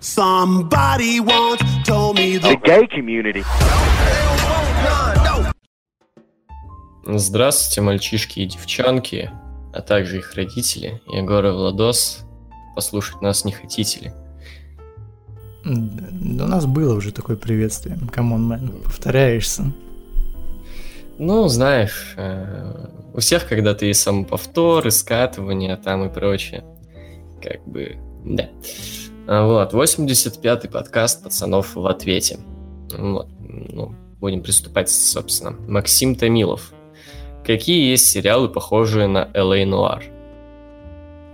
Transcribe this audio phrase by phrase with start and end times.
[0.00, 3.44] Somebody once told me the gay community.
[7.04, 9.30] Здравствуйте, мальчишки и девчонки,
[9.72, 12.20] а также их родители, Егор и Владос.
[12.76, 14.12] Послушать нас не хотите ли?
[15.64, 17.98] Да, у нас было уже такое приветствие.
[18.12, 19.72] Come on, man, повторяешься.
[21.18, 26.62] Ну, знаешь, э, у всех когда-то есть самоповтор, и скатывание там и прочее.
[27.42, 28.48] Как бы, да.
[29.30, 32.38] А, вот, 85-й подкаст пацанов в ответе.
[32.96, 35.54] Вот, ну, будем приступать, собственно.
[35.68, 36.72] Максим Томилов.
[37.44, 39.28] Какие есть сериалы, похожие на.
[39.34, 40.02] Noir?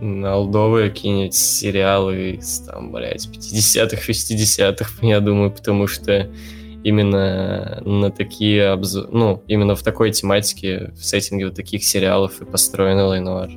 [0.00, 6.28] На олдовые какие-нибудь сериалы из, там, блядь, 50-х, 60-х, я думаю, потому что
[6.82, 12.44] именно на такие обзоры, ну, именно в такой тематике, в сеттинге вот таких сериалов и
[12.44, 13.20] построен L.A.
[13.20, 13.56] Noir.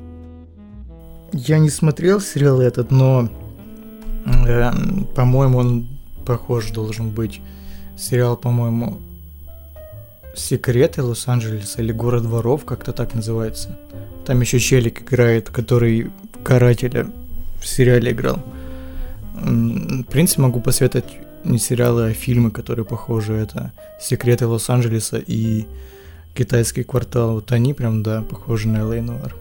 [1.32, 3.28] Я не смотрел сериал этот, но
[5.14, 5.88] по-моему, он
[6.26, 7.40] похож должен быть.
[7.96, 9.00] Сериал, по-моему,
[10.34, 13.76] Секреты Лос-Анджелеса или Город воров, как-то так называется.
[14.24, 16.10] Там еще Челик играет, который
[16.44, 17.08] карателя
[17.60, 18.42] в сериале играл.
[19.34, 23.32] В принципе, могу посоветовать не сериалы, а фильмы, которые похожи.
[23.32, 25.66] Это Секреты Лос-Анджелеса и
[26.34, 27.34] Китайский квартал.
[27.34, 29.00] Вот они прям, да, похожи на Л.А.
[29.00, 29.34] Нуар.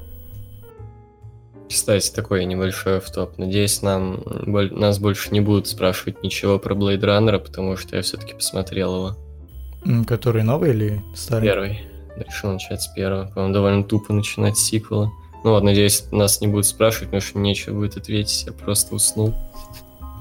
[1.70, 3.38] Кстати, такой небольшой автоп.
[3.38, 8.34] Надеюсь, нам, нас больше не будут спрашивать ничего про Blade Runner, потому что я все-таки
[8.34, 10.06] посмотрел его.
[10.06, 11.48] Который новый или старый?
[11.48, 11.82] Первый.
[12.16, 13.28] Решил начать с первого.
[13.28, 15.12] По-моему, довольно тупо начинать с сиквела.
[15.44, 19.36] Ну вот, надеюсь, нас не будут спрашивать, потому что нечего будет ответить, я просто уснул.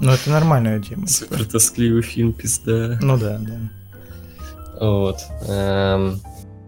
[0.01, 1.07] Ну, это нормальная тема.
[1.07, 2.99] Супер тоскливый фильм, пизда.
[3.01, 3.59] Ну да, да.
[4.79, 5.17] Вот.
[5.49, 6.21] Эм,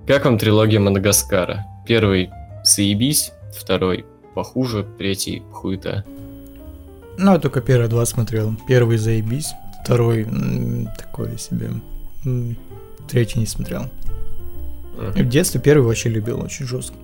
[0.06, 1.66] как вам трилогия Мадагаскара?
[1.86, 2.30] Первый–
[2.64, 4.06] заебись, второй
[4.38, 6.04] похуже, третий хуета.
[7.16, 8.54] Ну, я только первые два смотрел.
[8.68, 10.28] Первый заебись, второй
[10.96, 11.70] такой себе.
[13.08, 13.86] Третий не смотрел.
[14.96, 15.24] Uh-huh.
[15.24, 16.94] В детстве первый вообще любил очень жестко.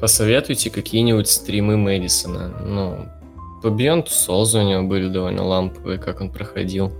[0.00, 2.48] Посоветуйте какие-нибудь стримы Мэдисона.
[2.64, 3.06] Ну,
[3.62, 6.94] по Beyond Souls у него были довольно ламповые, как он проходил.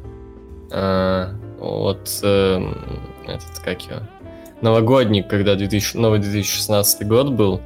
[0.71, 2.72] А, вот э,
[3.27, 4.01] этот, как его,
[4.61, 7.62] новогодний, когда 2000, новый 2016 год был,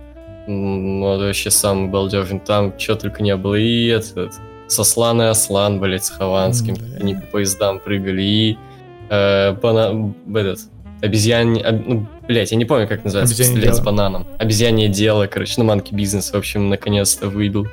[0.49, 2.41] вот вообще самый балдежный.
[2.41, 3.55] Там что только не было.
[3.55, 4.35] И этот,
[4.67, 6.75] Сослан и Аслан, блядь, с Хованским.
[6.75, 8.23] Mm, Они по поездам прыгали.
[8.23, 8.59] И
[9.11, 10.15] э, бана...
[10.35, 10.61] этот,
[11.03, 11.59] обезьян...
[11.65, 11.87] Об...
[11.87, 13.37] Ну, блядь, я не помню, как называется.
[13.37, 14.27] Пистолет с бананом.
[14.39, 17.67] Обезьянье дело, короче, ну, манки бизнес, в общем, наконец-то выбил.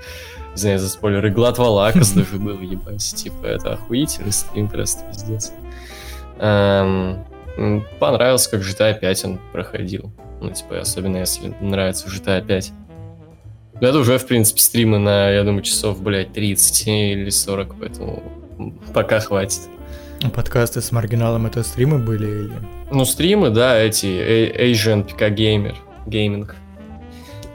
[0.53, 1.31] Извиняюсь за спойлеры.
[1.31, 3.03] Глад Валакас даже был, ебать.
[3.15, 5.53] Типа, это охуительный стрим, просто пиздец.
[6.39, 7.25] Эм,
[7.99, 10.11] понравился, как GTA 5 он проходил.
[10.45, 12.71] Ну, типа, особенно если нравится GTA 5.
[13.81, 18.23] Это уже, в принципе, стримы на, я думаю, часов, блядь, 30 или 40, поэтому
[18.93, 19.61] пока хватит.
[20.23, 22.53] А подкасты с маргиналом это стримы были или?
[22.91, 25.75] Ну, стримы, да, эти Asian PK Gamer,
[26.05, 26.47] Gaming.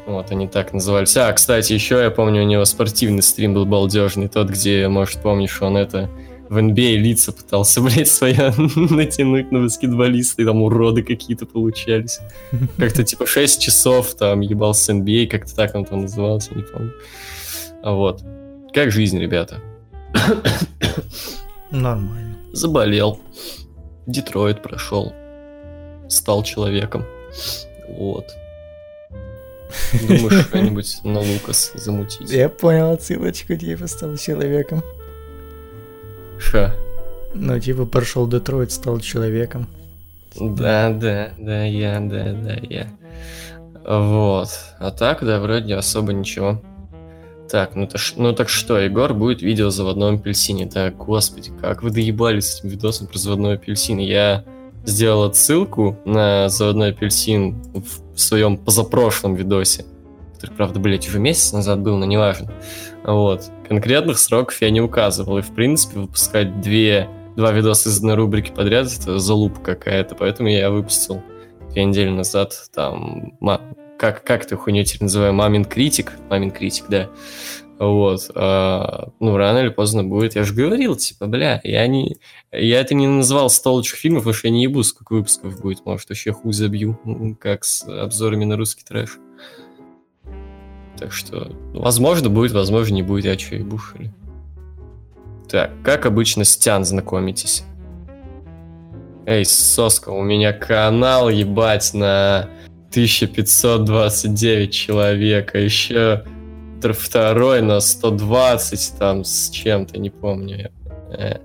[0.07, 1.17] Вот, они так назывались.
[1.17, 5.63] А, кстати, еще я помню, у него спортивный стрим был балдежный, тот, где, может, помнишь,
[5.63, 6.11] он это
[6.51, 12.19] в NBA а лица пытался, блядь, своя натянуть на баскетболиста, и там уроды какие-то получались.
[12.77, 16.93] Как-то типа 6 часов там ебался NBA, а, как-то так он там назывался, не помню.
[17.83, 18.23] А вот.
[18.75, 19.61] Как жизнь, ребята?
[21.71, 22.37] Нормально.
[22.53, 23.21] Заболел.
[24.07, 25.13] Детройт прошел.
[26.09, 27.05] Стал человеком.
[27.89, 28.27] Вот.
[30.03, 32.29] Думаешь, что-нибудь на Лукас замутить?
[32.31, 34.83] Я понял отсылочку, типа стал человеком.
[36.41, 36.75] Ша.
[37.35, 39.69] Ну, типа, прошел Детройт, стал человеком.
[40.39, 42.89] Да, да, да, я, да, да, я.
[43.85, 44.49] Вот.
[44.79, 46.61] А так, да, вроде особо ничего.
[47.51, 50.67] Так, ну, то, ну так что, Егор будет видео о заводном апельсине.
[50.67, 53.99] Так, господи, как вы доебались с этим видосом про заводной апельсин.
[53.99, 54.45] Я
[54.85, 59.85] сделал отсылку на заводной апельсин в своем позапрошлом видосе,
[60.35, 62.53] который, правда, блядь, уже месяц назад был, но неважно.
[63.05, 63.51] Вот.
[63.69, 65.39] Конкретных сроков я не указывал.
[65.39, 70.15] И, в принципе, выпускать две, два видоса из одной рубрики подряд— это залупа какая-то.
[70.15, 71.23] Поэтому я выпустил
[71.73, 73.39] две недели назад там...
[73.99, 75.35] Как, как ты хуйню теперь называю?
[75.35, 76.13] Мамин критик?
[76.31, 77.11] Мамин критик, да.
[77.79, 78.31] Вот.
[78.35, 80.37] А, ну, рано или поздно будет.
[80.37, 82.17] Я же говорил, типа, бля, я не...
[82.51, 85.85] Я это не назвал столочек фильмов, потому что я не ебу, сколько выпусков будет.
[85.85, 86.99] Может, вообще хуй забью,
[87.41, 89.19] как с обзорами на русский трэш.
[91.01, 94.13] Так что, возможно, будет, возможно, не будет, я что, и бушили.
[95.49, 97.65] Так, как обычно с Тян знакомитесь?
[99.25, 102.51] Эй, соска, у меня канал, ебать, на
[102.91, 106.25] 1529 человек, а еще
[106.83, 110.71] второй на 120 там с чем-то, не помню.
[111.17, 111.39] Э,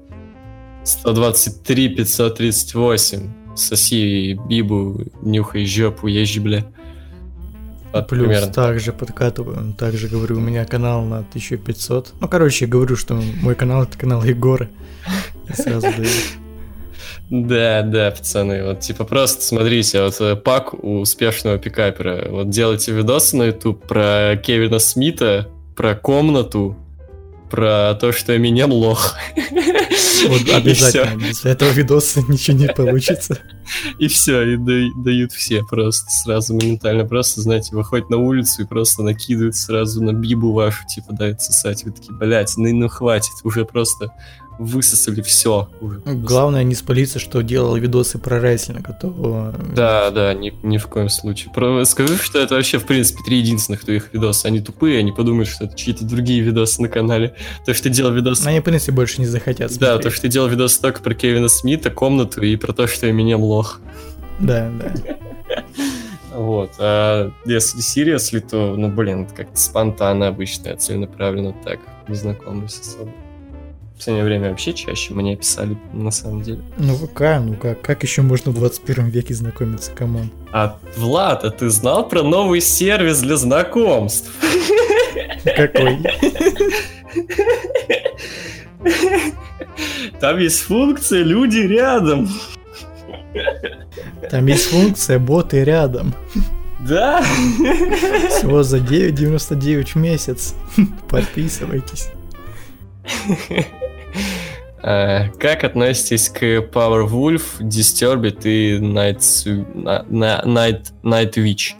[0.83, 3.55] 123 538.
[3.55, 6.65] Соси бибу, нюхай жопу, езжи, бля.
[7.95, 8.51] Вот Плюс примерно.
[8.51, 12.15] также подкатываю, также говорю, у меня канал на 1500.
[12.19, 14.67] Ну, короче, говорю, что мой канал это канал Егора.
[15.49, 16.09] И сразу даю.
[17.29, 22.91] Да, да, пацаны, вот типа просто смотрите, вот э, пак у успешного пикапера, вот делайте
[22.91, 26.75] видосы на YouTube про Кевина Смита, про комнату,
[27.55, 29.15] про то, что Эминем лох.
[30.27, 33.37] Вот обязательно, без этого видоса ничего не получится.
[33.97, 37.05] И все, и да- дают все просто сразу моментально.
[37.05, 41.83] Просто, знаете, выходят на улицу и просто накидывают сразу на бибу вашу, типа, дают сосать.
[41.83, 44.11] Вы такие, блядь, ну, ну хватит, уже просто
[44.59, 45.69] высосали все.
[46.05, 49.53] Главное не спалиться, что делал видосы про рестлинг, а то...
[49.75, 51.51] Да, да, ни, ни в коем случае.
[51.53, 54.47] Про, скажи, что это вообще, в принципе, три единственных твоих видоса.
[54.47, 57.35] Они тупые, они подумают, что это чьи-то другие видосы на канале.
[57.65, 58.45] То, что ты делал видос...
[58.45, 60.01] Они, в принципе, больше не захотят Да, смотреть.
[60.03, 63.41] то, что ты делал видос только про Кевина Смита, комнату и про то, что Эминем
[63.41, 63.79] лох.
[64.39, 64.93] Да, да.
[66.33, 66.71] Вот.
[66.79, 71.79] А если seriously, то, ну, блин, это как-то спонтанно обычно, целенаправленно так,
[72.09, 73.09] не знакомлюсь особо.
[73.95, 76.59] В последнее время вообще чаще мне писали, на самом деле.
[76.77, 80.31] Ну, ВК, ну как, как еще можно в 21 веке знакомиться, come on?
[80.51, 84.29] А, Влад, а ты знал про новый сервис для знакомств?
[85.45, 85.99] Какой?
[90.19, 92.29] Там есть функция «Люди рядом».
[94.29, 96.13] Там есть функция боты рядом.
[96.81, 97.21] Да?
[97.21, 100.53] Всего за 9,99 в месяц.
[101.09, 102.09] Подписывайтесь.
[104.87, 111.73] А, Как относитесь к Powerwolf, Disturbed и Night, Su- на- на- Night, Night Witch?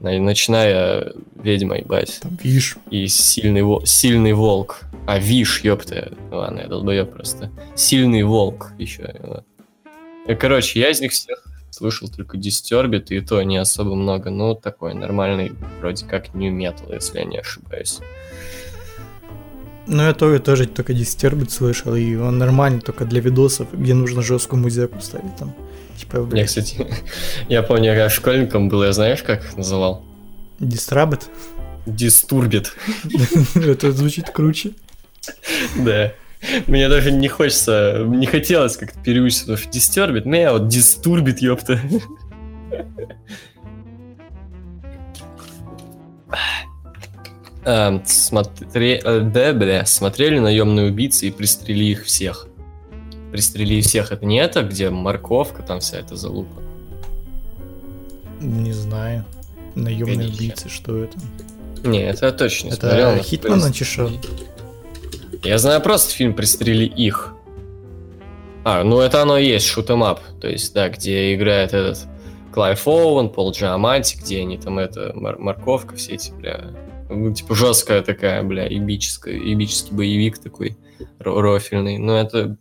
[0.00, 2.18] На- Ночная ведьма, ебать.
[2.20, 4.82] Там, видишь, И сильный, сильный волк.
[5.06, 6.12] А, Виш, ёпта.
[6.30, 7.50] Ладно, я долбоёб просто.
[7.74, 9.14] Сильный волк еще.
[10.26, 14.28] Э, Короче, я из них всех слышал только Disturbed, и то не особо много.
[14.28, 18.00] Ну, такой нормальный, вроде как New Metal, если я не ошибаюсь.
[19.90, 24.20] Ну, я тоже, тоже только Disturbed слышал, и он нормальный только для видосов, где нужно
[24.20, 25.54] жесткую музыку ставить там.
[25.96, 26.86] Типа, Я, блядь, кстати,
[27.48, 30.04] я помню, я школьником был, я знаешь, как их называл?
[30.60, 31.22] Disturbed?
[31.86, 32.74] Дистурбит.
[33.54, 34.72] Это звучит круче.
[35.76, 36.12] Да.
[36.66, 41.80] Мне даже не хочется, не хотелось как-то переучиться, потому что дистурбит, меня вот дистурбит, ёпта.
[47.68, 52.46] Эм, смотре- э, да, бля, смотрели наемные убийцы и пристрели их всех.
[53.30, 54.10] Пристрели всех.
[54.10, 56.62] Это не это, где морковка, там вся эта залупа.
[58.40, 59.26] Не знаю.
[59.74, 61.18] Наемные Погоди, убийцы, что это?
[61.84, 63.22] Не, это точно Это смотрел.
[63.22, 64.10] Хитман пристрели- начешал?
[65.44, 67.34] Я знаю просто фильм «Пристрели их».
[68.64, 70.20] А, ну это оно и есть, шутемап.
[70.40, 72.06] То есть, да, где играет этот
[72.52, 76.70] Клайв Оуэн, Пол Джиаматти, где они там, это, мор- морковка, все эти, бля,
[77.08, 80.76] ну, типа жесткая такая, бля, ебическая, ебический боевик такой,
[81.18, 81.98] ро- рофильный.
[81.98, 82.56] Но это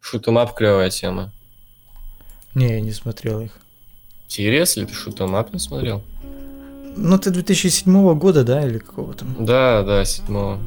[0.00, 1.32] шутемап клевая тема.
[2.54, 3.52] Не, я не смотрел их.
[4.28, 6.02] Серьезно, ты шутемап не смотрел?
[6.96, 9.34] Ну, ты 2007 года, да, или какого там?
[9.44, 10.58] Да, да, седьмого.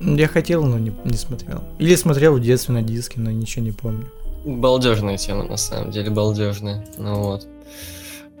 [0.00, 1.62] Я хотел, но не, не смотрел.
[1.78, 4.06] Или смотрел в детстве на диске, но ничего не помню.
[4.44, 6.84] Балдежная тема, на самом деле, балдежная.
[6.98, 7.46] Ну вот.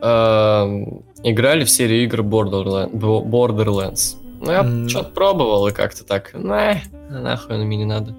[0.00, 4.16] Эм, Играли в серию игр Borderlands.
[4.40, 4.88] Ну, я М.
[4.88, 6.78] что-то пробовал, и как-то так, nah,
[7.10, 8.14] нахуй оно мне не надо.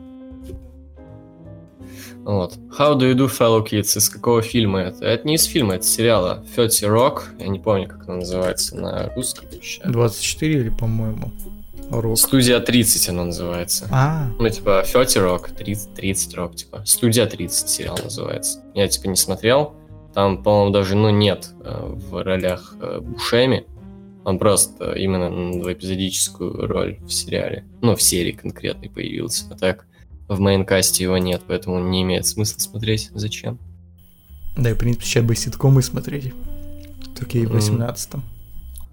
[2.23, 2.55] Вот.
[2.77, 3.97] How do you do, fellow kids?
[3.97, 5.05] Из какого фильма это?
[5.05, 6.43] Это не из фильма, это сериала.
[6.55, 7.21] 30 Rock.
[7.39, 9.45] Я не помню, как оно называется на русском.
[9.51, 9.89] сейчас.
[9.89, 11.31] 24 или, по-моему,
[11.89, 12.17] рок.
[12.17, 13.87] Студия 30 оно называется.
[13.91, 16.81] А, Ну, типа, 30 Rock, 30, 30 Rock, типа.
[16.85, 18.61] Студия 30 сериал называется.
[18.73, 19.73] Я, типа, не смотрел.
[20.17, 23.67] Там, по-моему, даже, ну, нет э, в ролях э, Бушеми.
[24.25, 27.65] Он просто именно в эпизодическую роль в сериале.
[27.81, 29.45] Ну, в серии конкретной появился.
[29.51, 29.85] А так,
[30.27, 33.11] в мейнкасте его нет, поэтому не имеет смысла смотреть.
[33.13, 33.59] Зачем?
[34.57, 36.33] да, и, в принципе, сейчас бы ситкомы смотреть.
[37.15, 37.57] Только и в Мгм.
[37.57, 38.13] 18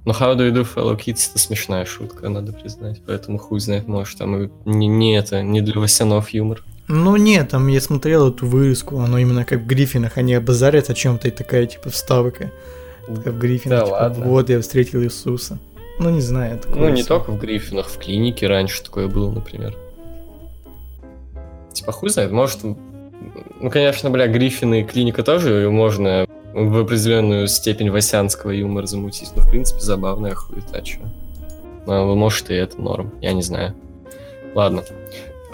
[0.04, 3.00] Но How Do You Do, Fellow Kids это смешная шутка, надо признать.
[3.06, 6.62] Поэтому хуй знает, может, там и не, не это, не для Васянов юмор.
[6.86, 10.94] Ну нет, там я смотрел эту вырезку, оно именно как в Гриффинах, они обозарят о
[10.94, 12.50] чем-то и такая типа вставка.
[13.06, 14.24] Как в Гриффинах, Да типа, ладно.
[14.26, 15.58] вот я встретил Иисуса.
[15.98, 17.08] Ну не знаю, такое Ну, не всё.
[17.08, 19.74] только в Гриффинах, в клинике раньше такое было, например.
[21.72, 22.60] Типа, хуй знает, может...
[22.62, 29.42] Ну, конечно, бля, Гриффины и клиника тоже можно в определенную степень васянского юмора замутить, но,
[29.42, 31.00] в принципе, забавная хуета, чё.
[31.86, 33.74] А, Может, и это норм, я не знаю.
[34.54, 34.84] Ладно.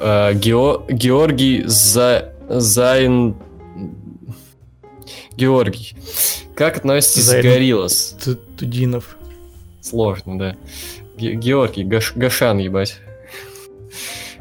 [0.01, 2.33] Э, Гео- Георгий За...
[2.49, 3.37] Зайн...
[5.37, 5.95] Георгий.
[6.55, 8.17] Как относитесь Зайн- к Гориллас?
[8.59, 9.17] Тудинов.
[9.81, 10.57] Сложно, да.
[11.17, 12.99] Ге- Георгий, Гаш- Гашан, ебать.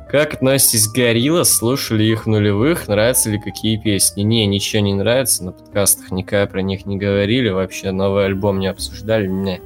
[0.09, 1.49] Как относитесь к Гориллас?
[1.53, 2.87] Слушали их в нулевых?
[2.87, 4.23] Нравятся ли какие песни?
[4.23, 5.43] Не, ничего не нравится.
[5.43, 7.49] На подкастах никогда про них не говорили.
[7.49, 9.27] Вообще новый альбом не обсуждали.
[9.27, 9.61] Не.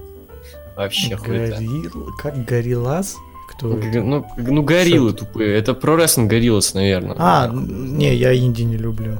[0.76, 1.16] Вообще.
[1.16, 2.10] Горилл...
[2.22, 3.16] Как Гориллас?
[3.56, 3.74] Кто?
[3.74, 5.56] Г- Ну, г- ну гориллы тупые.
[5.58, 7.16] Это про рестлинг Гориллас, наверное.
[7.20, 9.20] А, не, я инди не люблю.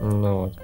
[0.00, 0.54] Ну вот.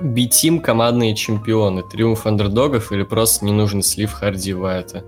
[0.00, 1.82] B-Team командные чемпионы.
[1.82, 5.04] Триумф андердогов или просто ненужный слив Харди Вайта?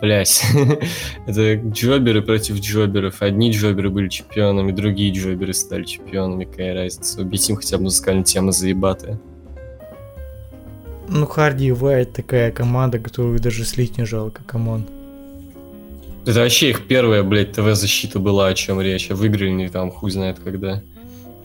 [0.00, 0.44] Блять.
[1.26, 3.22] Это джоберы против джоберов.
[3.22, 6.44] Одни джоберы были чемпионами, другие джоберы стали чемпионами.
[6.44, 7.20] Какая разница?
[7.22, 9.18] У B-Team хотя бы музыкальная тема заебатая.
[11.08, 14.84] Ну, Харди и Вайт такая команда, которую даже слить не жалко, come on.
[16.26, 19.10] Это вообще их первая, блядь, ТВ-защита была, о чем речь.
[19.10, 20.82] А выиграли они там хуй знает когда.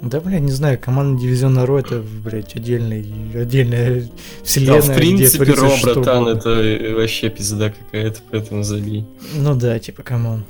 [0.02, 4.10] Да, блядь, не знаю, команда Дивизиона Raw это, блядь, отдельный, отдельная
[4.44, 9.06] вселенная, Да, в где принципе, творится Raw, братан, это вообще пизда какая-то, поэтому забей.
[9.36, 10.44] Ну да, типа, come on.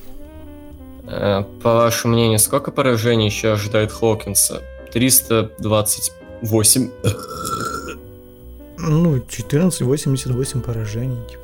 [1.05, 4.61] Э, По вашему мнению, сколько поражений еще ожидает Хокинса?
[4.93, 6.89] 328.
[8.77, 11.43] Ну, 14-88 поражений, типа.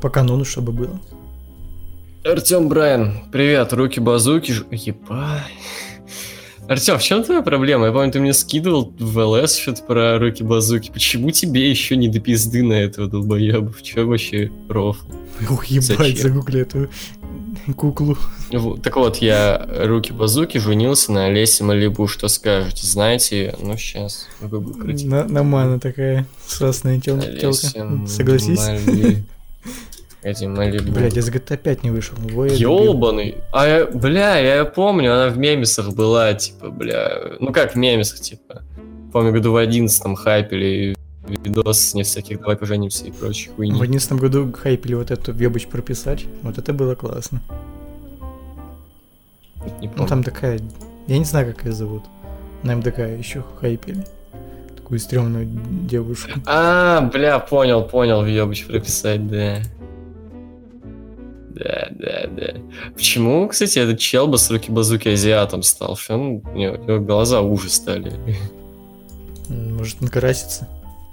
[0.00, 1.00] По канону, чтобы было.
[2.24, 4.54] Артем Брайан, привет, руки-базуки.
[4.70, 5.42] Ебать.
[6.66, 7.86] Артем, в чем твоя проблема?
[7.86, 10.90] Я помню, ты мне скидывал в ЛС что-то про руки-базуки.
[10.90, 13.70] Почему тебе еще не до пизды на этого долбоеба?
[13.70, 15.04] В чем вообще рофл?
[15.50, 16.16] Ух, ебать, Зачем?
[16.16, 16.88] загугли эту
[17.76, 18.16] куклу.
[18.82, 22.06] Так вот, я руки-базуки женился на Олесе Малибу.
[22.08, 22.86] Что скажете?
[22.86, 23.54] Знаете?
[23.60, 24.26] Ну, сейчас.
[24.40, 28.06] На, намана такая срасная тел- телка.
[28.06, 28.58] Согласись?
[28.58, 29.24] Мали-
[30.24, 30.90] Эти Малибу.
[30.92, 32.16] Блядь, из GTA 5 не вышел.
[32.18, 32.84] Я дебил.
[32.84, 33.36] Ёбаный.
[33.52, 37.36] А я, бля, я помню, она в мемесах была, типа, бля.
[37.40, 38.62] Ну как в мемесах, типа.
[39.12, 40.96] Помню, году в 11 хайпели
[41.28, 43.72] видос с не всяких давай поженимся и прочей В хуйни.
[43.78, 46.24] 2011 году хайпили вот эту вебочь прописать.
[46.42, 47.42] Вот это было классно.
[49.80, 50.08] Не Ну помню.
[50.08, 50.58] там такая,
[51.06, 52.02] я не знаю, как ее зовут.
[52.62, 54.04] На МДК еще хайпели.
[54.76, 55.46] Такую стрёмную
[55.86, 56.30] девушку.
[56.46, 59.58] А, бля, понял, понял, въебыч прописать, да.
[61.54, 62.54] Да, да, да.
[62.94, 65.96] Почему, кстати, этот челба с руки-базуки азиатом стал?
[66.08, 68.12] Он, у него, у него глаза уже стали.
[69.48, 70.68] Может, он красится?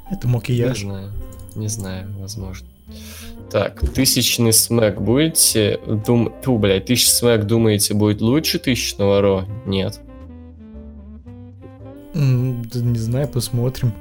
[0.09, 0.81] Это Не макияж.
[0.81, 1.11] знаю.
[1.55, 2.67] Не знаю, возможно.
[3.51, 5.79] Так, тысячный смэк будете...
[6.05, 6.33] Дум...
[6.41, 9.45] Ту, блядь, тысячный смэк думаете будет лучше тысячного ро?
[9.65, 9.99] Нет.
[12.13, 12.19] Да
[12.79, 13.93] Не знаю, посмотрим.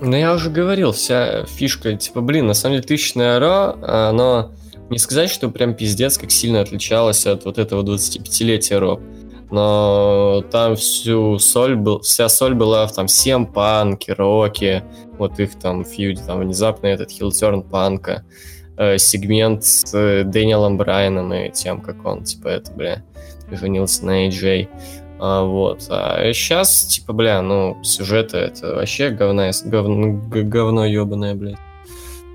[0.00, 4.52] Ну, я уже говорил, вся фишка, типа, блин, на самом деле тысячное ро, оно...
[4.90, 9.00] Не сказать, что прям пиздец, как сильно отличалось от вот этого 25-летия ро.
[9.50, 14.84] Но там всю соль был, вся соль была в там всем панке, роке,
[15.18, 18.24] вот их там фьюде, там внезапно этот хилтерн панка,
[18.76, 23.04] э, сегмент с э, Дэниелом Брайаном и тем, как он, типа, это, бля,
[23.50, 24.68] женился на AJ.
[25.18, 25.86] А, вот.
[25.90, 31.58] А сейчас, типа, бля, ну, сюжеты это вообще говна, говно, говно ебаное, блядь.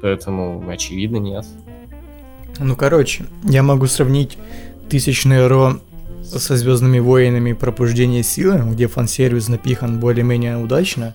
[0.02, 1.46] Поэтому, очевидно, нет.
[2.62, 4.38] Ну, короче, я могу сравнить
[4.90, 5.80] тысячное Ро
[6.24, 11.14] со Звездными войнами Пробуждение силы, где фан-сервис напихан более-менее удачно,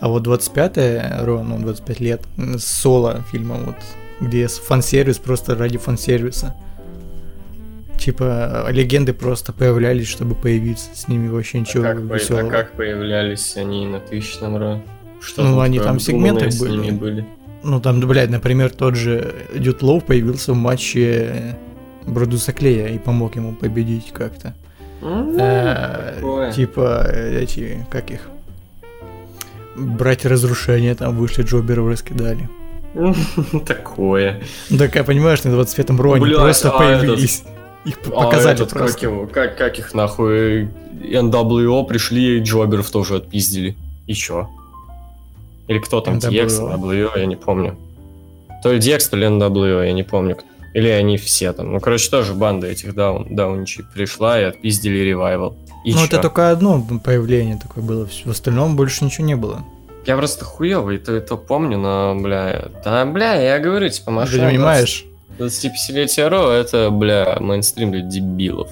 [0.00, 2.22] а вот 25-е Ро, ну, 25 лет,
[2.58, 3.76] соло фильма, вот,
[4.20, 6.54] где фан-сервис просто ради фан-сервиса.
[7.98, 12.50] Типа, легенды просто появлялись, чтобы появиться, с ними вообще ничего а, как, по- а веселого.
[12.50, 14.82] как появлялись они на тысячном ро?
[15.20, 16.90] Что Ну, они там в сегментах были.
[16.90, 17.26] были?
[17.64, 21.56] Ну, там, блядь, например, тот же Дюд Лоу появился в матче
[22.06, 24.54] Бродуса Клея и помог ему победить как-то.
[25.02, 26.52] Э, такое.
[26.52, 28.28] Типа э, эти, как их,
[29.76, 32.48] братья разрушения там вышли, джоберов раскидали.
[33.66, 34.42] Такое.
[34.78, 37.44] Так я понимаешь, на 25-м Ро они Блядь, просто а появились.
[37.84, 38.94] Их А показали этот, просто.
[38.94, 40.68] как, его, как, как их нахуй
[41.02, 43.76] NWO пришли и Джоберов тоже отпиздили.
[44.06, 44.48] И чё?
[45.68, 46.30] Или кто там, NWO?
[46.30, 47.76] DX, NWO, я не помню.
[48.62, 50.36] То ли DX, то ли NWO, я не помню.
[50.74, 51.72] Или они все там.
[51.72, 55.56] Ну, короче, тоже банда этих даун, даунчи пришла и отпиздили ревайвал.
[55.84, 56.06] И ну чё?
[56.06, 59.64] это только одно появление такое было, в остальном больше ничего не было.
[60.06, 62.68] Я просто хуёвый, то это помню, но, бля...
[62.84, 64.48] Да, бля, я говорю, типа, Ты машина...
[64.48, 65.04] понимаешь?
[65.38, 68.70] 25-летие Ро, это, бля, мейнстрим для дебилов.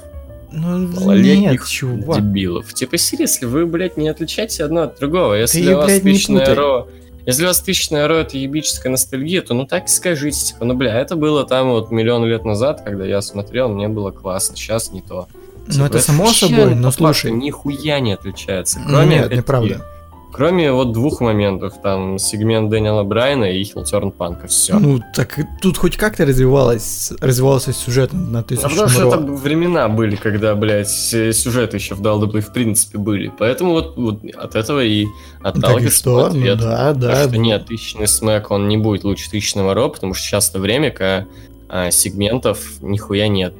[0.52, 2.18] Ну Малолетних нет, чувак.
[2.20, 2.72] дебилов.
[2.74, 5.34] Типа, если вы, блядь, не отличаете одно от другого.
[5.34, 6.54] Если Ты, у вас блядь, путай.
[6.54, 6.88] ро
[7.24, 10.74] Если у вас тысячная ро это ебическая ностальгия, то ну так и скажите, типа, ну
[10.74, 14.92] бля, это было там вот миллион лет назад, когда я смотрел, мне было классно, сейчас
[14.92, 15.26] не то.
[15.66, 17.30] Ну Типа, это само собой, но слушай.
[17.30, 18.80] нихуя не отличается.
[18.80, 19.86] Ну, Кроме, Нет, неправда.
[20.32, 24.78] Кроме вот двух моментов, там сегмент Дэниела Брайна и Хилтерн Панка, все.
[24.78, 29.88] Ну, так тут хоть как-то развивалось, развивался сюжет на А тысячу потому что это времена
[29.88, 33.30] были, когда, блядь, с- сюжеты еще в Далдабле в принципе были.
[33.38, 35.06] Поэтому вот, вот от этого и
[35.42, 36.16] отталкивается что?
[36.20, 36.58] Ну ответ.
[36.58, 37.24] да, да.
[37.28, 40.90] что нет, тысячный смэк, он не будет лучше тысячного ро, потому что сейчас то время,
[40.90, 41.26] когда
[41.68, 43.54] а, сегментов нихуя нет.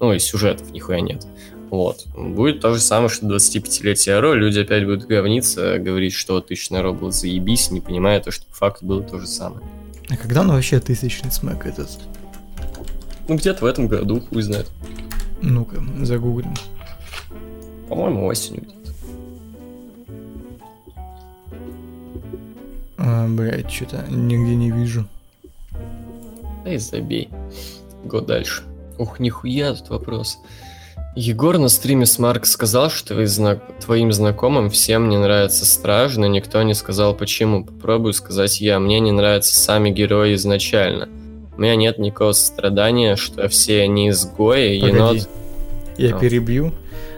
[0.00, 1.26] Ну, и сюжетов нихуя нет.
[1.70, 2.04] Вот.
[2.16, 6.92] Будет то же самое, что 25-летие ро, люди опять будут говниться, говорить, что тысячный ро
[6.92, 9.62] был заебись, не понимая то, что по факту было то же самое.
[10.08, 11.88] А когда он вообще тысячный смэк этот?
[13.28, 14.68] Ну, где-то в этом году, хуй знает.
[15.40, 16.54] Ну-ка, загуглим.
[17.88, 18.92] По-моему, осенью где-то.
[22.98, 25.06] А, блядь, что-то нигде не вижу.
[26.64, 27.28] Да и забей.
[28.04, 28.64] Год дальше.
[28.98, 30.38] Ух, нихуя тут вопрос.
[31.16, 36.26] Егор на стриме с Марк сказал, что зна- твоим знакомым всем не нравится Страж, но
[36.28, 37.64] никто не сказал почему.
[37.64, 38.78] Попробую сказать я.
[38.78, 41.08] Мне не нравятся сами герои изначально.
[41.56, 45.28] У меня нет никакого сострадания, что все они изгои, Погоди, енот...
[45.98, 46.18] я А.
[46.18, 46.72] перебью.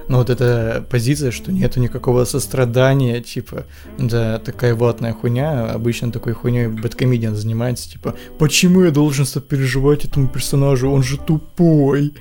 [0.09, 3.67] Но вот эта позиция, что нету никакого сострадания, типа,
[3.99, 10.29] да, такая ватная хуйня, обычно такой хуйней бэткомедиан занимается, типа, почему я должен сопереживать этому
[10.29, 12.15] персонажу, он же тупой.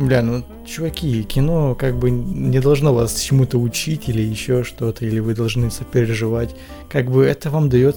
[0.00, 5.18] Бля, ну, чуваки, кино как бы не должно вас чему-то учить или еще что-то, или
[5.18, 6.56] вы должны сопереживать.
[6.88, 7.96] Как бы это вам дает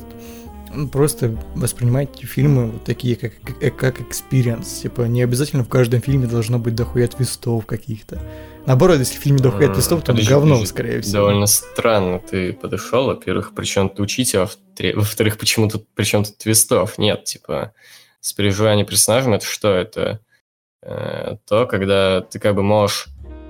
[0.91, 3.31] просто воспринимать фильмы вот такие, как,
[3.61, 4.81] как, как experience.
[4.81, 8.21] Типа, не обязательно в каждом фильме должно быть дохуя твистов каких-то.
[8.65, 10.65] Наоборот, если в фильме дохуя М, твистов, то подожди, говно, подожди.
[10.67, 11.13] скорее всего.
[11.13, 14.49] Довольно странно ты подошел, во-первых, причем ты учить, а
[14.95, 16.97] во-вторых, почему тут, причем тут твистов?
[16.97, 17.73] Нет, типа,
[18.19, 19.69] сопереживание персонажем это что?
[19.75, 20.17] Это э,
[21.47, 23.07] то, когда ты как бы можешь,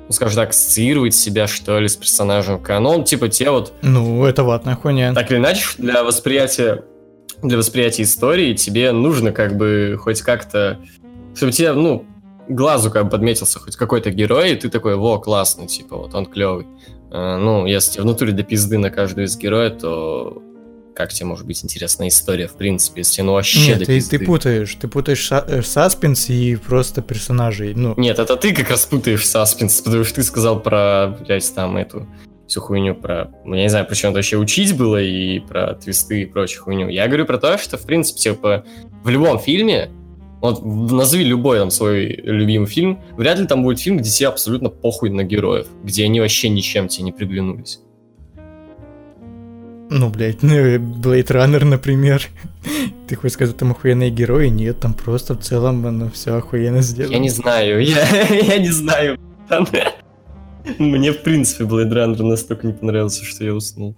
[0.08, 2.62] ну, скажем так, ассоциировать себя, что ли, с персонажем.
[2.68, 5.14] Ну, он, типа, те вот Ну, это ватная хуйня.
[5.14, 6.84] так или иначе, для восприятия,
[7.42, 10.80] для восприятия истории тебе нужно как бы хоть как-то,
[11.36, 12.06] чтобы тебе, ну,
[12.48, 16.26] глазу как бы подметился хоть какой-то герой, и ты такой, во, классный, типа, вот он
[16.26, 16.68] клевый.
[17.10, 20.42] Ну, если тебе в натуре до пизды на каждого из героев, то
[20.94, 24.20] как тебе может быть интересная история, в принципе, если ну вообще Нет, до ты, ты
[24.20, 24.76] путаешь.
[24.76, 27.74] Ты путаешь са- э, саспенс и просто персонажей.
[27.74, 31.78] Ну, Нет, это ты как раз путаешь саспенс, потому что ты сказал про, блядь, там
[31.78, 32.08] эту
[32.48, 33.32] всю хуйню про...
[33.46, 36.64] ну, Я не знаю, про чем это вообще учить было, и про твисты и прочую
[36.64, 36.90] хуйню.
[36.90, 38.66] Я говорю про то, что, в принципе, типа,
[39.04, 39.90] в любом фильме,
[40.42, 44.70] вот назови любой там свой любимый фильм, вряд ли там будет фильм, где тебе абсолютно
[44.70, 47.80] похуй на героев, где они вообще ничем тебе не приглянулись.
[49.94, 52.24] Ну, блядь, ну, Blade Runner, например.
[53.08, 54.48] Ты хочешь сказать, там охуенные герои?
[54.48, 57.14] Нет, там просто в целом оно все охуенно сделано.
[57.14, 59.20] Я не знаю, я, я не знаю.
[60.80, 63.96] Мне, в принципе, Blade Runner настолько не понравился, что я уснул.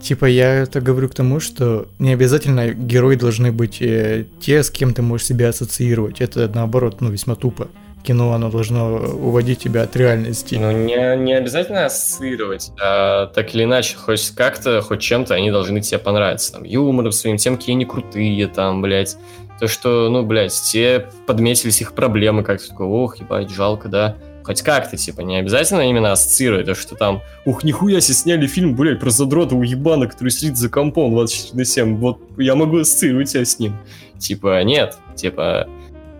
[0.00, 4.70] Типа, я это говорю к тому, что не обязательно герои должны быть э, те, с
[4.70, 6.20] кем ты можешь себя ассоциировать.
[6.20, 7.68] Это, наоборот, ну, весьма тупо.
[8.06, 10.54] Кино, оно должно уводить тебя от реальности.
[10.54, 15.80] Ну, не, не обязательно ассоциировать, а так или иначе, хоть как-то, хоть чем-то они должны
[15.80, 16.52] тебе понравиться.
[16.52, 19.16] Там, юмором своим, тем, какие они крутые, там, блядь.
[19.58, 24.16] То, что, ну, блядь, те подметились их проблемы, как-то такой, ох, ебать, жалко, да.
[24.44, 28.76] Хоть как-то, типа, не обязательно именно ассоциировать, то, что там, ух, нихуя себе сняли фильм,
[28.76, 33.32] блядь, про задрота уебана, который сидит за компом 24 на 7, вот я могу ассоциировать
[33.32, 33.76] тебя с ним.
[34.18, 35.68] Типа, нет, типа,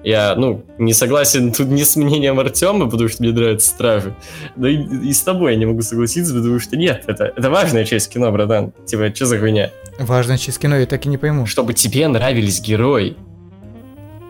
[0.07, 4.15] я, ну, не согласен тут не с мнением Артема, потому что мне нравятся стражи,
[4.55, 7.85] да и, и с тобой я не могу согласиться, потому что нет, это, это важная
[7.85, 8.73] часть кино, братан.
[8.87, 9.71] Типа, что за хуйня?
[9.99, 11.47] Важная часть кино, я так и не пойму.
[11.47, 13.17] Чтобы тебе нравились герои.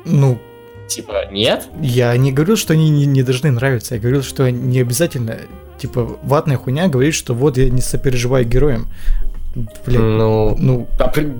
[0.06, 0.38] Ну,
[0.88, 1.68] Типа, нет?
[1.82, 3.96] я не говорил, что они не, не должны нравиться.
[3.96, 5.36] Я говорил, что не обязательно.
[5.78, 8.86] Типа, ватная хуйня говорит, что вот я не сопереживаю героям.
[9.84, 11.32] Блядь, Ну, ну, а при-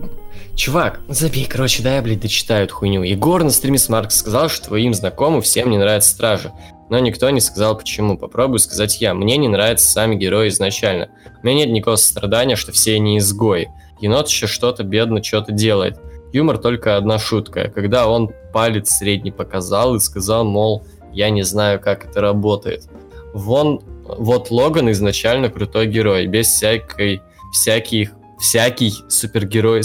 [0.56, 3.02] Чувак, забей, короче, да я, блядь, дочитаю эту хуйню.
[3.02, 6.50] Егор на стриме с Марк сказал, что твоим знакомым всем не нравятся стражи.
[6.88, 8.16] Но никто не сказал почему.
[8.16, 9.12] Попробую сказать я.
[9.12, 11.10] Мне не нравятся сами герои изначально.
[11.42, 13.68] У меня нет никакого сострадания, что все они изгои.
[14.00, 16.00] Енот еще что-то бедно что-то делает.
[16.32, 17.68] Юмор только одна шутка.
[17.68, 22.88] Когда он палец средний показал и сказал, мол, я не знаю, как это работает.
[23.34, 27.20] Вон, вот Логан изначально крутой герой, без всякой,
[27.52, 29.82] всяких, всякий супергерой,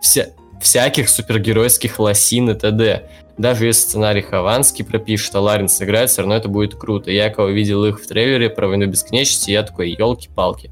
[0.00, 0.26] вся,
[0.60, 3.08] всяких супергеройских лосин и т.д.
[3.38, 7.10] Даже если сценарий Хованский пропишет, а Ларин сыграет, все равно это будет круто.
[7.10, 10.70] Я кого видел их в трейлере про войну бесконечности, я такой, елки-палки.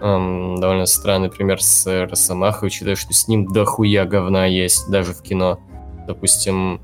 [0.00, 5.22] Эм, довольно странный пример с Росомахой, учитывая, что с ним дохуя говна есть, даже в
[5.22, 5.60] кино.
[6.06, 6.80] Допустим,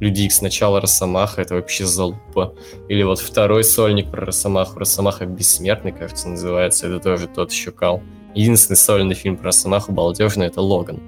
[0.00, 2.54] Люди Икс начало Росомаха, это вообще залупа.
[2.88, 8.00] Или вот второй сольник про Росомаху, Росомаха Бессмертный, кажется, называется, это тоже тот еще кал.
[8.34, 11.00] Единственный сольный фильм про Росомаху балдежный это Логан.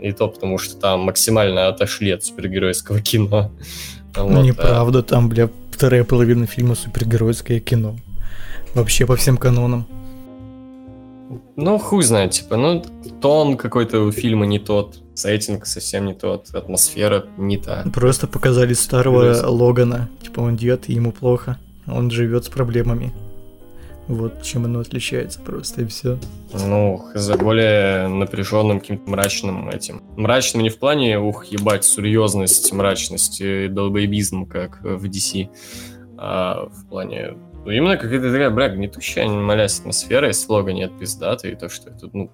[0.00, 3.50] И то потому, что там максимально отошли от супергеройского кино.
[4.16, 5.02] Вот, Неправда, а...
[5.02, 7.96] там, бля, вторая половина фильма супергеройское кино.
[8.72, 9.86] Вообще по всем канонам.
[11.56, 12.82] Ну, хуй знает, типа, ну,
[13.20, 17.84] тон какой-то у фильма не тот, сеттинг совсем не тот, атмосфера не та.
[17.92, 19.34] Просто показали старого.
[19.46, 23.12] Логана, типа, он дед, и ему плохо, он живет с проблемами.
[24.08, 26.18] Вот чем оно отличается просто, и все.
[26.52, 30.02] Ну, за более напряженным, каким-то мрачным этим.
[30.16, 35.48] Мрачным не в плане, ух, ебать, серьезность, мрачность и долбоебизм, как в DC,
[36.18, 37.34] а в плане
[37.66, 41.90] ну, именно какая-то такая, бля, гнетущая, молясь атмосфера, и слога нет пиздата, и то, что
[41.90, 42.30] это, ну,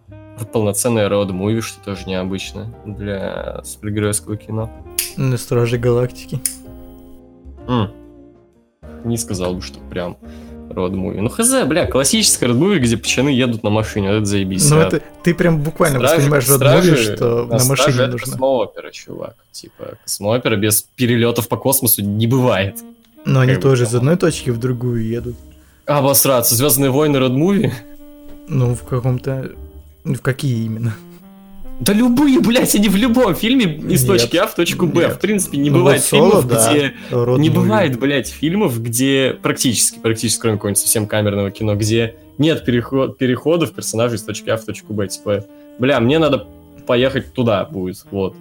[0.53, 4.71] полноценная роуд-муви, что тоже необычно для супергеройского кино.
[5.17, 6.39] На Страже Галактики.
[7.67, 8.03] Mm.
[9.05, 10.19] Не сказал бы, что прям
[10.73, 11.21] роуд-муви.
[11.21, 14.69] Ну, хз, бля, классическая роуд-муви, где пацаны едут на машине, вот это заебись.
[14.71, 18.03] Ну, а это ты прям буквально стражи, воспринимаешь роуд-муви, что на, на машине нужно.
[18.03, 19.37] это космоопера, чувак.
[19.53, 22.77] Типа, космоопера без перелетов по космосу не бывает.
[23.25, 25.37] Но они тоже из одной точки в другую едут.
[25.87, 26.55] А, обосраться.
[26.55, 27.73] Звездные войны Родмуви?
[28.49, 29.53] Ну, в каком-то...
[30.05, 30.95] В какие именно?
[31.83, 35.03] Да любые, блядь, они в любом фильме из нет, точки А в точку Б.
[35.03, 35.15] Нет.
[35.15, 36.95] В принципе, не ну, бывает вот фильмов, да, где...
[37.11, 42.65] Род не бывает, блядь, фильмов, где практически, практически, кроме какого-нибудь совсем камерного кино, где нет
[42.65, 45.09] переход, переходов персонажей из точки А в точку Б.
[45.09, 45.45] Типа,
[45.81, 46.47] бля, мне надо
[46.87, 48.37] поехать туда будет, вот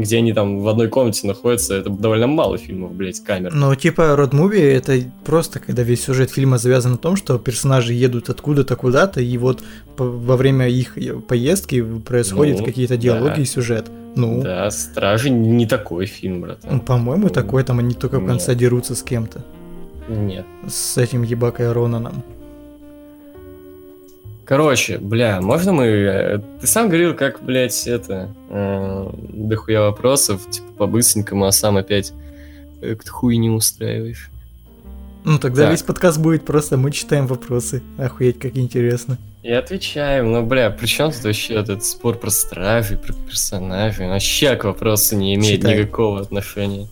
[0.00, 3.54] где они там в одной комнате находятся, это довольно мало фильмов, блядь, камер.
[3.54, 7.92] Ну, типа, род муви это просто, когда весь сюжет фильма завязан на том, что персонажи
[7.92, 9.62] едут откуда-то куда-то, и вот
[9.96, 10.96] во время их
[11.28, 13.42] поездки происходят ну, какие-то диалоги да.
[13.42, 13.86] и сюжет.
[14.16, 14.42] Ну.
[14.42, 16.58] Да, Стражи не такой фильм, брат.
[16.68, 18.58] Ну, по-моему, ну, такой, там они только в конце нет.
[18.58, 19.44] дерутся с кем-то.
[20.08, 20.44] Нет.
[20.68, 22.24] С этим ебакой Ронаном.
[24.50, 25.84] Короче, бля, можно мы...
[25.86, 28.34] Э, ты сам говорил, как, блядь, это...
[28.48, 32.12] Э, дохуя вопросов, типа, по-быстренькому, а сам опять
[32.82, 34.28] э, хуй не устраиваешь.
[35.22, 35.70] Ну, тогда так.
[35.70, 37.80] весь подкаст будет просто мы читаем вопросы.
[37.96, 39.18] Охуеть, как интересно.
[39.44, 40.32] И отвечаем.
[40.32, 44.08] Ну, бля, при чем тут вообще этот спор про стражей, про персонажей?
[44.08, 45.78] Вообще к вопросу не имеет Читай.
[45.78, 46.88] никакого отношения.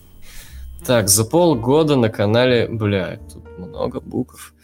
[0.87, 2.69] Так, за полгода на канале...
[2.69, 4.55] Бля, тут много букв.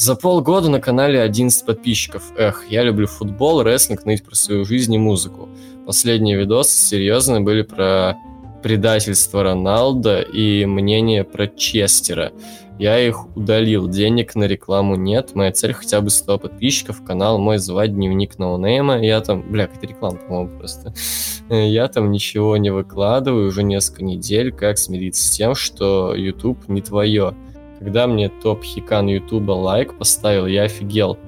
[0.00, 2.22] За полгода на канале 11 подписчиков.
[2.34, 5.50] Эх, я люблю футбол, рестлинг, ныть про свою жизнь и музыку.
[5.84, 8.16] Последние видосы серьезные были про
[8.62, 12.32] предательство Роналда и мнение про Честера.
[12.78, 15.34] Я их удалил, денег на рекламу нет.
[15.34, 17.04] Моя цель хотя бы 100 подписчиков.
[17.04, 19.04] Канал мой звать Дневник Ноунейма.
[19.04, 19.42] Я там...
[19.52, 20.94] Бля, какая-то реклама, по-моему, просто.
[21.50, 24.50] Я там ничего не выкладываю уже несколько недель.
[24.50, 27.34] Как смириться с тем, что YouTube не твое?
[27.80, 31.18] Когда мне топ-хикан Ютуба лайк поставил, я офигел.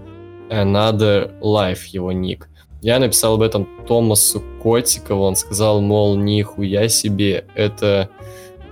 [0.51, 2.49] Another Life его ник.
[2.83, 8.11] Я написал об этом Томасу Котикову, он сказал, мол, нихуя себе, это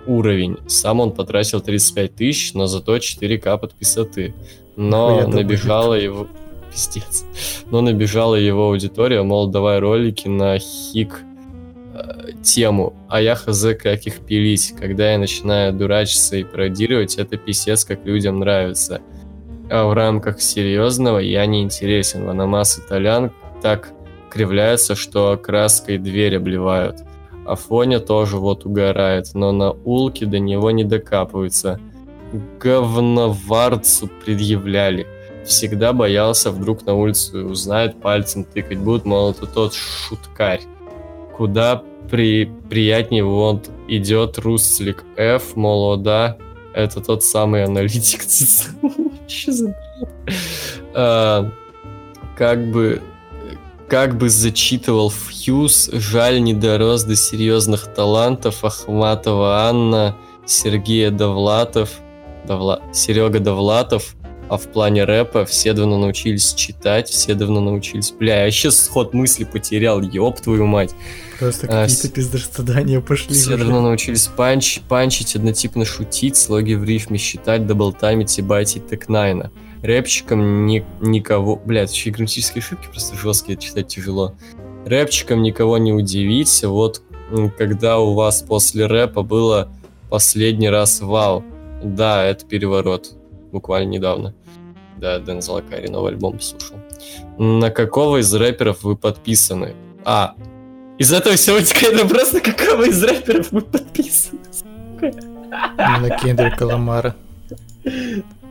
[0.06, 0.58] уровень.
[0.66, 4.34] Сам он потратил 35 тысяч, но зато 4К подписоты.
[4.76, 6.26] Но набежала его...
[6.70, 7.24] Пиздец.
[7.70, 11.24] Но набежала его аудитория, мол, давай ролики на хик
[12.42, 14.74] тему, а я хз как их пилить.
[14.78, 19.00] Когда я начинаю дурачиться и пародировать, это писец, как людям нравится.
[19.70, 22.26] А в рамках серьезного я не интересен.
[22.26, 23.30] Ваномас итальян
[23.62, 23.92] так
[24.30, 27.04] кривляется, что краской дверь обливают.
[27.46, 31.80] А Фоня тоже вот угорает, но на улке до него не докапываются.
[32.60, 35.06] Говноварцу предъявляли.
[35.44, 40.60] Всегда боялся, вдруг на улицу узнают, пальцем тыкать будут, мол, это тот шуткарь.
[41.36, 46.36] Куда при, приятнее вот идет Руслик F, мол, да,
[46.74, 48.22] это тот самый аналитик.
[49.28, 49.76] Что за
[50.94, 51.50] а,
[52.36, 53.02] Как бы
[53.88, 61.90] как бы зачитывал Фьюз, жаль, не дорос до серьезных талантов Ахматова Анна, Сергея Довлатов,
[62.46, 62.80] Довла...
[62.92, 64.14] Серега Довлатов,
[64.50, 68.10] а в плане рэпа все давно научились читать, все давно научились...
[68.10, 70.90] Бля, я сейчас сход мысли потерял, ёб твою мать.
[71.38, 73.32] Просто а, какие-то а, пиздострадания пошли.
[73.32, 73.58] Все уже.
[73.58, 79.39] давно научились панч, панчить, однотипно шутить, слоги в рифме считать, даблтаймить и байтить Tech N9ne
[79.39, 79.52] а.
[79.82, 81.54] Рэпчиком ни, никого...
[81.54, 84.34] Бля, это еще и грамматические ошибки просто жесткие, читать тяжело.
[84.84, 86.64] Рэпчиком никого не удивить.
[86.64, 87.02] Вот
[87.56, 89.70] когда у вас после рэпа было
[90.08, 91.44] последний раз вау.
[91.84, 93.12] Да, это переворот.
[93.52, 94.34] Буквально недавно.
[95.00, 96.76] Да, Дензела Карри новый альбом послушал.
[97.38, 99.74] На какого из рэперов вы подписаны?
[100.04, 100.34] А,
[100.98, 104.40] из этого всего вытекает вопрос, на какого из рэперов вы подписаны?
[105.78, 107.16] На Кендрика Ламара.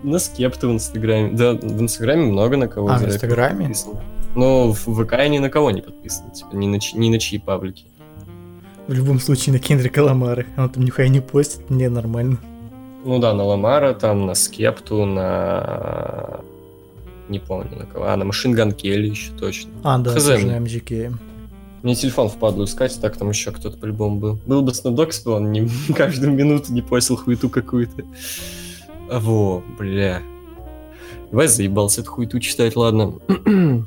[0.01, 1.31] На Скепту в Инстаграме.
[1.33, 3.59] Да, в Инстаграме много на кого А, из в Инстаграме?
[3.67, 4.01] подписано.
[4.35, 6.31] Но в ВК я ни на кого не подписан.
[6.31, 7.85] Типа, ни на, ни на чьи паблики.
[8.87, 10.45] В любом случае на Кендрика Ламара.
[10.57, 12.37] Он там нихуя не постит, мне нормально.
[13.05, 16.41] Ну да, на Ламара, там, на Скепту, на...
[17.29, 18.05] Не помню на кого.
[18.05, 19.71] А, на Машин Ган Келли еще точно.
[19.83, 20.25] А, да, Хз.
[20.25, 21.13] тоже на MGK.
[21.83, 24.39] Мне телефон впадло искать, так там еще кто-то по-любому был.
[24.45, 24.89] Был бы если
[25.25, 28.03] бы он не, каждую минуту не постил хуету какую-то.
[29.09, 30.21] Во, бля.
[31.31, 33.13] Давай заебался эту хуету читать, ладно.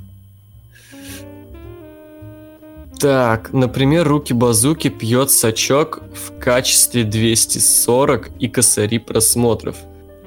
[3.02, 9.74] Так, например, руки-базуки пьет сачок в качестве 240 и косари просмотров.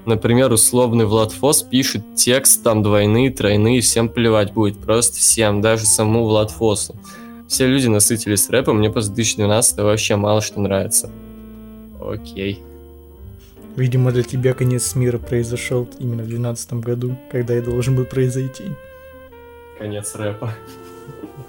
[0.06, 5.86] Например, условный Влад Фос пишет текст, там двойные, тройные, всем плевать будет, просто всем, даже
[5.86, 6.98] самому Влад Фосу.
[7.48, 11.10] Все люди насытились рэпом, мне после 2012 вообще мало что нравится.
[12.02, 12.62] Окей.
[13.78, 18.66] Видимо, для тебя конец мира произошел именно в 2012 году, когда и должен был произойти.
[19.80, 20.54] Конец рэпа.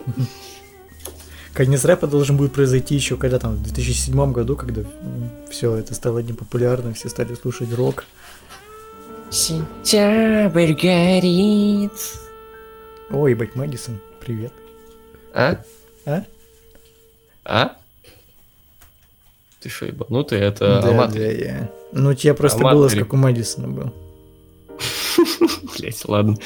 [1.57, 4.83] Конец рэпа должен будет произойти еще когда там, в 2007 году, когда
[5.49, 8.05] все это стало непопулярно, все стали слушать рок.
[9.31, 11.92] Сентябрь горит.
[13.09, 14.53] Ой, ебать, Мэдисон, привет.
[15.33, 15.57] А?
[16.05, 16.25] А?
[17.47, 17.77] А?
[19.61, 20.38] Ты что, ебанутый?
[20.40, 21.21] Это да, Аматори.
[21.21, 21.71] да, я.
[21.92, 22.77] Ну, у тебя просто Аматори.
[22.77, 23.95] голос, как у Мэдисона был.
[25.79, 26.37] Блять, ладно.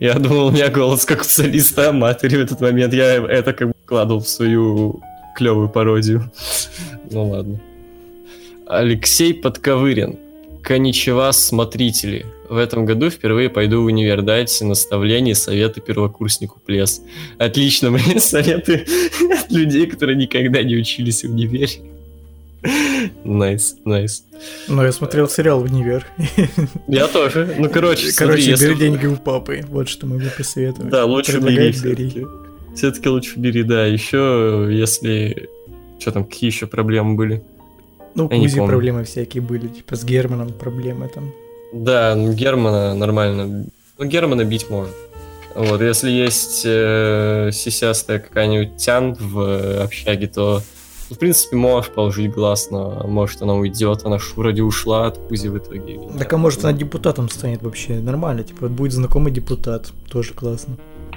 [0.00, 2.94] Я думал, у меня голос как у солиста Аматори в этот момент.
[2.94, 5.00] Я это как бы вкладывал в свою
[5.36, 6.30] клевую пародию.
[7.10, 7.60] Ну ладно.
[8.66, 10.18] Алексей Подковырин.
[10.62, 12.24] こんにちは, смотрители.
[12.48, 14.22] В этом году впервые пойду в универ.
[14.22, 17.02] Дайте наставления и советы первокурснику please.
[17.38, 18.86] Отлично, мне советы
[19.30, 21.68] от людей, которые никогда не учились в универе.
[23.24, 24.24] Nice, nice.
[24.68, 26.06] Но я смотрел сериал «Универ».
[26.88, 27.54] Я тоже.
[27.58, 29.64] Ну, короче, Короче, если- бери деньги у папы.
[29.68, 30.90] Вот что могу посоветовать.
[30.90, 32.26] Да, лучше бери бери.
[32.74, 33.08] все-таки.
[33.08, 33.84] Лучше бери, да.
[33.86, 35.48] Еще, если...
[35.98, 37.42] Что там, какие еще проблемы были?
[38.14, 41.32] Ну, у Кузи проблемы всякие были, типа с Германом проблемы там.
[41.72, 43.66] Да, ну, Германа нормально.
[43.98, 44.94] Ну, Германа бить может.
[45.54, 50.60] Вот, если есть э, сисястая какая-нибудь тян в э, общаге, то, ну,
[51.10, 54.02] в принципе, можешь положить глаз, но может она уйдет.
[54.04, 56.00] Она ж вроде ушла от Кузи в итоге.
[56.18, 60.76] Так а может она депутатом станет вообще нормально, типа будет знакомый депутат, тоже классно.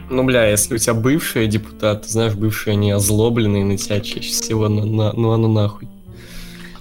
[0.10, 4.70] Ну, бля, если у тебя бывший депутат, знаешь, бывшие они озлобленные на тебя чаще всего,
[4.70, 5.88] на, на- ну, а ну нахуй.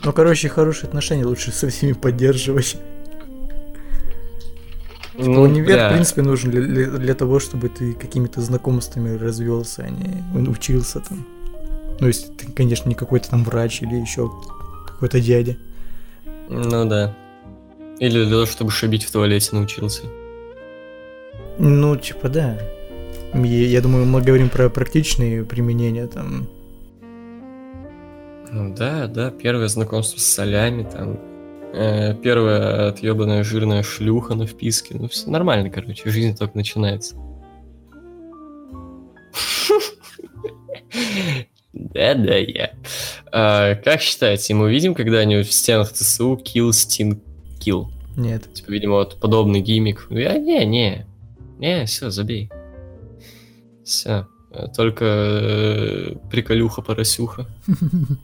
[0.04, 2.76] Ну, короче, хорошие отношения лучше со всеми поддерживать.
[5.18, 5.88] Ну, Универ, бля.
[5.88, 11.00] в принципе, нужен для, для- для того, чтобы ты какими-то знакомствами развелся, а не учился
[11.00, 11.26] там.
[12.00, 14.30] Ну, если ты, конечно, не какой-то там врач или еще
[14.86, 15.56] какой-то дядя.
[16.48, 17.14] Ну да.
[17.98, 20.02] Или для того, чтобы шибить в туалете научился.
[21.58, 22.58] Ну, типа, да.
[23.34, 26.46] Я, я думаю, мы говорим про практичные применения там.
[28.52, 31.18] Ну да, да, первое знакомство с солями, там,
[31.74, 37.16] э, первая отъебанная жирная шлюха на вписке, ну все нормально, короче, жизнь только начинается.
[41.76, 42.70] Да-да, я.
[43.30, 47.20] А, Как считаете, мы увидим когда-нибудь в стенах ЦСУ Kill Sting
[47.60, 47.88] Kill?
[48.16, 48.52] Нет.
[48.54, 50.06] Типа, видимо, вот подобный гиммик.
[50.10, 51.06] Я, не, не.
[51.58, 52.50] Не, все, забей.
[53.84, 54.26] Все.
[54.74, 57.46] Только э, приколюха-поросюха.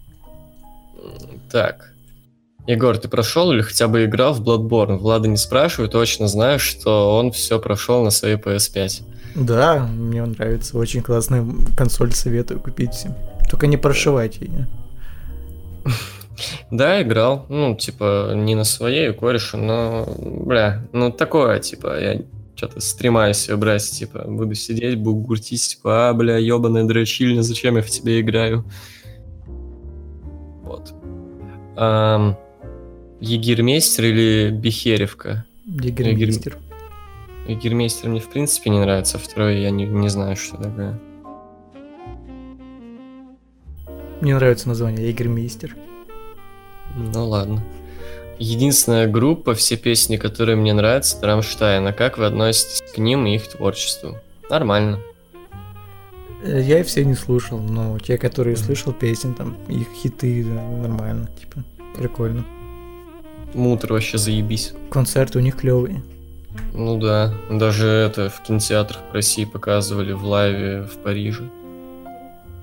[1.50, 1.92] Так.
[2.66, 4.96] Егор, ты прошел или хотя бы играл в Bloodborne?
[4.96, 9.02] Влада не спрашиваю, точно знаю, что он все прошел на своей PS5.
[9.34, 10.78] Да, мне он нравится.
[10.78, 11.44] Очень классная
[11.76, 13.14] консоль, советую купить всем.
[13.50, 14.68] Только не прошивайте ее.
[16.70, 17.46] Да, играл.
[17.48, 22.22] Ну, типа, не на своей у кореша, но, бля, ну такое, типа, я
[22.56, 27.76] что-то стремаюсь себе брать, типа, буду сидеть, буду гуртить, типа, а, бля, ебаная дрочильня, зачем
[27.76, 28.64] я в тебе играю?
[30.62, 30.94] Вот.
[31.76, 32.36] Ам,
[33.20, 35.44] Егермейстер или Бехеревка?
[35.64, 36.58] Диггермейстер.
[37.46, 40.98] Егермейстер мне в принципе не нравится, а второй я не, не знаю, что такое.
[44.22, 45.74] Мне нравится название Егермейстер.
[46.96, 47.60] Ну ладно.
[48.38, 51.84] Единственная группа, все песни, которые мне нравятся, это Рамштайн.
[51.88, 54.16] А как вы относитесь к ним и их творчеству?
[54.48, 55.00] Нормально.
[56.44, 60.62] Э, Я их все не слушал, но те, которые слышал песни, там, их хиты, да,
[60.88, 61.64] нормально, типа,
[61.98, 62.44] прикольно.
[63.54, 64.72] Мутр вообще заебись.
[64.88, 66.00] Концерты у них клевые.
[66.74, 71.42] Ну да, даже это в кинотеатрах в России показывали в лайве в Париже.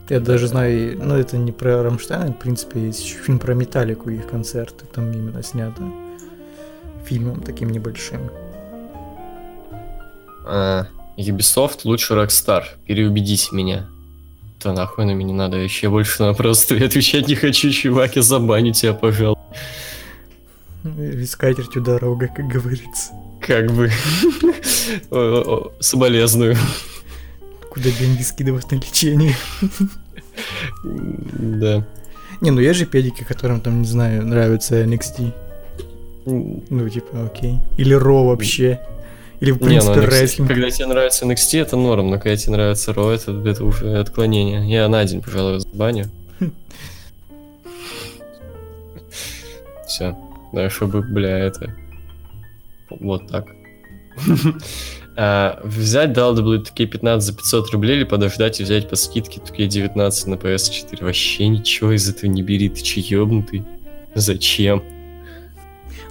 [0.09, 4.09] Я даже знаю, ну это не про Рамштайн, в принципе, есть еще фильм про Металлику,
[4.09, 5.83] их концерты, там именно снято
[7.05, 8.31] фильмом таким небольшим.
[10.45, 13.87] А, Ubisoft лучше Rockstar, переубедите меня.
[14.63, 18.73] Да нахуй на меня надо, еще больше на просто отвечать не хочу, чувак, я забаню
[18.73, 19.43] тебя, пожалуйста.
[20.83, 23.11] Ведь скатертью дорога, как говорится.
[23.41, 23.91] Как бы.
[25.79, 26.55] Соболезную.
[27.79, 29.35] Куда деньги скидывать на лечение.
[30.83, 31.85] Да.
[32.41, 35.33] Не, ну есть же педики, которым там, не знаю, нравится NXT.
[36.25, 37.59] Ну, типа, окей.
[37.77, 38.81] Или Ро вообще.
[39.39, 40.49] Или, в Не, ну, принципе, NXT, рестлинг.
[40.49, 44.69] когда тебе нравится NXT, это норм, но когда тебе нравится Raw, это, это уже отклонение.
[44.69, 46.09] Я на день, пожалуй, забаню.
[49.87, 50.17] Все.
[50.51, 51.73] Да, чтобы, бля, это...
[52.89, 53.45] Вот так.
[55.21, 60.35] А, взять WWE 15 за 500 рублей или подождать и взять по скидке 19 на
[60.35, 61.03] PS4?
[61.03, 63.65] Вообще ничего из этого не бери, ты че ёбнутый?
[64.15, 64.81] Зачем?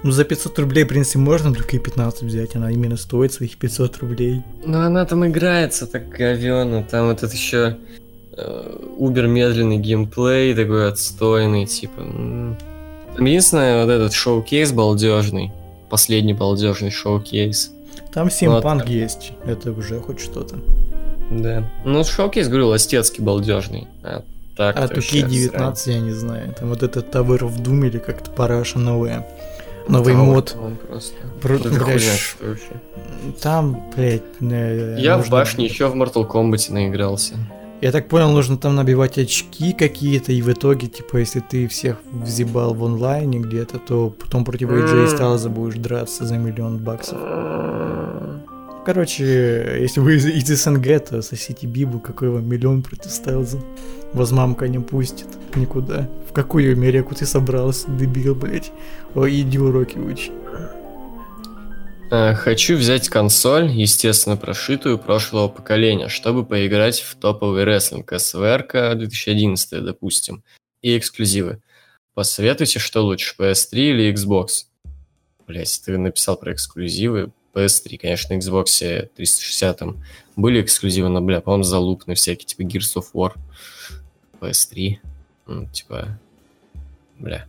[0.03, 2.55] Ну, за 500 рублей, в принципе, можно только и 15 взять.
[2.55, 4.43] Она именно стоит своих 500 рублей.
[4.63, 7.77] Ну, она там играется так говёно, там этот еще
[8.95, 12.03] убер медленный геймплей такой отстойный, типа.
[13.15, 15.51] Там единственное, вот этот шоу-кейс балдежный,
[15.89, 17.71] последний балдежный шоу-кейс.
[18.13, 19.33] Там Симпанк а- есть.
[19.45, 20.57] Это уже хоть что-то.
[21.31, 21.63] Да.
[21.85, 23.87] Ну, шоу-кейс, говорю, ластецкий балдежный.
[24.03, 24.23] А
[24.57, 26.53] так А Туки 19 я не знаю.
[26.57, 29.25] Там вот этот Tower of Doom или как-то параша новая.
[29.87, 30.55] Новый мод.
[31.41, 32.35] Про- Это блядь.
[33.41, 37.35] Там, блядь, Я в башне еще в Mortal Kombat наигрался.
[37.81, 41.97] Я так понял, нужно там набивать очки какие-то, и в итоге, типа, если ты всех
[42.11, 45.05] взебал в онлайне где-то, то потом против AJ М.
[45.05, 47.17] Styles будешь драться за миллион баксов.
[48.85, 53.59] Короче, если вы из, из СНГ, то сосите Бибу, какой вам миллион против Стайлза.
[54.13, 56.09] Вас мамка не пустит никуда.
[56.29, 58.71] В какую Америку ты собрался, дебил, блять?
[59.15, 60.31] Ой, иди уроки учи.
[62.11, 69.83] Э, Хочу взять консоль, естественно, прошитую прошлого поколения, чтобы поиграть в топовый рестлинг СВРК 2011,
[69.83, 70.43] допустим,
[70.81, 71.61] и эксклюзивы.
[72.15, 74.65] Посоветуйте, что лучше, PS3 или Xbox?
[75.47, 77.31] Блять, ты написал про эксклюзивы.
[77.53, 80.03] PS3, конечно, на Xbox 360 там
[80.35, 83.33] были эксклюзивы, но, бля, по-моему, залупные всякие, типа Gears of War.
[84.39, 84.97] PS3,
[85.45, 86.19] ну, типа,
[87.19, 87.45] бля.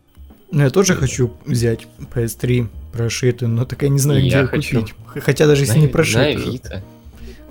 [0.50, 4.46] Ну, я тоже хочу взять PS3 прошитую, но так я не знаю, И где я
[4.46, 4.80] хочу.
[4.80, 4.94] купить.
[5.24, 6.36] Хотя даже если На- не На прошитую.
[6.48, 6.82] Авито.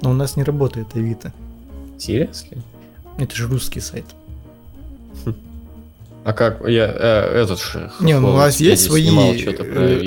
[0.01, 1.33] Но у нас не работает Авито.
[1.97, 2.57] Seriously?
[3.17, 4.05] Это же русский сайт.
[6.25, 6.67] А как?
[6.67, 7.89] Я э, этот же.
[8.01, 9.63] Не, ну у вас Википедии есть свои э, Авито.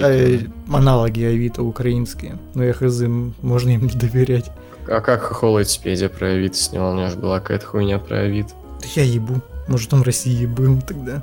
[0.06, 0.38] э,
[0.72, 2.38] аналоги Авито украинские.
[2.54, 3.00] Но я хз,
[3.40, 4.50] можно им не доверять.
[4.86, 6.92] А как Хохол Википедия про Авито снимал?
[6.92, 8.50] У меня же была какая-то хуйня про Авито.
[8.80, 9.40] Да я ебу.
[9.68, 11.22] Может, он в России был тогда.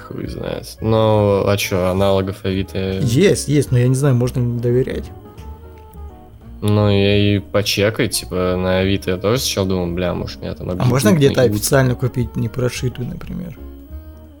[0.00, 0.76] Хуй знает.
[0.80, 2.98] Ну, а чё, аналогов Авито...
[3.00, 5.10] Есть, есть, но я не знаю, можно ли им доверять.
[6.62, 10.70] Ну, я и почекай, типа, на Авито я тоже сначала думал, бля, может, меня там
[10.70, 13.58] А можно где-то официально купить не прошитую, например?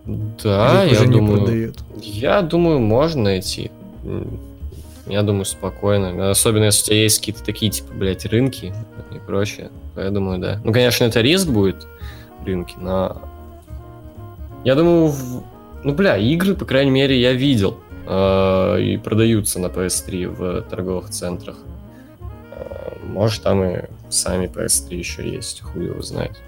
[0.06, 1.38] Да, Или я уже не думаю...
[1.38, 1.78] продают?
[2.02, 3.70] Я думаю, можно найти.
[5.06, 6.30] Я думаю, спокойно.
[6.30, 8.74] Особенно, если у тебя есть какие-то такие, типа, блядь, рынки
[9.14, 9.70] и прочее.
[9.94, 10.60] То я думаю, да.
[10.62, 11.86] Ну, конечно, это риск будет,
[12.44, 13.22] рынки, но...
[14.64, 15.42] Я думаю, в-
[15.84, 17.78] ну, бля, игры, по крайней мере, я видел.
[18.06, 21.56] э, И продаются на PS3 в торговых центрах.
[22.52, 26.40] Э, Может, там и сами PS3 еще есть, хуй его знает.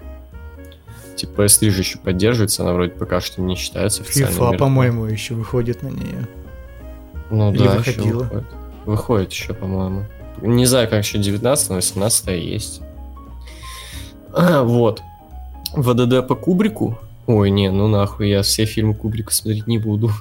[1.15, 5.35] Типа PS3 же еще поддерживается, она вроде пока что не считается официальной FIFA, по-моему, еще
[5.35, 6.27] выходит на нее.
[7.29, 8.43] Ну Или да, еще выходит.
[8.85, 10.05] Выходит еще, по-моему.
[10.41, 12.81] Не знаю, как еще 19 но 18 есть.
[14.33, 15.01] А, вот.
[15.73, 16.97] ВДД по Кубрику.
[17.27, 20.11] Ой, не, ну нахуй, я все фильмы Кубрика смотреть не буду.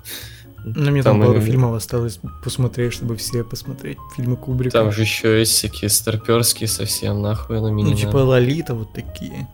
[0.65, 4.71] Ну, мне там, Там пару и- фильмов осталось посмотреть, чтобы все посмотреть фильмы Кубрика.
[4.79, 9.49] Там же еще есть всякие старперские совсем, нахуй на меня ну, типа Лолита, вот такие.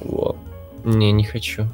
[0.00, 0.36] Вот.
[0.84, 1.66] Не, не хочу.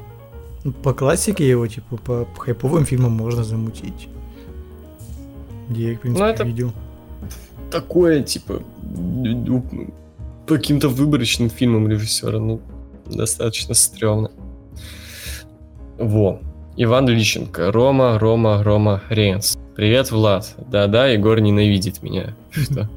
[0.64, 4.08] Ну, По классике его, типа, по хайповым фильмам можно замутить.
[5.68, 6.72] Где я, в принципе, Ну, это- видел.
[7.70, 8.62] Такое, типа,
[10.46, 12.60] по каким-то выборочным фильмам режиссера, ну,
[13.06, 14.30] достаточно стрёмно.
[15.98, 16.40] Во.
[16.76, 17.70] Иван Личенко.
[17.70, 19.56] Рома, Рома, Рома Рейнс.
[19.76, 20.54] Привет, Влад.
[20.68, 22.34] Да-да, Егор ненавидит меня.
[22.50, 22.88] Что?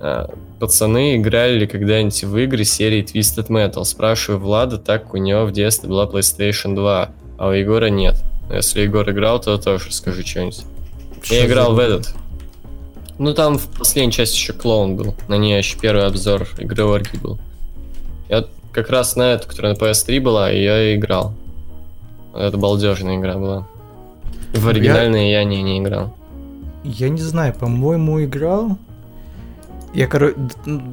[0.00, 3.84] А, Пацаны, играли ли когда-нибудь в игры серии Twisted Metal?
[3.84, 8.16] Спрашиваю Влада, так как у него в детстве была PlayStation 2, а у Егора нет.
[8.48, 10.64] Но Если Егор играл, то тоже скажи что-нибудь.
[11.26, 12.14] Я играл в этот.
[13.18, 15.14] Ну там в последней части еще клоун был.
[15.28, 17.38] На ней еще первый обзор игры Орги был.
[18.72, 21.34] Как раз на эту, которая на PS3 была, и я играл.
[22.34, 23.66] Это балдежная игра была.
[24.54, 26.14] В оригинальные я, я не, не играл.
[26.84, 28.78] Я не знаю, по-моему, играл.
[29.92, 30.36] Я, короче,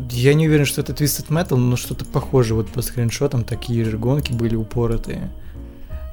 [0.10, 2.56] я не уверен, что это Twisted Metal, но что-то похоже.
[2.56, 5.30] Вот по скриншотам такие же гонки были упоротые.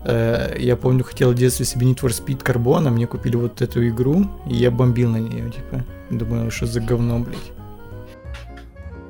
[0.05, 3.63] Э, я помню, хотел в детстве себе Need for Speed Carbon, а мне купили вот
[3.63, 5.83] эту игру, и я бомбил на нее, типа.
[6.11, 7.39] Думаю, что за говно, блядь.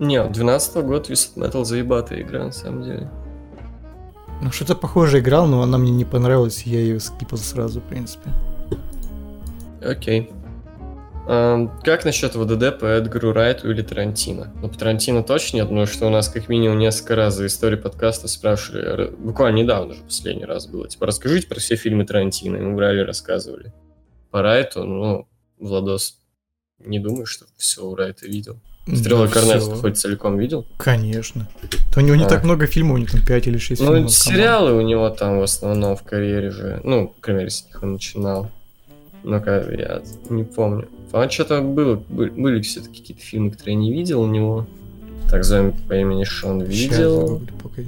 [0.00, 3.10] Не, 12 год Twisted Metal заебатая игра, на самом деле.
[4.42, 8.30] Ну, что-то похоже играл, но она мне не понравилась, я ее скипал сразу, в принципе.
[9.80, 10.30] Окей.
[11.26, 14.52] Um, как насчет ВДД по Эдгару Райту или Тарантино?
[14.60, 17.80] Ну, по Тарантино точно нет, потому что у нас как минимум несколько раз за историю
[17.80, 22.60] подкаста спрашивали, буквально недавно же последний раз было, типа, расскажите про все фильмы Тарантино, и
[22.60, 23.72] мы брали рассказывали.
[24.30, 25.26] По Райту, ну,
[25.58, 26.18] Владос,
[26.78, 28.60] не думаю, что все у Райта видел.
[28.92, 30.66] Стрела да Корнетта хоть целиком видел?
[30.76, 31.48] Конечно.
[31.92, 32.28] То у него не а.
[32.28, 34.02] так много фильмов, у него там 5 или 6 ну, фильмов.
[34.02, 36.80] Ну, сериалы у него там в основном в карьере же.
[36.84, 38.50] Ну, к примеру, с них он начинал.
[39.22, 40.86] Ну-ка, я не помню.
[41.12, 44.66] А что-то было, были все-таки какие-то фильмы, которые я не видел у него.
[45.30, 47.40] Так, зомби по имени Шон видел.
[47.40, 47.86] Сейчас,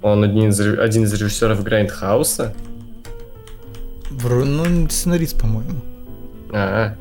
[0.00, 2.54] Он один из, один из режиссеров Грайндхауса.
[4.10, 4.44] Вро...
[4.44, 5.80] Ну, сценарист, по-моему.
[6.52, 6.96] А,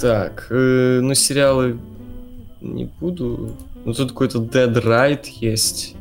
[0.00, 1.78] так, э, ну сериалы
[2.60, 3.56] не буду.
[3.84, 5.94] Ну тут какой-то Dead Right есть.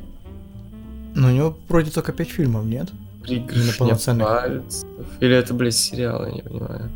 [1.16, 2.90] Но у него вроде только пять фильмов, нет?
[3.24, 4.88] Пригоршня пальцев.
[5.20, 6.90] Или это, блядь, сериал, я не понимаю.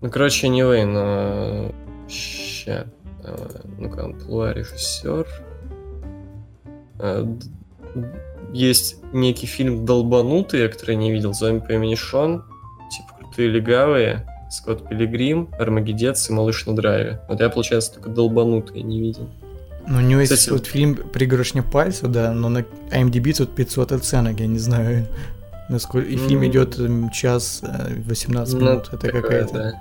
[0.00, 1.72] Ну, короче, не вы, но...
[2.08, 2.86] Ща.
[3.24, 5.26] А, ну-ка, амплуа режиссер.
[6.98, 7.36] А,
[8.52, 12.44] есть некий фильм «Долбанутые», который я не видел, зомби по имени Шон.
[12.90, 14.26] Типа крутые легавые.
[14.50, 17.20] Скотт Пилигрим, Армагеддец и Малыш на драйве.
[17.28, 19.28] Вот я, получается, только долбанутые не видел.
[19.86, 22.58] Ну, у него Кстати, есть вот фильм «Пригоршня пальца», да, но на
[22.90, 25.06] IMDb тут 500 оценок, я не знаю,
[25.68, 26.08] насколько...
[26.08, 26.28] И mm.
[26.28, 26.78] фильм идет
[27.12, 27.62] час
[28.06, 29.54] 18 э, ну, минут, это какая-то...
[29.54, 29.72] Да.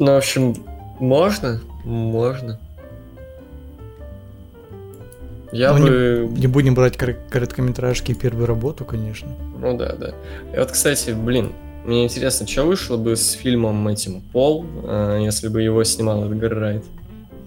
[0.00, 0.54] Ну, в общем,
[0.98, 2.58] можно, можно.
[5.54, 6.28] Я ну, бы...
[6.32, 9.28] Не, не будем брать кор- короткометражки и первую работу, конечно.
[9.60, 10.12] Ну да, да.
[10.52, 11.52] И вот, кстати, блин,
[11.84, 16.58] мне интересно, что вышло бы с фильмом этим Пол, э, если бы его снимал Эдгар
[16.58, 16.84] Райт?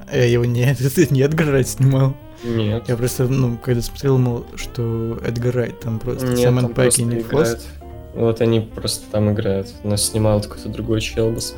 [0.09, 2.15] Я его это не Эдгар Райт снимал.
[2.45, 2.87] Нет.
[2.87, 7.03] Я просто, ну, когда смотрел, думал, что Эдгар Райт там просто нет, Саймон Пэк и
[7.03, 7.67] Ник Фрост.
[8.13, 9.67] Вот они просто там играют.
[9.83, 11.55] Но снимал какой-то другой челбус.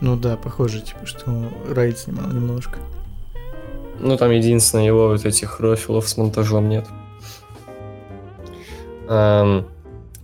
[0.00, 2.78] Ну да, похоже, типа, что Райт снимал немножко.
[4.00, 6.86] Ну, там единственное, его вот этих рофилов с монтажом нет.
[9.08, 9.66] Эм,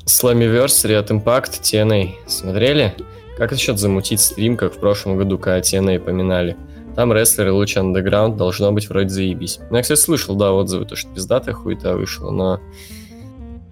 [0.04, 2.94] Slammiversary от Impact TNA смотрели?
[3.38, 6.56] Как насчет замутить стрим, как в прошлом году, когда TNA поминали?
[6.94, 9.58] Там рестлеры лучше андеграунд должно быть вроде заебись.
[9.70, 12.60] Ну, я, кстати, слышал, да, отзывы, то, что пиздатая хуета вышла, но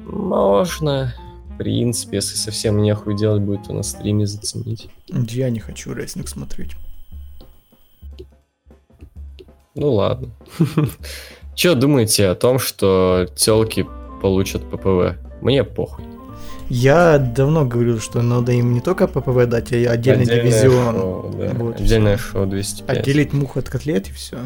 [0.06, 1.14] можно,
[1.50, 4.88] в принципе, если совсем нехуй делать будет, то на стриме заценить.
[5.08, 6.70] Я не хочу рестлинг смотреть.
[9.74, 10.28] Ну ладно.
[11.54, 13.86] Че думаете о том, что телки
[14.22, 15.16] получат ППВ?
[15.42, 16.04] Мне похуй.
[16.68, 20.94] Я давно говорил, что надо им не только ППВ дать, а и отдельный Отдельное дивизион.
[20.94, 21.52] Шоу, да.
[21.54, 22.26] вот, Отдельное все.
[22.26, 22.98] шоу 205.
[22.98, 24.38] Отделить мух от котлет и все.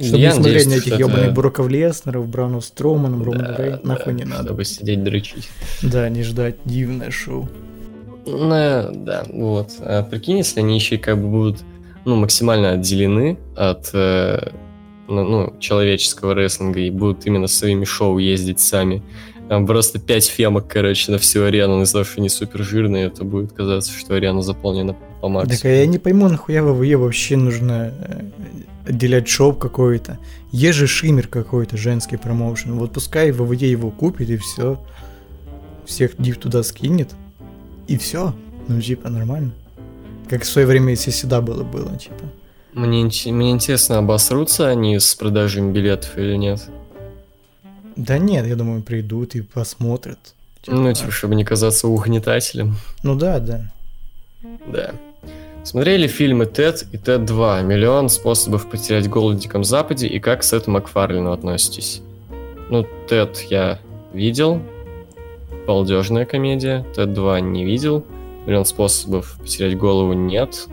[0.00, 1.32] Чтобы я не смотреть на этих ебаных это...
[1.32, 4.44] Броков Леснеров, Браунов Строуманов, Романа да, Рей, да, нахуй не надо.
[4.44, 5.48] Чтобы сидеть дрочить.
[5.82, 7.48] Да, не ждать дивное шоу.
[8.26, 9.70] Ну, да, вот.
[9.80, 11.60] А прикинь, если они еще как бы будут
[12.08, 14.52] ну, максимально отделены от э,
[15.08, 19.02] ну, ну, человеческого рестлинга и будут именно своими шоу ездить сами.
[19.48, 23.06] Там просто пять фемок, короче, на всю арену, но из-за того, что они супер жирные,
[23.06, 25.56] это будет казаться, что арена заполнена по максимуму.
[25.56, 28.22] Так а я не пойму, нахуя ВВЕ вообще нужно э,
[28.86, 30.18] отделять шоу какой-то.
[30.52, 32.72] Есть же шиммер какой-то, женский промоушен.
[32.74, 34.78] Вот пускай ВВЕ его купит и все.
[35.86, 37.10] Всех див туда скинет.
[37.86, 38.34] И все.
[38.66, 39.52] Ну, типа, нормально.
[40.28, 42.24] Как в свое время, если всегда было, было, типа.
[42.74, 43.02] Мне,
[43.32, 46.68] мне интересно, обосрутся они с продажами билетов или нет?
[47.96, 50.18] Да нет, я думаю, придут и посмотрят.
[50.62, 52.76] Типа, ну, типа, чтобы не казаться угнетателем.
[53.02, 53.72] Ну да, да.
[54.66, 54.92] Да.
[55.64, 60.40] Смотрели фильмы «Тед» и «Тед 2», «Миллион способов потерять голову в Диком Западе» и как
[60.40, 62.02] к Сету Макфарлину относитесь?
[62.70, 63.80] Ну, «Тед» я
[64.12, 64.62] видел,
[65.66, 68.04] балдежная комедия, «Тед 2» не видел,
[68.48, 70.68] миллион способов потерять голову нет.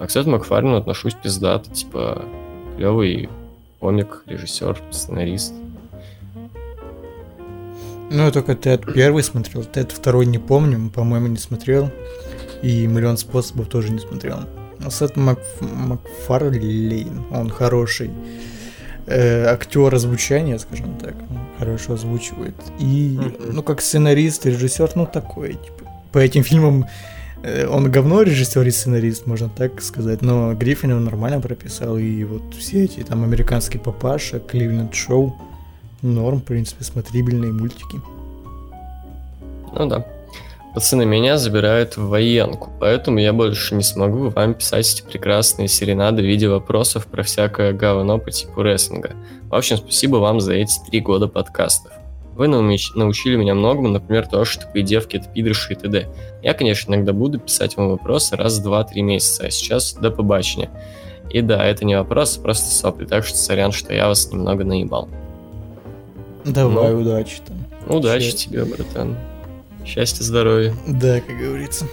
[0.00, 2.24] А к Сету Макфарлину отношусь пиздато, типа
[2.76, 3.28] клевый
[3.78, 5.54] комик, режиссер, сценарист.
[8.10, 11.90] Ну, я только Тед первый смотрел, Тед второй не помню, по-моему, не смотрел.
[12.60, 14.40] И миллион способов тоже не смотрел.
[14.84, 15.60] А Сет Макф...
[15.60, 18.10] Макфарлейн, он хороший
[19.06, 22.56] э, актер озвучания, скажем так, он хорошо озвучивает.
[22.80, 23.18] И,
[23.52, 25.81] ну, как сценарист, режиссер, ну, такой, типа,
[26.12, 26.86] по этим фильмам
[27.42, 32.24] э, он говно режиссер и сценарист, можно так сказать, но Гриффин его нормально прописал, и
[32.24, 35.36] вот все эти, там, американский папаша, Кливленд Шоу,
[36.02, 38.00] норм, в принципе, смотрибельные мультики.
[39.74, 40.06] Ну да.
[40.74, 46.22] Пацаны, меня забирают в военку, поэтому я больше не смогу вам писать эти прекрасные серенады
[46.22, 49.12] в виде вопросов про всякое говно по типу рестлинга.
[49.50, 51.92] В общем, спасибо вам за эти три года подкастов.
[52.34, 56.08] Вы научили меня многому, например, то, что такие девки это пидорши и т.д.
[56.42, 60.70] Я, конечно, иногда буду писать вам вопросы раз в 2-3 месяца, а сейчас до побачення.
[61.30, 64.64] И да, это не вопрос, а просто сопли, так что сорян, что я вас немного
[64.64, 65.08] наебал.
[66.44, 67.00] Давай, Ну.
[67.00, 67.96] удачи там.
[67.96, 68.48] Удачи Счастья.
[68.50, 69.16] тебе, братан.
[69.84, 70.74] Счастья, здоровья.
[70.86, 71.86] Да, как говорится.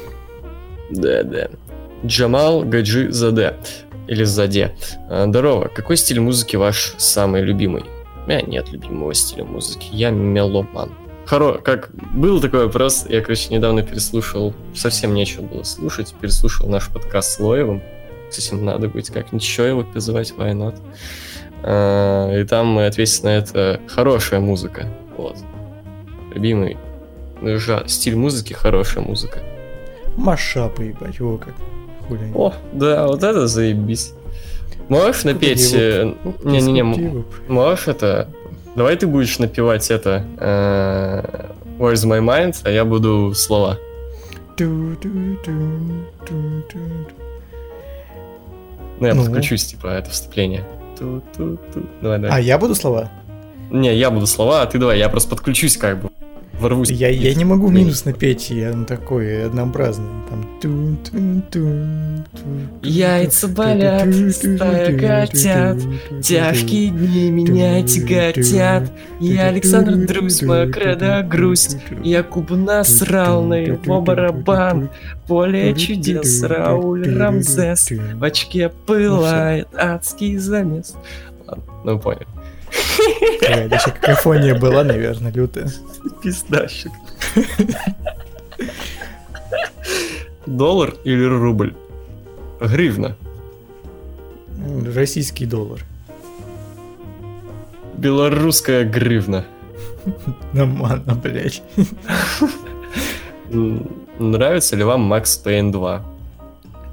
[0.91, 1.49] Да, да.
[2.05, 3.55] Джамал Гаджи Заде.
[4.07, 4.75] Или Заде.
[5.09, 5.67] А, Здорово.
[5.67, 7.83] Какой стиль музыки ваш самый любимый?
[8.25, 9.87] У меня нет любимого стиля музыки.
[9.91, 10.91] Я меломан.
[11.25, 16.89] Хоро, как был такой вопрос, я, короче, недавно переслушал, совсем нечего было слушать, переслушал наш
[16.89, 17.83] подкаст с Лоевым.
[18.29, 20.75] Кстати, надо будет как-нибудь еще его позвать, why not?
[21.63, 24.87] А, И там мы ответили на это хорошая музыка.
[25.17, 25.37] Вот.
[26.33, 26.77] Любимый
[27.41, 29.39] ну, жа- стиль музыки хорошая музыка.
[30.17, 31.53] Машапы, ебать, его как.
[32.07, 32.31] Хули.
[32.33, 34.13] О, да, вот это заебись.
[34.89, 35.71] Можешь напеть...
[35.73, 36.13] э,
[36.43, 36.83] Не-не-не,
[37.19, 37.25] уп.
[37.47, 38.27] можешь это...
[38.75, 40.23] Давай ты будешь напевать это...
[40.37, 43.77] э, Where's my mind, а я буду слова.
[48.99, 49.23] Ну, я Ну.
[49.23, 50.65] подключусь, типа, это вступление.
[50.97, 51.83] Ту-ту-ту.
[52.01, 52.43] Давай, А давай.
[52.43, 53.09] я буду слова?
[53.69, 56.09] Не, я буду слова, а ты давай, я просто подключусь как бы.
[56.59, 56.91] Ворвусь.
[56.91, 60.05] Я, я не могу минус напеть, я ну, такой однообразный.
[60.29, 60.45] Там.
[62.83, 65.77] Яйца болят, стая котят,
[66.21, 68.91] Тяжкие дни меня тяготят.
[69.19, 71.77] Я Александр Друз, моя кредо грусть.
[72.03, 74.89] Я Кубу насрал на его барабан.
[75.27, 77.89] Поле чудес, Рауль Рамзес.
[78.15, 80.95] В очке пылает адский замес.
[81.47, 82.25] Ладно, ну понял.
[83.39, 85.71] Какая еще какофония была, наверное, лютая.
[86.21, 86.91] Пиздащик.
[90.45, 91.75] Доллар или рубль?
[92.59, 93.15] Гривна.
[94.95, 95.79] Российский доллар.
[97.97, 99.45] Белорусская гривна.
[100.53, 101.61] Нормально, блядь.
[104.19, 106.03] Нравится ли вам Макс Пейн 2?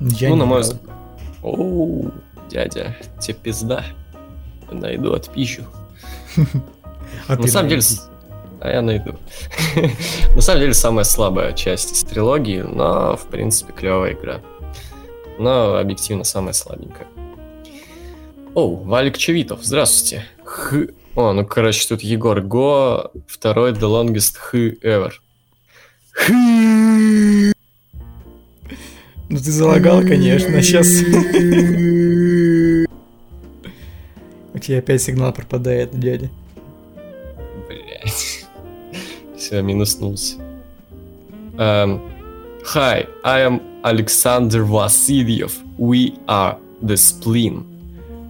[0.01, 0.83] Я ну, не на мой взгляд.
[1.43, 2.11] Оу,
[2.51, 3.85] дядя, тебе пизда.
[4.71, 5.65] Найду отпищу.
[7.29, 7.83] А На самом деле,
[8.61, 9.17] а я найду.
[10.35, 14.41] На самом деле, самая слабая часть из трилогии, но, в принципе, клевая игра.
[15.39, 17.07] Но, объективно, самая слабенькая.
[18.55, 20.25] Оу, Валик Чевитов, здравствуйте.
[20.45, 20.87] Х...
[21.15, 25.13] О, ну, короче, тут Егор Го, второй The Longest Х Ever.
[26.13, 26.33] Х...
[29.29, 30.87] Ну ты залагал, конечно, сейчас.
[34.57, 36.31] У тебя опять сигнал пропадает, дядя.
[37.69, 38.47] Блять.
[39.37, 40.37] Все, минуснулся.
[41.59, 42.01] Эм,
[42.75, 45.59] Hi, I am Alexander Васильев.
[45.77, 47.65] We are the Spleen.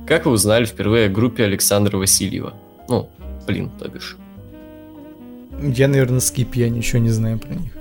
[0.09, 2.55] Как вы узнали впервые о группе Александра Васильева?
[2.89, 3.09] Ну,
[3.47, 4.17] блин, то бишь.
[5.63, 7.76] Я, наверное, скип, я ничего не знаю про них.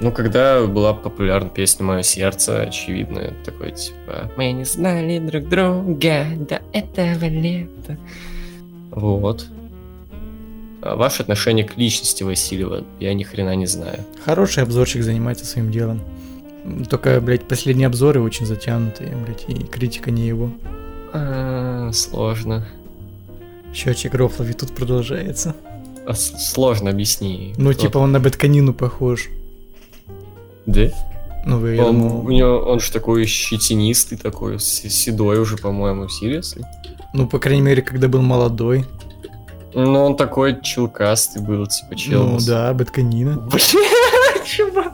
[0.00, 4.30] Ну, когда была популярна песня «Мое сердце», очевидно, такой, типа...
[4.36, 7.98] Мы не знали друг друга до этого лета.
[8.90, 9.46] Вот.
[10.82, 13.98] А ваше отношение к личности Васильева я ни хрена не знаю.
[14.24, 16.00] Хороший обзорчик занимается своим делом.
[16.88, 20.50] Только, блядь, последние обзоры очень затянутые, блядь, и критика не его.
[21.12, 22.66] А, сложно.
[23.74, 25.54] Счетчик Рофлови тут продолжается.
[26.06, 27.52] А сложно объясни.
[27.58, 29.28] Ну, кто- типа, он на Бэтканину похож.
[30.66, 30.88] Да?
[31.46, 36.68] Ну, я Он, думал- у него, он же такой щетинистый такой, седой уже, по-моему, серьезно.
[37.14, 38.84] Ну, по крайней мере, когда был молодой.
[39.72, 42.24] Ну, он такой чулкастый был, типа, чел.
[42.26, 43.36] Ну, да, Бэтканина.
[43.40, 44.92] Бля, чувак.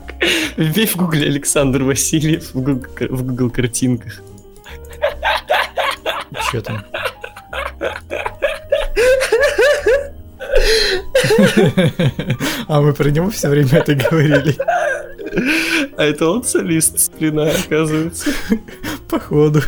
[0.56, 4.20] Вбей в гугле Александр Васильев в Google, в Google картинках.
[6.50, 6.84] Че там?
[12.68, 14.56] А мы про него все время это говорили.
[15.96, 18.30] А это он солист Сплина, оказывается.
[19.08, 19.62] Походу.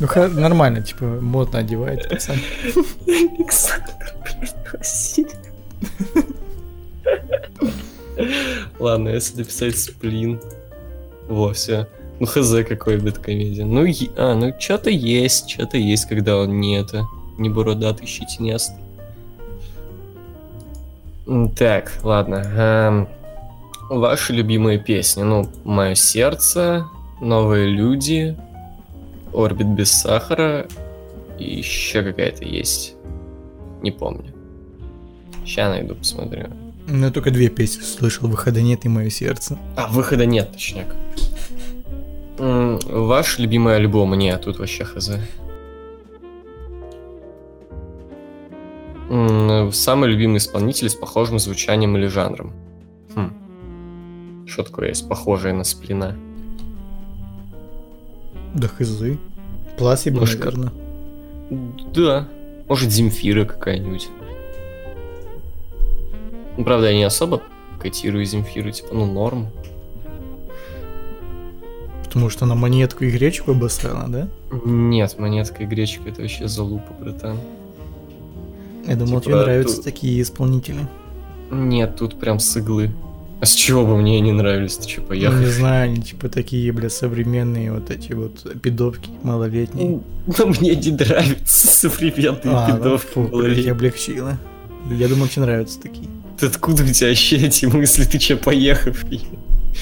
[0.00, 2.36] Ну, нормально, типа, модно одевает пацан.
[3.06, 3.92] Александр,
[8.78, 10.40] Ладно, если написать сплин.
[11.28, 11.88] Во, все.
[12.20, 13.64] Ну, хз, какой бэткомедия.
[13.64, 13.86] Ну,
[14.16, 17.06] а, ну, что-то есть, что-то есть, когда он не это
[17.38, 18.76] не бородатый, щетинистый.
[21.26, 22.36] М, Так, ладно.
[22.36, 23.08] эм,
[23.88, 25.22] ваши любимые песни.
[25.22, 26.86] Ну, «Мое сердце»,
[27.20, 28.36] «Новые люди»,
[29.32, 30.66] «Орбит без сахара»
[31.38, 32.94] и еще какая-то есть.
[33.82, 34.32] Не помню.
[35.44, 36.46] Сейчас найду, посмотрю.
[36.86, 38.28] Ну, я только две песни слышал.
[38.28, 39.58] Выхода нет и мое сердце.
[39.76, 40.94] А, выхода нет, точняк.
[42.38, 44.14] Ваш любимый альбом?
[44.14, 45.10] Нет, тут вообще хз.
[49.72, 52.52] Самый любимый исполнитель с похожим звучанием или жанром?
[53.14, 54.46] Хм.
[54.46, 56.16] Что такое есть похожее на сплина?
[58.54, 59.18] Да хызы.
[59.76, 60.72] Пласиба, Может, наверное.
[61.92, 62.28] Да.
[62.68, 64.08] Может, Земфира какая-нибудь.
[66.56, 67.42] Ну, правда, я не особо
[67.80, 69.48] котирую Земфиру, типа, ну, норм.
[72.04, 74.28] Потому что она монетку и гречку обосрала, да?
[74.64, 77.38] Нет, монетка и гречка это вообще залупа, братан.
[78.86, 80.86] Я думал, Типа, тебе нравятся тут- такие исполнители.
[81.50, 82.90] Нет, тут прям с иглы.
[83.40, 84.76] А с чего бы мне не нравились?
[84.76, 85.38] Ты что, Ну, поехал?
[85.38, 90.00] не знаю, они типа такие, бля, современные вот эти вот пидовки малолетние.
[90.26, 93.06] Ну, мне не нравятся современные А, ну, пидовки.
[93.06, 93.72] фу, блядь, малолетние.
[93.72, 94.38] облегчило.
[94.90, 96.08] Я думал, тебе нравятся такие.
[96.38, 98.04] Ты откуда у тебя вообще эти мысли?
[98.04, 99.04] Ты че, поехав?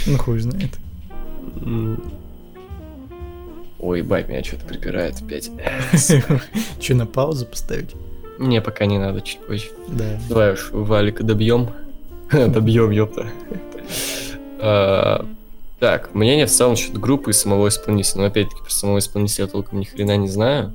[0.07, 0.71] Ну, хуй знает.
[3.79, 5.51] Ой, бать, меня что-то припирает опять.
[6.81, 7.91] Че, на паузу поставить?
[8.43, 9.69] Мне пока не надо, чуть позже.
[9.87, 10.19] Да.
[10.29, 11.71] Давай уж Валика добьем.
[12.33, 13.29] Добьем, ёпта.
[14.59, 15.25] А,
[15.79, 18.23] Так, мнение в целом насчет группы и самого исполнителя.
[18.23, 20.73] Но опять-таки про самого исполнителя я толком ни хрена не знаю.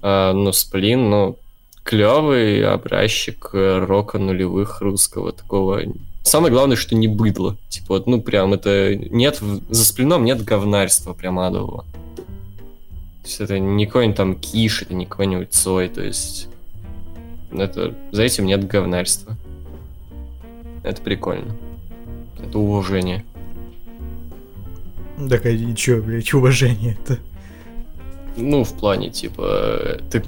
[0.00, 1.36] А, Но Сплин, ну,
[1.82, 5.82] клевый образчик э, рока нулевых русского такого.
[6.22, 7.58] Самое главное, что не быдло.
[7.68, 8.96] Типа, вот, ну, прям это...
[8.96, 11.84] Нет, за Сплином нет говнарства прям адового.
[12.16, 16.48] То есть это не какой-нибудь там Киш, это не какой-нибудь Цой, то есть...
[17.58, 19.36] Это, за этим нет говнарства.
[20.82, 21.54] Это прикольно.
[22.38, 23.24] Это уважение.
[25.28, 27.18] Так, а чё, блядь, уважение это?
[28.36, 30.22] Ну, в плане, типа, ты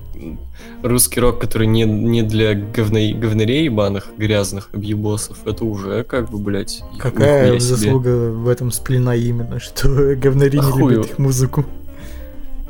[0.82, 6.38] русский рок, который не, не для говна- говнарей ебаных, грязных объебосов, это уже как бы,
[6.38, 7.76] блядь, Какая нихуя себе.
[7.76, 11.66] заслуга в этом сплина именно, что говнари А не любят их музыку?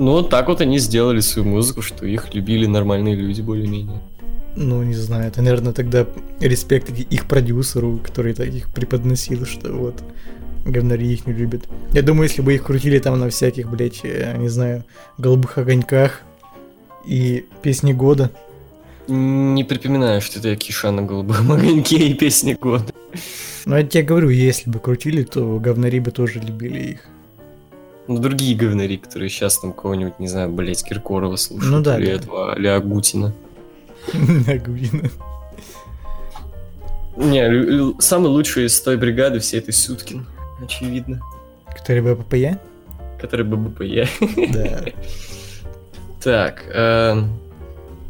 [0.01, 4.01] Ну, вот так вот они сделали свою музыку, что их любили нормальные люди более-менее.
[4.61, 6.05] Ну, не знаю, это, наверное, тогда
[6.41, 10.03] респект их продюсеру, который так их преподносил, что вот
[10.67, 11.63] говнари их не любят.
[11.93, 14.83] Я думаю, если бы их крутили там на всяких, блядь, э, не знаю,
[15.17, 16.23] голубых огоньках
[17.07, 18.33] и песни года,
[19.07, 22.93] Не припоминаю, что это Киша на голубом огоньке и песни года.
[23.65, 27.01] ну, я тебе говорю, если бы крутили, то говнари бы тоже любили их.
[28.09, 31.73] Ну, другие говнари, которые сейчас там кого-нибудь, не знаю, блять, Киркорова слушают.
[31.73, 32.13] Ну да, или да.
[32.13, 32.67] этого, или
[34.47, 35.11] Агуина.
[37.17, 40.27] Не, самый лучший из той бригады всей этой Сюткин,
[40.63, 41.21] очевидно.
[41.77, 42.61] Который БППЯ?
[43.21, 44.09] Который ББПЕ.
[44.53, 44.85] Да.
[46.21, 47.39] Так, эм,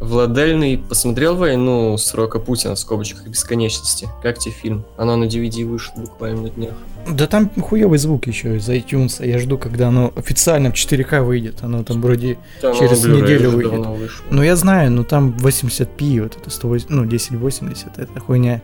[0.01, 4.09] Владельный посмотрел «Войну срока Путина» в скобочках и бесконечности.
[4.23, 4.85] Как тебе фильм?
[4.97, 6.75] Оно на DVD вышло буквально на днях.
[7.11, 9.25] Да там хуёвый звук еще из iTunes.
[9.27, 11.63] Я жду, когда оно официально в 4К выйдет.
[11.63, 12.39] Оно там вроде...
[12.61, 13.87] Там Через оно неделю выйдет.
[14.31, 18.63] Ну я знаю, но там 80p, вот это 180, ну 1080, это хуйня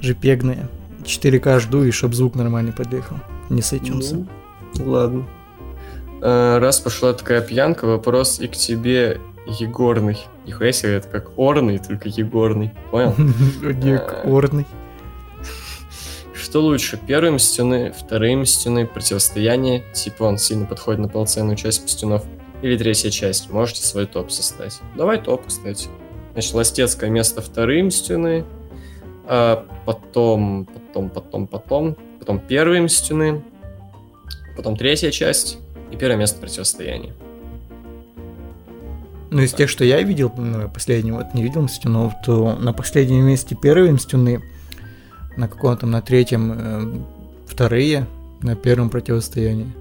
[0.00, 0.68] жпегная.
[1.04, 3.16] 4К жду, и чтоб звук нормальный подъехал.
[3.48, 4.26] Не с iTunes.
[4.78, 5.26] Ну, ладно.
[6.20, 10.18] Э, Раз пошла такая пьянка, вопрос и к тебе, Егорный.
[10.44, 12.72] Нихуя себе, это как Орный, только Егорный.
[12.90, 13.14] Понял?
[13.80, 14.66] Дик Орный.
[16.56, 22.24] Что лучше, первые мстюны, вторые мстюны, противостояние, типа он сильно подходит на полноценную часть мстюнов,
[22.62, 24.80] или третья часть, можете свой топ составить.
[24.96, 25.90] Давай топ, кстати.
[26.32, 28.46] Значит, Ластецкое место вторые мстюны,
[29.26, 33.44] а потом, потом, потом, потом, потом первые мстюны,
[34.56, 35.58] потом третья часть
[35.92, 37.12] и первое место противостояния.
[39.30, 42.72] Ну, из тех, что я видел, ну, я последний вот не видел Мстюнов, то на
[42.72, 44.40] последнем месте первые Мстюны,
[45.36, 46.98] на каком там, на третьем э,
[47.46, 48.06] вторые,
[48.42, 49.72] на первом противостоянии.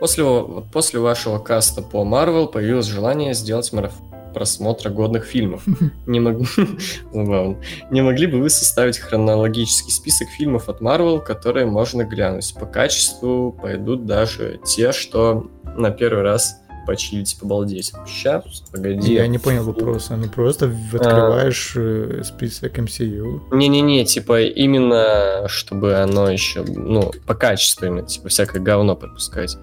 [0.00, 0.24] После,
[0.72, 3.92] после вашего каста по Marvel появилось желание сделать мараф-
[4.34, 5.62] просмотра годных фильмов.
[6.06, 6.36] Не, мог...
[7.90, 12.52] Не могли бы вы составить хронологический список фильмов от Marvel, которые можно глянуть?
[12.54, 17.92] По качеству пойдут даже те, что на первый раз почилить, побалдеть.
[18.06, 19.14] Сейчас, погоди.
[19.14, 20.16] Я не понял вопроса.
[20.16, 23.40] Ну просто в- открываешь э, список MCU.
[23.52, 29.56] Не-не-не, типа именно, чтобы оно еще, ну, по качеству именно, типа всякое говно пропускать.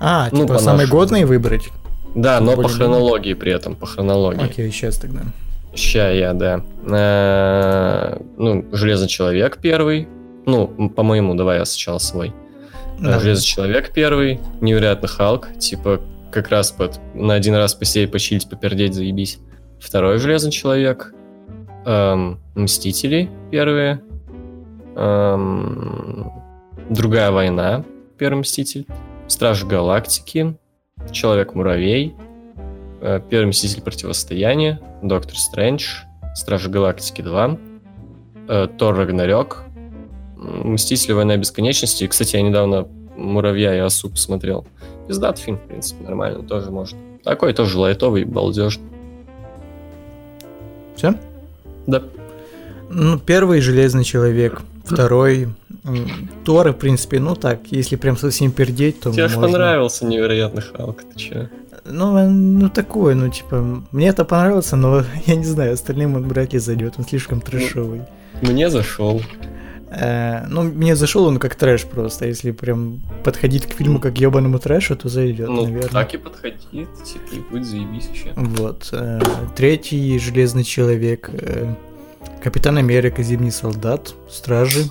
[0.00, 1.68] А, Ну, типа самые годные выбрать?
[2.14, 4.44] Да, но по хронологии при этом, по хронологии.
[4.44, 5.20] Окей, сейчас тогда.
[5.74, 6.62] Ща я, да.
[6.86, 10.08] Э, Ну, Железный Человек первый.
[10.44, 12.32] Ну, по-моему, давай я сначала свой.
[12.98, 13.18] Да.
[13.20, 16.00] Железный Человек первый, Невероятный Халк, типа
[16.32, 19.38] как раз под, на один раз посидеть, почилить, попердеть, заебись.
[19.78, 21.14] Второй Железный Человек,
[21.84, 24.02] эм, Мстители первые,
[24.96, 26.32] эм,
[26.90, 27.84] Другая война,
[28.18, 28.86] Первый Мститель,
[29.28, 30.56] Стражи Галактики,
[31.10, 32.14] Человек-муравей,
[33.00, 36.00] э, Первый Мститель Противостояние, Доктор Стрэндж,
[36.34, 37.58] Стражи Галактики 2,
[38.48, 39.64] э, Тор Рагнарёк,
[40.36, 42.06] Мстители Война Бесконечности.
[42.06, 44.66] Кстати, я недавно Муравья и Осу посмотрел.
[45.08, 46.96] Пиздат фильм, в принципе, нормально, тоже может.
[47.24, 48.78] Такой тоже лайтовый, балдеж.
[50.96, 51.14] Все?
[51.86, 52.02] Да.
[52.90, 55.48] Ну, первый Железный Человек, второй
[56.44, 59.52] Тор, в принципе, ну так, если прям совсем пердеть, то Тебе же можно.
[59.52, 61.50] понравился Невероятный Халк, ты че?
[61.84, 66.52] Ну, ну такой, ну типа, мне это понравился, но я не знаю, остальным он вряд
[66.52, 68.02] ли зайдет, он слишком трэшовый.
[68.42, 69.20] Мне зашел.
[69.94, 72.26] Э, ну, мне зашел он как трэш просто.
[72.26, 75.88] Если прям подходить к фильму как ебаному трэшу, то зайдет, Ну, наверное.
[75.90, 78.32] так и подходит, типа, и будет заебись вообще.
[78.36, 78.88] Вот.
[78.92, 79.20] э,
[79.54, 81.28] третий Железный Человек.
[81.32, 81.74] э,
[82.42, 84.84] Капитан Америка, Зимний Солдат, Стражи,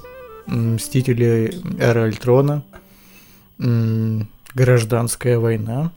[0.47, 2.63] Мстители Эра Альтрона,
[4.53, 5.91] Гражданская война,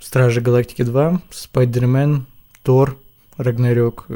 [0.00, 2.26] Стражи Галактики 2, Спайдермен,
[2.62, 2.96] Тор,
[3.36, 4.06] Рагнарёк.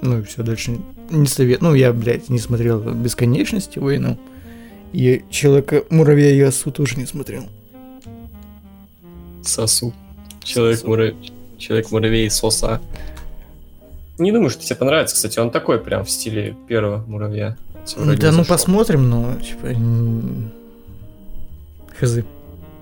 [0.00, 0.78] Ну и все, дальше
[1.10, 1.62] не совет.
[1.62, 4.18] Ну, я, блядь, не смотрел Бесконечности войну.
[4.92, 7.44] И Человека Муравья и Осу тоже не смотрел.
[9.42, 9.92] Сосу.
[10.42, 11.32] Человек-муравей.
[11.58, 12.80] Человек-муравей соса.
[14.18, 17.56] Не думаю, что тебе понравится, кстати, он такой прям в стиле первого муравья.
[17.96, 18.44] Да, ну зашел.
[18.44, 19.74] посмотрим, но типа.
[21.98, 22.18] Хз.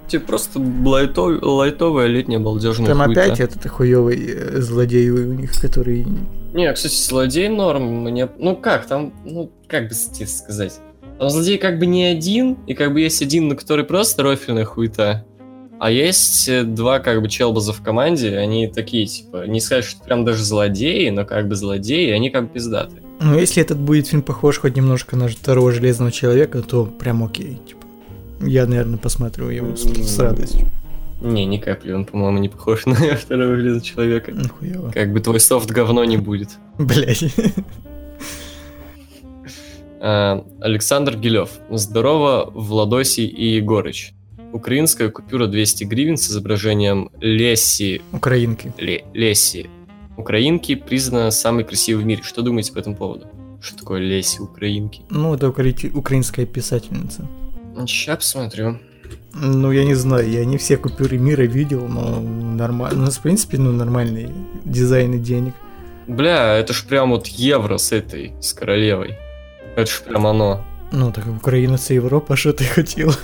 [0.09, 3.22] Типа просто лайтов- лайтовая летняя балдежная Там хуйта.
[3.24, 6.07] опять этот хуёвый э, злодей у них, который.
[6.54, 8.04] Не, кстати, злодей норм.
[8.04, 8.28] Мне...
[8.38, 10.74] Ну как, там, ну как бы тебе сказать.
[11.18, 14.64] Там злодей как бы не один, и как бы есть один, на который просто рофельная
[14.64, 15.24] хуйта.
[15.78, 20.02] А есть э, два как бы челбаза в команде, они такие, типа, не сказать, что
[20.02, 23.02] прям даже злодеи, но как бы злодеи, они как бы пиздаты.
[23.20, 27.61] Ну, если этот будет фильм похож хоть немножко на второго железного человека, то прям окей.
[28.41, 30.66] Я, наверное, посмотрю его с, с радостью.
[31.22, 34.32] Не, ни капли, он, по-моему, не похож на второго железного человека.
[34.34, 34.91] Ну, хуёво.
[34.91, 36.51] Как бы твой софт говно не будет.
[36.78, 37.24] Блять.
[40.01, 41.51] А, Александр Гилев.
[41.70, 44.12] Здорово, Владосий и Егорыч.
[44.53, 48.72] Украинская купюра 200 гривен с изображением Леси Украинки.
[48.78, 49.68] Ле- Леси.
[50.16, 52.22] Украинки признана самой красивой в мире.
[52.22, 53.26] Что думаете по этому поводу?
[53.61, 55.03] Что такое Леси Украинки?
[55.11, 57.26] Ну, это укра- украинская писательница.
[57.86, 58.78] Сейчас посмотрю.
[59.34, 63.02] Ну, я не знаю, я не все купюры мира видел, но нормально.
[63.02, 64.30] У нас, в принципе, ну, нормальный
[64.64, 65.54] дизайн и денег.
[66.06, 69.18] Бля, это ж прям вот евро с этой, с королевой.
[69.76, 70.64] Это ж прям оно.
[70.92, 73.12] Ну, так Украина это Европа, что ты хотел?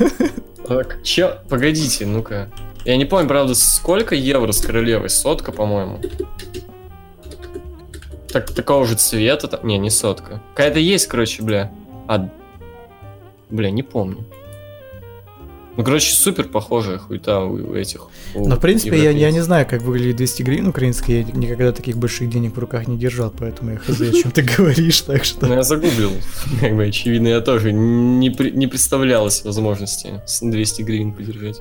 [0.69, 1.39] Так, чё?
[1.49, 2.49] Погодите, ну-ка.
[2.85, 5.11] Я не помню, правда, сколько евро с королевой?
[5.11, 6.01] Сотка, по-моему.
[8.33, 9.67] Так, такого же цвета там.
[9.67, 10.41] Не, не сотка.
[10.55, 11.73] Какая-то есть, короче, бля.
[12.07, 12.29] А...
[13.51, 14.25] Бля, не помню.
[15.75, 18.09] Ну, короче, супер похожая хуйта у, этих.
[18.35, 19.45] у Но, в принципе, я, я не европейцев.
[19.45, 21.21] знаю, как выглядит 200 гривен украинские.
[21.23, 24.43] Я никогда таких больших денег в руках не держал, поэтому я хз, о чем ты
[24.57, 25.47] говоришь, так Ну, что...
[25.47, 26.11] я загуглил.
[26.61, 31.61] Как бы, очевидно, я тоже не, при- не представлялось возможности с 200 гривен подержать.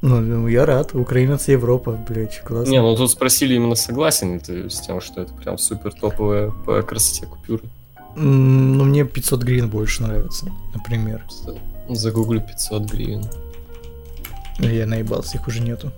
[0.00, 0.94] Ну, ну, я рад.
[0.94, 2.70] Украина это Европа, блядь, классно.
[2.70, 6.50] Не, ну тут спросили именно согласен ли ты с тем, что это прям супер топовая
[6.50, 7.62] по красоте купюры.
[8.16, 11.20] М, Ну, мне 500 гривен больше нравится, например.
[11.20, 11.58] Просто
[11.88, 13.24] Загуглю 500 гривен.
[14.58, 15.90] Я наебался, их уже нету.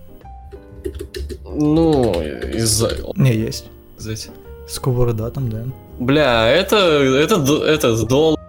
[1.44, 2.90] Ну, из-за...
[3.16, 3.66] Не, есть.
[3.96, 4.30] сказать.
[4.68, 5.64] Сковорода там, да.
[5.98, 8.40] Бля, это, это, это доллар.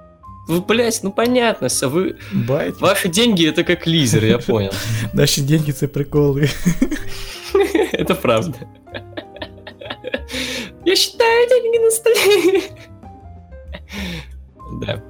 [0.48, 2.16] Вы, блять, ну понятно, все, вы...
[2.32, 2.80] Байт.
[2.80, 4.72] Ваши деньги это как лизер, я понял.
[5.14, 6.50] Наши деньги це приколы.
[7.94, 8.58] Это правда.
[10.86, 12.62] Я считаю деньги на столе.
[14.82, 15.02] Да.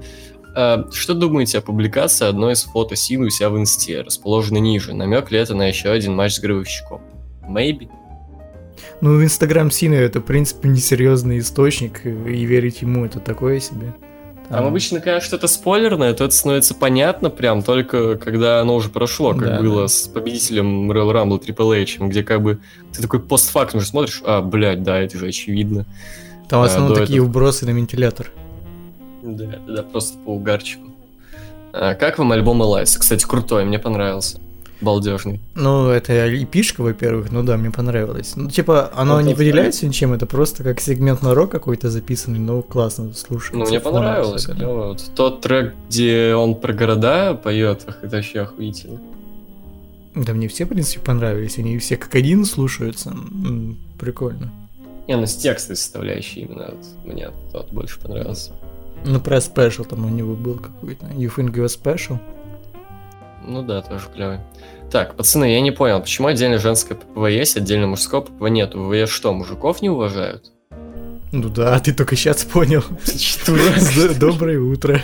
[0.60, 4.96] А, Что думаете о публикации одной из фото Сины у себя в инсте, расположенной ниже?
[4.96, 7.00] Намек ли это на еще один матч с гробовщиком?
[7.48, 7.88] Maybe?
[9.00, 13.94] Ну, Инстаграм Сина это, в принципе, несерьезный источник, и верить ему это такое себе.
[14.50, 19.36] Там обычно, когда что-то спойлерное, то это становится понятно прям только когда оно уже прошло,
[19.36, 19.88] как Да, было да.
[19.90, 22.60] с победителем Royal Rumble Triple H, где как бы
[22.94, 25.86] ты такой постфактум уже смотришь, а, блядь, да, это же очевидно.
[26.50, 27.28] Там в а, основном до такие этого.
[27.28, 28.32] вбросы на вентилятор.
[29.36, 30.88] Да, да, да, просто по угарчику.
[31.74, 33.00] А, как вам альбом Элайса?
[33.00, 34.40] Кстати, крутой, мне понравился.
[34.80, 35.42] Балдежный.
[35.56, 36.14] Ну, это
[36.44, 38.34] эпишка, во-первых, ну да, мне понравилось.
[38.36, 42.40] Ну, типа, оно Вот не выделяется ничем, это просто как сегмент на рок какой-то записанный,
[42.40, 43.58] но классно слушается.
[43.58, 44.46] Ну, мне понравилось.
[44.46, 44.90] клево.
[44.90, 49.00] Вот тот трек, где он про города поет, это вообще охуительно.
[50.14, 53.16] Да мне все, в принципе, понравились, они все как один слушаются.
[54.00, 54.52] Прикольно.
[55.08, 58.52] Не, ну с текстовой составляющей именно вот, мне тот больше понравился.
[59.06, 61.06] Ну, про спешл там у него был какой-то.
[61.08, 62.20] You think you're special?
[63.46, 64.40] Ну да, тоже клевый.
[64.92, 68.74] Так, пацаны, я не понял, почему отдельно женское ППВ есть, отдельно мужское ППВ нет?
[68.74, 70.52] В ВВС что, мужиков не уважают?
[71.32, 72.84] Ну да, ты только сейчас понял.
[74.20, 75.02] Доброе утро.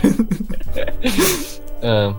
[1.82, 2.12] Э,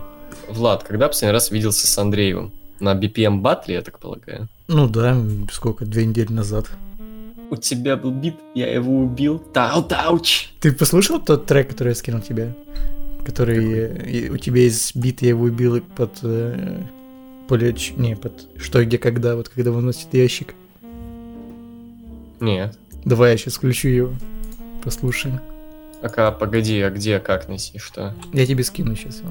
[0.48, 2.52] Влад, когда последний раз виделся с Андреевым?
[2.78, 4.48] На BPM батле, я так полагаю.
[4.68, 5.16] Ну да,
[5.50, 6.66] сколько, две недели назад.
[7.50, 9.38] У тебя был бит, я его убил.
[9.38, 10.48] Тау-тауч!
[10.60, 12.54] Ты послушал тот трек, который я скинул тебе?
[13.24, 16.78] Который у тебя есть бит, я его убил под э,
[17.48, 17.74] поле...
[17.96, 20.54] Не, под что, где, когда, вот когда выносит ящик.
[22.40, 22.76] Нет.
[23.04, 24.12] Давай я сейчас включу его.
[24.82, 25.40] Послушаем.
[26.02, 28.14] Ака, погоди, а где, как найти, что?
[28.32, 29.22] Я тебе скину сейчас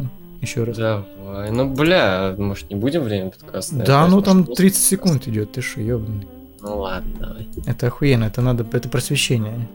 [0.41, 0.77] еще раз.
[0.77, 3.75] Давай, ну бля, может не будем время подкаста?
[3.75, 6.27] Да, ну там просто- 30 секунд идет, ты что, ебаный.
[6.65, 7.47] Ну ладно, давай.
[7.67, 9.67] Это охуенно, это надо, это просвещение.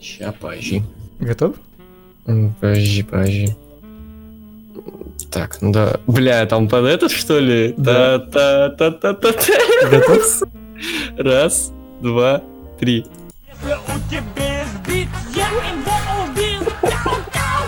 [0.00, 0.82] Ща, подожди.
[1.20, 1.54] Готов?
[2.60, 3.56] Подожди, подожди.
[5.30, 6.00] Так, ну да.
[6.08, 7.74] Бля, там под этот, что ли?
[7.76, 8.18] Да.
[8.18, 9.88] Та-та-та-та-та-та.
[9.88, 10.42] Готов?
[11.16, 12.42] Раз, два,
[12.80, 13.06] три.
[13.46, 16.62] Если у тебя есть бит, я его убил.
[16.80, 17.64] Кау,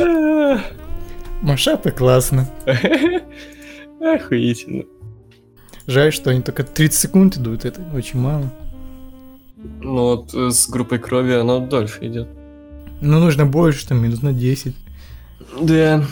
[1.42, 2.48] Машапы классно.
[4.00, 4.84] Охуительно.
[5.86, 8.50] Жаль, что они только 30 секунд идут, это очень мало.
[9.82, 12.28] Ну вот э, с группой крови оно дольше идет.
[13.00, 14.74] Ну, нужно больше, там, минут на 10.
[15.62, 16.04] Да.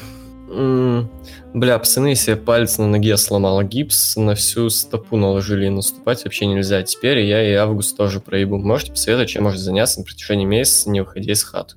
[0.50, 1.10] М,
[1.52, 6.46] Бля, пацаны, себе палец на ноге сломала гипс, на всю стопу наложили, и наступать вообще
[6.46, 6.82] нельзя.
[6.82, 8.58] Теперь я и Август тоже проебу.
[8.58, 11.76] Можете посоветовать, чем можно заняться на протяжении месяца, не выходя из хаты?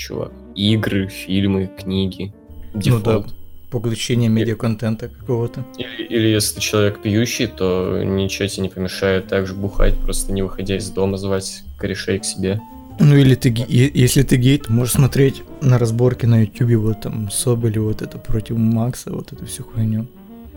[0.00, 0.32] Чувак.
[0.54, 2.32] Игры, фильмы, книги.
[2.72, 3.34] Ну да, Дефолт.
[3.70, 5.66] поглощение медиаконтента какого-то.
[5.76, 10.40] Или, или если ты человек пьющий, то ничего тебе не помешает также бухать, просто не
[10.40, 12.58] выходя из дома, звать корешей к себе.
[12.98, 17.30] Ну или ты, если ты гей, то можешь смотреть на разборки на ютубе, вот там
[17.30, 20.06] Соболи, вот это против Макса, вот эту всю хуйню.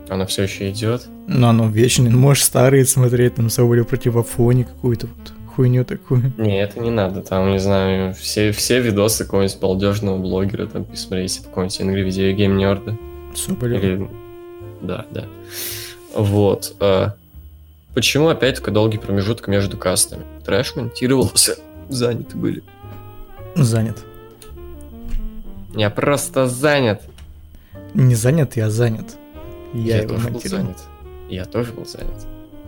[0.08, 1.06] Она все еще идет.
[1.28, 6.32] Но оно вечное, ну, можешь старые смотреть, там Соболи против Афони, какую-то вот хуйню такую.
[6.36, 7.22] Не, это не надо.
[7.22, 12.56] Там, не знаю, все, все видосы какого-нибудь балдежного блогера, там, посмотрите, какого-нибудь Angry Video Game
[12.56, 12.96] Nerd.
[13.36, 13.82] Соболев.
[13.82, 14.08] Или...
[14.82, 15.24] Да, да.
[16.14, 16.74] Вот.
[16.80, 17.14] а,
[17.94, 20.24] Почему опять такой долгий промежуток между кастами?
[20.44, 21.56] Трэш монтировался,
[21.88, 22.62] заняты были.
[23.54, 24.04] Занят.
[25.74, 27.02] Я просто занят.
[27.94, 29.16] Не занят, я занят.
[29.72, 30.64] Я, его тоже был монтировал.
[30.64, 30.78] занят.
[31.28, 32.26] Я тоже был занят.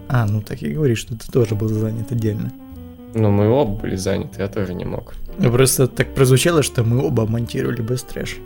[0.08, 2.52] А, ну так и говоришь, что ты тоже был занят отдельно.
[3.16, 5.14] Но мы оба были заняты, я тоже не мог.
[5.38, 8.36] Ну, Просто так прозвучало, что мы оба монтировали без трэш.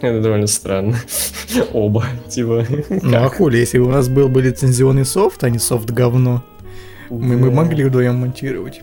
[0.00, 0.96] Это довольно странно.
[1.72, 2.64] Оба, типа.
[2.88, 6.44] Ну а хули, если бы у нас был бы лицензионный софт, а не софт говно,
[7.10, 8.80] мы, мы могли вдвоем монтировать.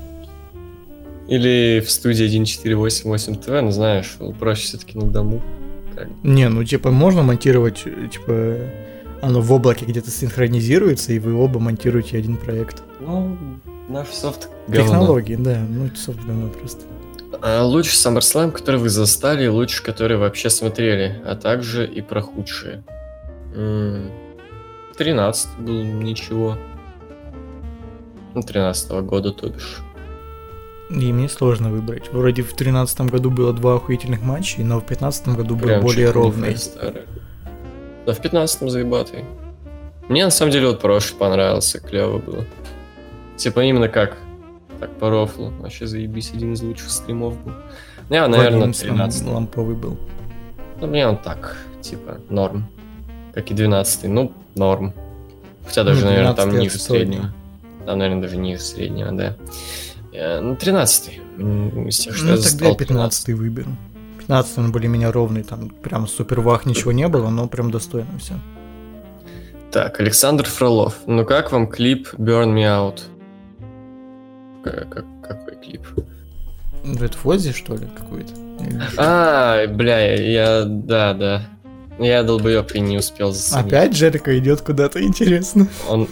[1.29, 5.41] Или в студии 1488 ТВ, ну знаешь, проще все-таки на дому.
[5.95, 6.09] Как.
[6.23, 8.57] Не, ну типа можно монтировать, типа
[9.21, 12.83] оно в облаке где-то синхронизируется, и вы оба монтируете один проект.
[12.99, 13.37] Ну,
[13.87, 14.83] наш софт говно.
[14.83, 16.81] Технологии, да, ну это софт говно просто.
[17.41, 22.21] А лучший SummerSlam, который вы застали, и лучший, который вообще смотрели, а также и про
[22.21, 22.83] худшие.
[23.55, 24.09] М,
[24.97, 26.57] 13 был ничего.
[28.33, 29.81] Ну, 13 года, то бишь.
[30.89, 32.11] И мне сложно выбрать.
[32.11, 36.11] Вроде в тринадцатом году было два охуительных матча, но в пятнадцатом году был Прям более
[36.11, 36.55] ровный.
[38.05, 39.25] Да, в 15-м заебатый.
[40.09, 42.45] Мне на самом деле вот прошлый понравился, клево было.
[43.35, 44.15] Типа именно как
[44.79, 45.51] так по рофлу.
[45.59, 47.53] Вообще заебись, один из лучших стримов был.
[48.09, 49.97] Я, наверное, Вадим Слам- 13 ламповый был.
[50.79, 52.67] Ну, мне он так, типа, норм.
[53.33, 54.93] Как и 12 ну, норм.
[55.65, 57.33] Хотя даже, Ну, наверное, там 12-й ниже среднего.
[57.85, 59.35] Там, наверное, даже ниже среднего, да.
[60.13, 61.19] Э, Ну, 13
[61.87, 63.71] Из тех, что Ну, я тогда я 15 выберу.
[64.19, 68.33] 15 он более-менее ровный, там прям супер вах ничего не было, но прям достойно все.
[69.71, 70.95] Так, Александр Фролов.
[71.05, 73.01] Ну как вам клип Burn Me Out?
[74.65, 75.81] Как- какой клип?
[76.83, 78.33] Это Фози, что ли, какой-то?
[78.97, 81.47] А, бля, я, да, да.
[81.99, 83.67] Я долбоёб и не успел заценить.
[83.67, 85.67] Опять Джерика идет куда-то, интересно.
[85.87, 86.07] Он,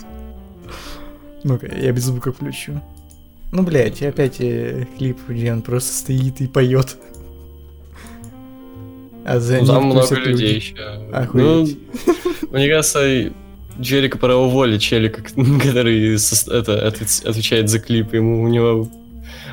[1.43, 2.82] Ну-ка, я без звука включу.
[3.51, 6.95] Ну, блядь, опять э, клип, где он просто стоит и поет.
[9.26, 10.30] А за ну, там много люди.
[10.30, 10.76] людей еще.
[11.10, 11.80] Ну, Охуеть.
[12.51, 13.32] мне кажется,
[13.80, 15.21] Джерика пора уволить челика,
[15.61, 18.13] который это, отвечает за клип.
[18.13, 18.88] Ему у него...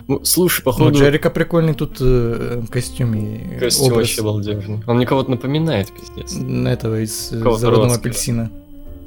[0.08, 3.58] Ну, слушай, Ну, походу, Джерика прикольный тут э, костюме.
[3.60, 4.82] костюм образ вообще балдежный.
[4.86, 6.36] Он мне кого-то напоминает, пиздец.
[6.66, 7.94] этого из заводного Роцкера.
[7.94, 8.50] апельсина.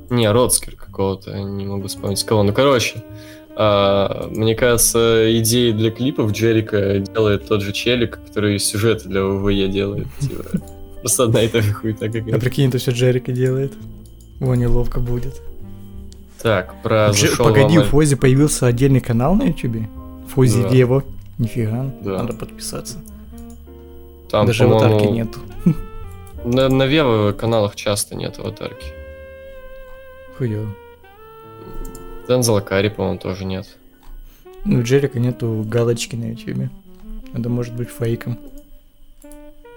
[0.09, 2.43] Не, Родскер какого-то, не могу вспомнить кого.
[2.43, 3.03] Ну, короче,
[3.55, 9.68] а, мне кажется, идеи для клипов Джерика делает тот же челик, который сюжеты для ВВЕ
[9.68, 10.07] делает.
[10.20, 10.43] Типа,
[11.01, 13.74] Просто одна и та же хуйта А прикинь, это все Джерика делает.
[14.44, 15.41] Его неловко будет.
[16.41, 19.88] Так, про зашел Погоди, у Фози появился отдельный канал на ютубе?
[20.36, 20.68] Фози Да.
[20.68, 21.04] Лево.
[21.38, 22.18] Нифига, Да.
[22.18, 22.98] надо подписаться.
[24.30, 25.39] Там, Даже аватарки нету.
[26.44, 28.88] На, на Вево каналах часто нет аватарки.
[30.38, 30.68] Хуёво.
[32.28, 33.66] Дензела Карри, по-моему, тоже нет.
[34.66, 36.70] Ну, у Джерика нету галочки на ютубе.
[37.34, 38.38] Это может быть фейком.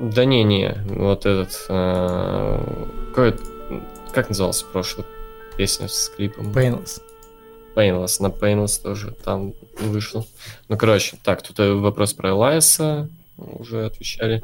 [0.01, 1.67] Да не-не, вот этот...
[1.69, 2.61] а,
[3.15, 3.37] какой
[4.17, 5.05] как назывался прошлый
[5.59, 6.51] песня с клипом?
[6.51, 7.03] Painless.
[7.75, 10.27] Painless, на Painless тоже там вышел.
[10.71, 14.43] Ну, короче, так, тут э, вопрос про Элайса уже отвечали.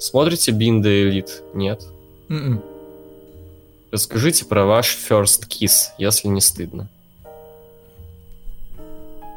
[0.00, 1.42] Смотрите Бинда Элит?
[1.54, 1.86] Нет.
[2.28, 2.60] М-м.
[3.92, 6.88] Расскажите про ваш first kiss, если не стыдно.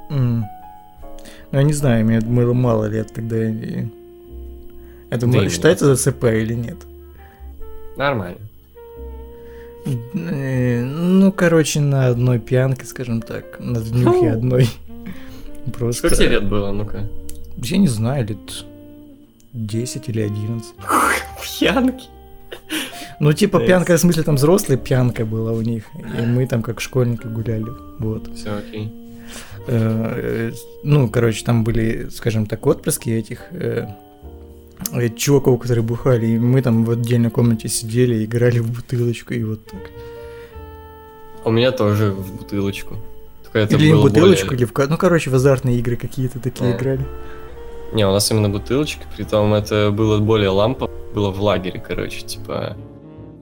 [0.10, 0.46] М.
[1.52, 3.38] Ну, я не знаю, мне было мало лет тогда.
[3.48, 3.86] и-
[5.12, 6.78] Это Да считается ЗЦП или нет?
[7.96, 8.40] Нормально.
[10.14, 14.68] Э, Ну, короче, на одной пьянке, скажем так, на днюхе одной.
[15.74, 16.00] Просто...
[16.08, 17.08] Сколько тебе лет было, ну-ка?
[17.58, 18.66] Я не знаю, лет
[19.54, 20.74] 10 или 11.
[21.60, 22.06] Пьянки.
[23.20, 25.86] Ну, типа, пьянка, в смысле, там взрослая пьянка была у них.
[26.20, 27.72] И мы там как школьники гуляли.
[28.00, 28.34] Вот.
[28.36, 28.92] Все окей.
[29.68, 30.52] Э,
[30.84, 33.88] Ну, короче, там были, скажем так, отпрыски этих э, э,
[35.16, 36.26] чуваков, которые бухали.
[36.28, 39.82] И мы там в отдельной комнате сидели, играли в бутылочку и вот так.
[41.46, 42.96] У меня тоже в бутылочку.
[43.44, 44.90] Только это или в бутылочку, более- или в...
[44.90, 46.78] Ну, короче, в азартные игры какие-то такие А.
[46.78, 47.06] играли.
[47.94, 52.76] Не, у нас именно бутылочка, притом это было более лампа, было в лагере, короче, типа...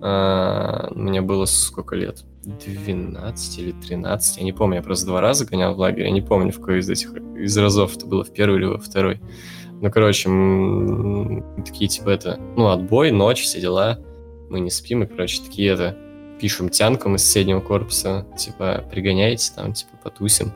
[0.02, 2.24] а, мне было сколько лет?
[2.44, 6.22] 12 или 13, я не помню, я просто два раза гонял в лагерь, я не
[6.22, 9.20] помню, в какой из этих из разов это было, в первый или во второй.
[9.82, 10.30] Ну, короче,
[11.66, 14.00] такие, типа, это, ну, отбой, ночь, все дела,
[14.50, 15.98] мы не спим, и, короче, такие, это,
[16.40, 20.54] пишем тянкам из соседнего корпуса, типа, пригоняйте там, типа, потусим.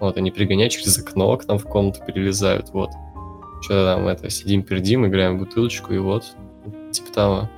[0.00, 2.90] Вот, они пригоняют через окно, к нам в комнату перелезают, вот.
[3.62, 6.24] Что-то там, это, сидим, пердим, играем в бутылочку, и вот,
[6.90, 7.50] типа того.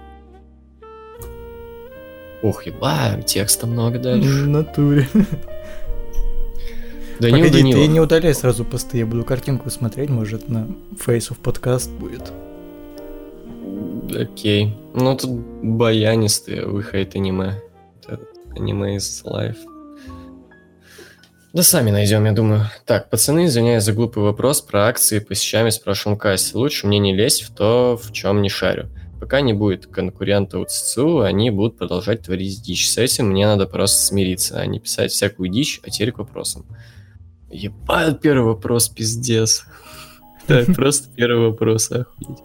[2.43, 4.29] Ух, еба, текста много дальше.
[4.29, 5.09] В натуре.
[7.21, 7.89] Данил Погоди, ты Данилов.
[7.89, 10.67] не удаляй сразу посты, я буду картинку смотреть, может на
[11.07, 12.33] Face of подкаст будет.
[14.15, 14.77] Окей.
[14.95, 15.31] Ну, тут
[15.63, 17.63] баянистые, вы хейт аниме.
[18.03, 19.57] Этот Аниме из лайф.
[21.53, 22.69] Да сами найдем, я думаю.
[22.85, 26.57] Так, пацаны, извиняюсь за глупый вопрос про акции по с прошлом кассе.
[26.59, 28.89] Лучше мне не лезть в то, в чем не шарю.
[29.21, 32.91] Пока не будет конкурента у ЦЦУ, они будут продолжать творить дичь.
[32.91, 36.67] С этим мне надо просто смириться, а не писать всякую дичь, а теперь к вопросам.
[37.55, 39.65] Ебать, первый вопрос, пиздец.
[40.47, 42.41] Да, просто первый вопрос, охуеть.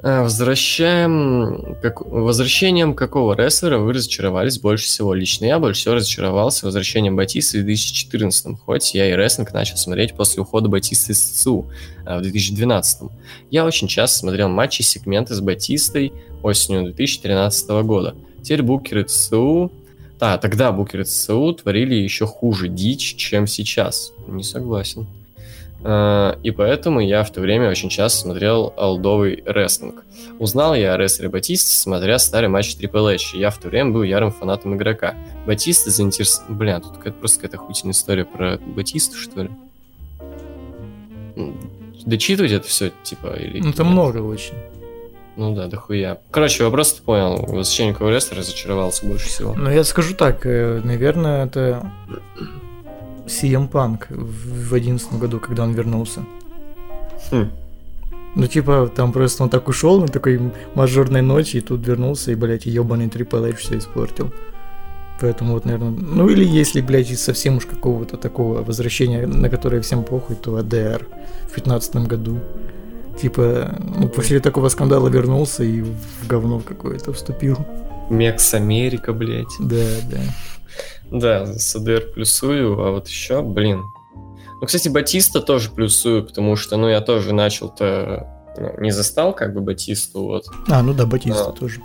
[0.00, 1.76] А, Возвращаем...
[1.82, 2.00] Как...
[2.02, 5.14] Возвращением какого рестлера вы разочаровались больше всего?
[5.14, 10.14] Лично я больше всего разочаровался возвращением Батиста в 2014 хоть я и рестлинг начал смотреть
[10.14, 11.66] после ухода Батиста из ЦУ
[12.04, 13.10] в 2012
[13.50, 16.12] Я очень часто смотрел матчи сегменты с Батистой
[16.44, 18.14] осенью 2013 года.
[18.42, 19.72] Теперь букеры ЦУ...
[20.18, 24.12] Да, тогда букеры ЦУ творили еще хуже дичь, чем сейчас.
[24.26, 25.06] Не согласен.
[25.84, 30.02] Э, И поэтому я в то время очень часто смотрел олдовый рестлинг.
[30.40, 33.34] Узнал я о рестлере Батисте, смотря старый матч Triple H.
[33.34, 35.14] и Я в то время был ярым фанатом игрока.
[35.46, 36.54] Батиста заинтересовал...
[36.54, 39.50] Бля, тут какая-то просто какая-то охуительная история про Батисту, что ли?
[42.04, 43.60] Дочитывать это все, типа, или...
[43.60, 44.54] Ну, там много очень.
[45.38, 46.18] Ну да, дохуя.
[46.32, 47.36] Короче, вопрос ты понял.
[47.36, 49.54] Возвращение Лестера разочаровался больше всего.
[49.54, 51.92] Ну, я скажу так, э, наверное, это
[53.26, 56.24] CM Punk в одиннадцатом году, когда он вернулся.
[57.30, 57.52] Хм.
[58.34, 60.40] Ну, типа, там просто он так ушел на такой
[60.74, 64.34] мажорной ночи, и тут вернулся, и, блядь, ебаный Triple H все испортил.
[65.20, 69.82] Поэтому вот, наверное, ну или если, блядь, из совсем уж какого-то такого возвращения, на которое
[69.82, 71.06] всем похуй, то АДР
[71.48, 72.40] в пятнадцатом году.
[73.20, 77.58] Типа, ну, после такого скандала вернулся и в говно какое-то вступил.
[78.10, 79.46] Мекс Америка, блядь.
[79.60, 80.20] Да, да.
[81.10, 83.82] Да, с АДР плюсую, а вот еще, блин.
[84.60, 89.54] Ну, кстати, Батиста тоже плюсую, потому что, ну, я тоже начал-то, ну, не застал как
[89.54, 90.44] бы Батисту, вот.
[90.68, 91.52] А, ну да, Батиста Да.
[91.52, 91.80] тоже.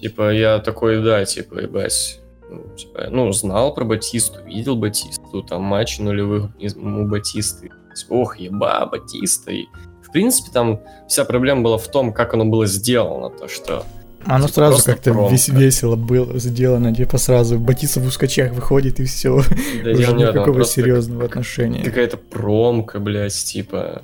[0.00, 5.62] Типа, я такой, да, типа, ебать, ну, типа, ну, знал про Батисту, видел Батисту, там,
[5.62, 7.70] матчи нулевых у Батисты.
[8.08, 9.52] Ох, еба, Батиста.
[9.52, 9.66] И,
[10.10, 13.84] в принципе, там вся проблема была в том, как оно было сделано, то, что
[14.26, 19.04] Оно Типа, сразу как-то вес- весело было сделано, типа сразу Батиса в ускачах выходит и
[19.04, 19.42] все.
[19.84, 21.82] да, Уже дело не в этом, никакого серьезного отношения.
[21.84, 24.02] какая-то промка, блядь, типа,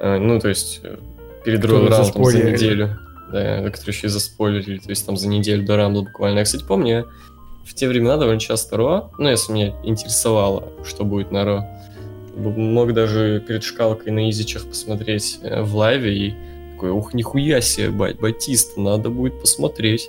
[0.00, 0.96] э, ну, то есть, э,
[1.44, 2.98] перед Rumble там за неделю,
[3.32, 6.38] да, которые еще и заспойлерили, то есть там за неделю до Рамбла буквально.
[6.40, 7.06] Я, кстати, помню,
[7.66, 11.66] в те времена довольно часто Ро, ну, если меня интересовало, что будет на Ро,
[12.38, 16.34] мог даже перед шкалкой на изичах посмотреть э, в лайве и
[16.74, 20.08] такой, ух, нихуя себе, бать, Батиста, надо будет посмотреть.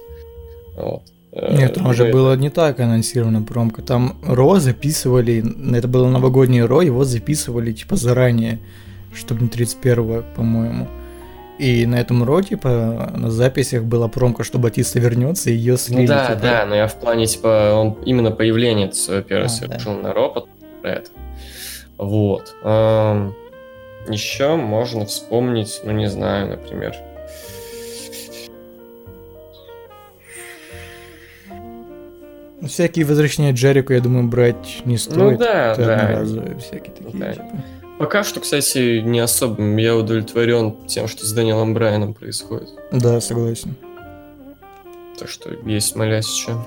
[0.75, 1.01] Вот.
[1.31, 3.81] Э, Нет, там уже это- было не так анонсирована промка.
[3.81, 5.43] Там Ро записывали,
[5.75, 8.59] это было новогоднее Ро, его записывали типа заранее,
[9.13, 10.87] чтобы не 31 по-моему.
[11.59, 16.01] И на этом Ро, типа, на записях была промка, что Батиста вернется, и ее слили.
[16.03, 16.39] Ну да, типа.
[16.41, 20.13] да, но я в плане, типа, он именно появление это свое первое А, совершил на
[20.13, 20.47] ропот
[20.81, 21.09] про это.
[21.99, 22.55] Вот.
[22.63, 26.95] еще можно вспомнить, ну не знаю, например.
[32.61, 35.17] Ну, Всякие возвращения Джерику, я думаю, брать не стоит.
[35.17, 36.57] Ну да, Это да.
[36.59, 37.33] всякие такие, Да.
[37.33, 37.63] типа.
[37.99, 42.69] Пока что, кстати, не особо я удовлетворен тем, что с Дэниелом Брайаном происходит.
[42.93, 43.75] Да, согласен.
[45.17, 46.65] Так что есть молясь еще.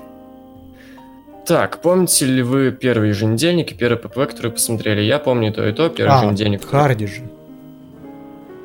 [1.45, 5.01] Так, помните ли вы первый еженедельник и первый ППВ, который посмотрели?
[5.01, 6.65] Я помню то и то, первый А, еженедельник.
[6.65, 7.23] Харди же.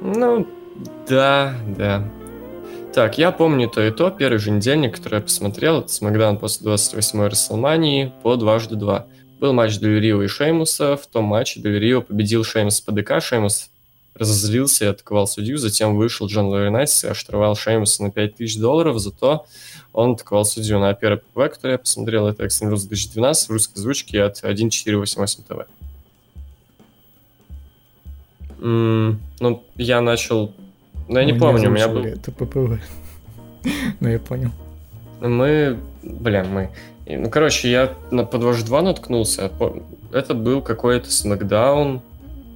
[0.00, 0.46] Ну,
[1.08, 2.04] да, да.
[2.94, 4.10] Так, я помню то и то.
[4.10, 9.06] Первый же недельник, который я посмотрел, это SmackDown после 28-й Рестлмании по дважды два.
[9.40, 10.96] Был матч Дель Рио и Шеймуса.
[10.96, 13.20] В том матче Дель Рио победил Шеймус по ДК.
[13.20, 13.70] Шеймус
[14.18, 15.58] разозлился и атаковал судью.
[15.58, 18.98] Затем вышел Джон Лавринайтис и оштрафовал Шеймуса на 5000 долларов.
[18.98, 19.46] Зато
[19.92, 22.26] он атаковал судью на первый ППВ, который я посмотрел.
[22.26, 25.66] Это Extreme Rules 2012 в русской озвучке от 1488 ТВ.
[28.60, 30.52] М, Ну, я начал...
[31.08, 32.04] Ну, я не Мы помню, у меня был...
[32.04, 32.80] Это ППВ.
[34.00, 34.50] Ну, я понял.
[35.20, 35.78] Мы...
[36.02, 36.70] Блин, мы...
[37.06, 39.50] Ну, короче, я на подвож 2 наткнулся.
[40.12, 42.02] Это был какой-то смакдаун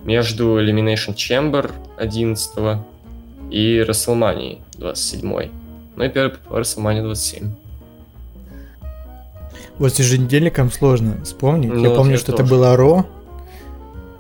[0.05, 2.79] между Elimination Chamber 11
[3.51, 5.51] и WrestleMania 27.
[5.97, 7.51] Ну и первый по WrestleMania 27.
[9.79, 11.73] Вот с еженедельником сложно вспомнить.
[11.73, 12.45] Ну, я вот помню, я что тоже.
[12.45, 13.07] это было Ро.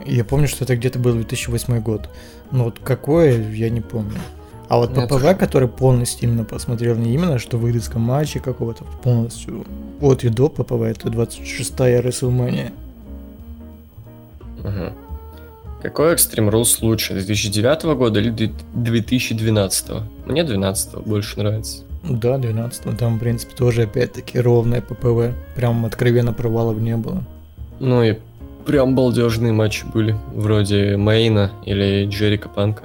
[0.04, 2.08] Я помню, что это где-то был 2008 год.
[2.50, 4.18] Но вот какое, я не помню.
[4.68, 5.34] А вот Я ППВ, тоже.
[5.34, 9.66] который полностью именно посмотрел, не именно, что выдыска матча какого-то полностью
[10.00, 12.72] от и до ППВ, это 26-я WrestleMania.
[14.64, 14.92] Мгм.
[15.82, 19.90] Какой Extreme Rules лучше, 2009 года или 2012?
[20.26, 21.82] Мне 12 больше нравится.
[22.04, 25.34] Да, 12 там, в принципе, тоже опять-таки ровное ППВ.
[25.56, 27.24] Прям откровенно провалов не было.
[27.80, 28.16] Ну и
[28.64, 32.84] прям балдежные матчи были, вроде Мейна или Джерика Панка.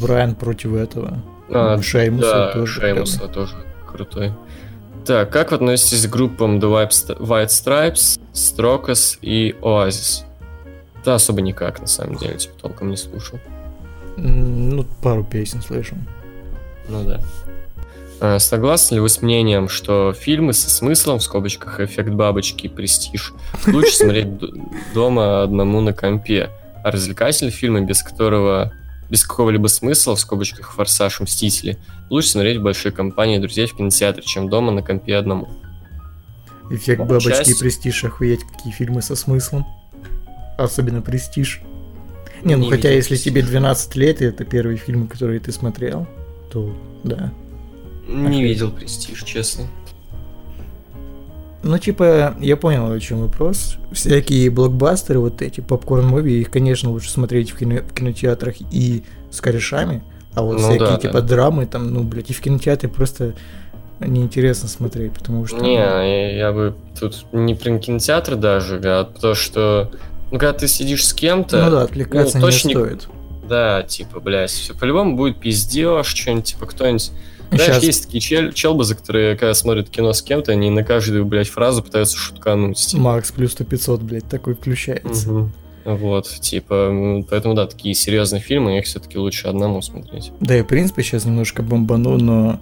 [0.00, 1.18] Брайан против этого.
[1.50, 2.80] А, Шеймуса да, тоже.
[2.80, 3.54] Шеймуса тоже
[3.90, 4.32] крутой.
[5.04, 10.22] Так, как вы относитесь к группам The White St- White Stripes, Strokas и Oasis?
[11.04, 13.38] Да, особо никак, на самом деле, типа, толком не слушал.
[14.16, 15.98] Ну, пару песен слышал.
[16.88, 17.20] Ну да.
[18.20, 22.68] А, Согласны ли вы с мнением, что фильмы со смыслом, в скобочках «Эффект бабочки» и
[22.68, 23.34] «Престиж»
[23.66, 24.28] лучше смотреть
[24.94, 26.50] дома одному на компе,
[26.82, 28.72] а развлекательные фильмы, без которого
[29.10, 31.76] без какого-либо смысла, в скобочках «Форсаж», «Мстители»,
[32.08, 35.48] лучше смотреть в большой компании друзей в кинотеатре, чем дома на компе одному.
[36.70, 39.66] Эффект бабочки и престиж, охуеть, какие фильмы со смыслом.
[40.56, 41.62] Особенно престиж.
[42.42, 43.32] Не, ну Не хотя если «Престиж».
[43.32, 46.06] тебе 12 лет, и это первый фильм, который ты смотрел,
[46.52, 47.32] то да.
[48.06, 48.42] Не Охренеть.
[48.50, 49.64] видел «Престиж», честно.
[51.62, 53.78] Ну, типа, я понял, о чем вопрос.
[53.92, 59.40] Всякие блокбастеры, вот эти попкорн-муви, их, конечно, лучше смотреть в, кино- в кинотеатрах и с
[59.40, 60.02] корешами.
[60.34, 61.28] А вот Ну всякие да, типа да.
[61.28, 63.34] драмы там, ну, блядь, и в кинотеатре просто
[64.00, 65.56] неинтересно смотреть, потому что...
[65.62, 69.90] Не, я, я бы тут не про кинотеатр даже, а то, что...
[70.34, 71.64] Ну, когда ты сидишь с кем-то...
[71.64, 73.08] Ну да, отвлекаться ну, точно не- стоит.
[73.48, 77.12] Да, типа, блядь, все по-любому будет пиздеж, что-нибудь, типа, кто-нибудь...
[77.52, 77.84] Знаешь, Щас.
[77.84, 81.84] есть такие чел- челбы, которые, когда смотрят кино с кем-то, они на каждую, блядь, фразу
[81.84, 82.78] пытаются шуткануть.
[82.78, 83.00] типа.
[83.00, 85.30] Макс плюс 100 500, блядь, такой включается.
[85.30, 85.52] Мгм.
[85.84, 90.32] Вот, типа, поэтому, да, такие серьезные фильмы, их все-таки лучше одному смотреть.
[90.40, 92.58] Да, и в принципе сейчас немножко бомбану, но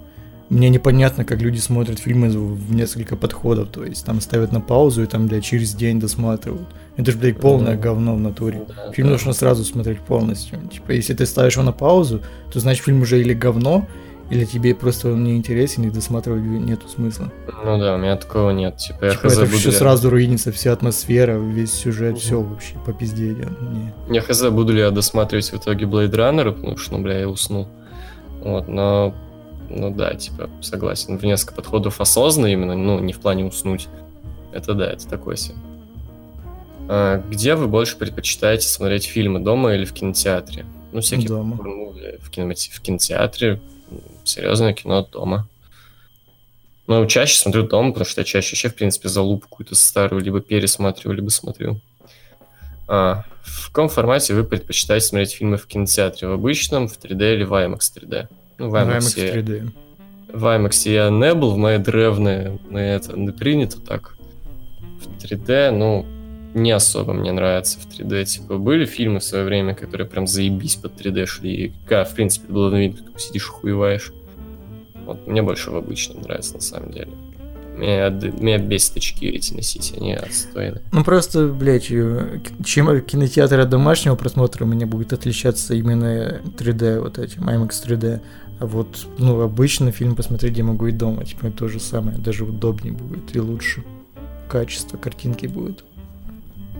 [0.53, 3.69] мне непонятно, как люди смотрят фильмы в несколько подходов.
[3.69, 6.67] То есть там ставят на паузу и там, блядь, через день досматривают.
[6.95, 7.81] Это же, блядь, полное Мгм.
[7.81, 8.61] говно в натуре.
[8.67, 10.59] Да, Фильм нужно сразу смотреть полностью.
[10.71, 12.21] Типа, если ты ставишь его на паузу,
[12.51, 13.87] то значит фильм уже или говно,
[14.29, 17.31] или тебе просто он не интересен, и досматривать нету смысла.
[17.65, 18.77] Ну да, у меня такого нет.
[18.77, 22.19] Типа, я Типа, хз это буду все сразу руинится, вся атмосфера, весь сюжет, Мгм.
[22.19, 23.49] все вообще по пизде идет.
[23.61, 24.15] Не.
[24.15, 27.27] Я хз, буду ли я досматривать в итоге Blade Runner, потому что, ну, бля, я
[27.29, 27.67] уснул.
[28.41, 29.13] Вот, но,
[29.75, 31.17] ну да, типа, согласен.
[31.17, 33.87] В несколько подходов осознанно именно, ну, не в плане уснуть.
[34.51, 35.55] Это да, это такое себе.
[36.89, 40.65] А, где вы больше предпочитаете смотреть фильмы, дома или в кинотеатре?
[40.91, 41.55] Ну, всякие Дома.
[41.55, 43.59] в, кино- в кинотеатре,
[44.23, 45.47] серьезное кино дома.
[46.85, 50.41] Ну, чаще смотрю дома, потому что я чаще вообще, в принципе, залупу какую-то старую либо
[50.41, 51.79] пересматриваю, либо смотрю.
[52.87, 56.27] А, в каком формате вы предпочитаете смотреть фильмы в кинотеатре?
[56.27, 58.27] В обычном, в 3D или в IMAX 3D?
[58.57, 59.71] Ну, в IMAX, IMAX я- 3D.
[60.31, 64.15] в IMAX я не был, в моей древне на это не принято так.
[65.01, 66.05] В 3D, ну,
[66.53, 68.25] не особо мне нравится в 3D.
[68.25, 71.51] Типа, были фильмы в свое время, которые прям заебись под 3D шли.
[71.65, 74.13] И, да, в принципе, было видно, как сидишь хуеваешь.
[75.05, 77.11] Вот, мне больше в обычном нравится, на самом деле.
[77.77, 80.81] Меня, меня бесит очки эти носить, они отстойные.
[80.91, 86.99] Ну просто, блядь, э, чем кинотеатр от домашнего просмотра у меня будет отличаться именно 3D,
[86.99, 88.21] вот этим, IMAX 3D.
[88.59, 92.45] А вот, ну, обычно фильм посмотреть я могу и дома, типа, то же самое, даже
[92.45, 93.83] удобнее будет и лучше.
[94.47, 95.83] Качество картинки будет.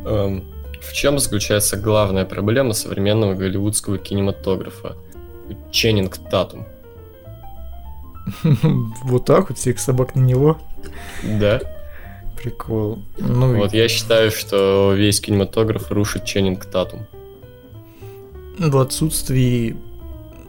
[0.05, 0.43] Эм,
[0.79, 4.95] в чем заключается главная проблема современного голливудского кинематографа?
[5.71, 6.65] Ченнинг Татум.
[9.03, 10.59] Вот так вот, всех собак на него.
[11.39, 11.61] Да.
[12.41, 12.99] Прикол.
[13.17, 17.05] Ну, и- Вот я считаю, что весь кинематограф рушит Ченнинг Татум.
[18.59, 19.75] в отсутствии,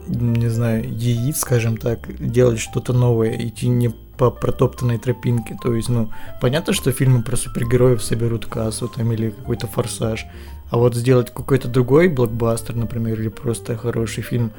[0.07, 5.57] не знаю, яиц, скажем так, делать что-то новое, идти не по протоптанной тропинке.
[5.61, 10.25] То есть, ну, понятно, что фильмы про супергероев соберут кассу там или какой-то форсаж.
[10.69, 14.51] А вот сделать какой-то другой блокбастер, например, или просто хороший фильм,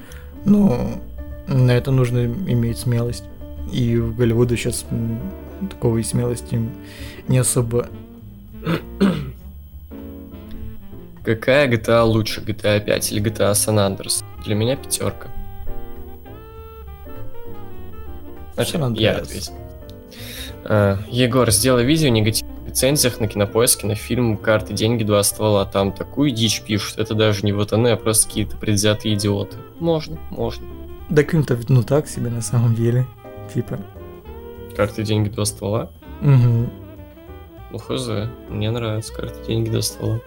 [0.44, 1.01] ну,
[1.47, 3.24] на это нужно иметь смелость.
[3.73, 4.87] И в Голливуде сейчас
[5.71, 6.61] такого и смелости
[7.29, 7.89] не особо.
[11.25, 14.23] Какая GTA лучше, GTA 5 или GTA San Andreas?
[14.45, 15.29] Для меня пятерка.
[18.57, 19.23] San я Andreas.
[19.23, 19.53] ответил.
[20.65, 25.65] А, Егор, сделай видео о негативных рецензиях на кинопоиске на фильм «Карты, деньги, два ствола».
[25.65, 26.99] Там такую дичь пишут.
[26.99, 29.57] Это даже не ВТН, а просто какие-то предвзятые идиоты.
[29.81, 30.65] Можно, можно.
[31.09, 33.07] Да фильм-то, ну так себе на самом деле.
[33.52, 33.78] Типа.
[34.77, 35.90] «Карты, деньги, два ствола».
[36.20, 36.70] Мгм.
[37.73, 38.09] Ну, хз.
[38.48, 40.20] Мне нравится «Карты, деньги, два ствола».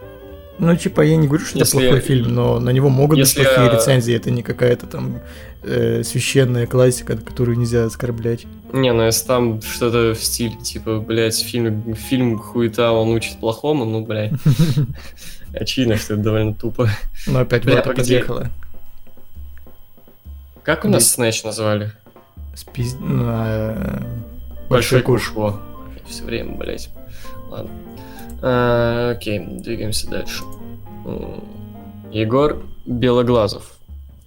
[0.57, 3.39] Ну, типа, я не говорю, что Если- это плохой фильм, но на него могут Если
[3.39, 4.13] быть плохие рецензии.
[4.13, 5.21] Это не какая-то там
[5.63, 8.45] э, священная классика, которую нельзя оскорблять.
[8.73, 13.85] Не, ну если там что-то в стиле, типа, блядь, фильм, фильм хуета, он учит плохому,
[13.85, 14.33] ну, блядь.
[15.53, 16.89] Очевидно, что это довольно тупо.
[17.25, 18.49] Но опять Бля, подъехала.
[20.63, 21.93] Как у нас Снэч назвали?
[22.59, 22.97] Спиз...
[23.01, 24.01] э,
[24.69, 25.33] Большой куш.
[26.05, 26.89] Все время, блядь.
[27.49, 27.71] Ладно.
[28.41, 30.43] А, окей, двигаемся дальше.
[32.11, 33.71] Егор Белоглазов.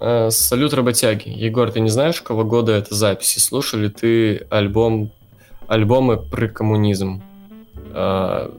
[0.00, 1.28] А, салют, работяги.
[1.28, 3.38] Егор, ты не знаешь, какого года это записи?
[3.38, 5.12] Слушал ли ты альбом,
[5.66, 7.22] альбомы про коммунизм?
[7.90, 8.50] А,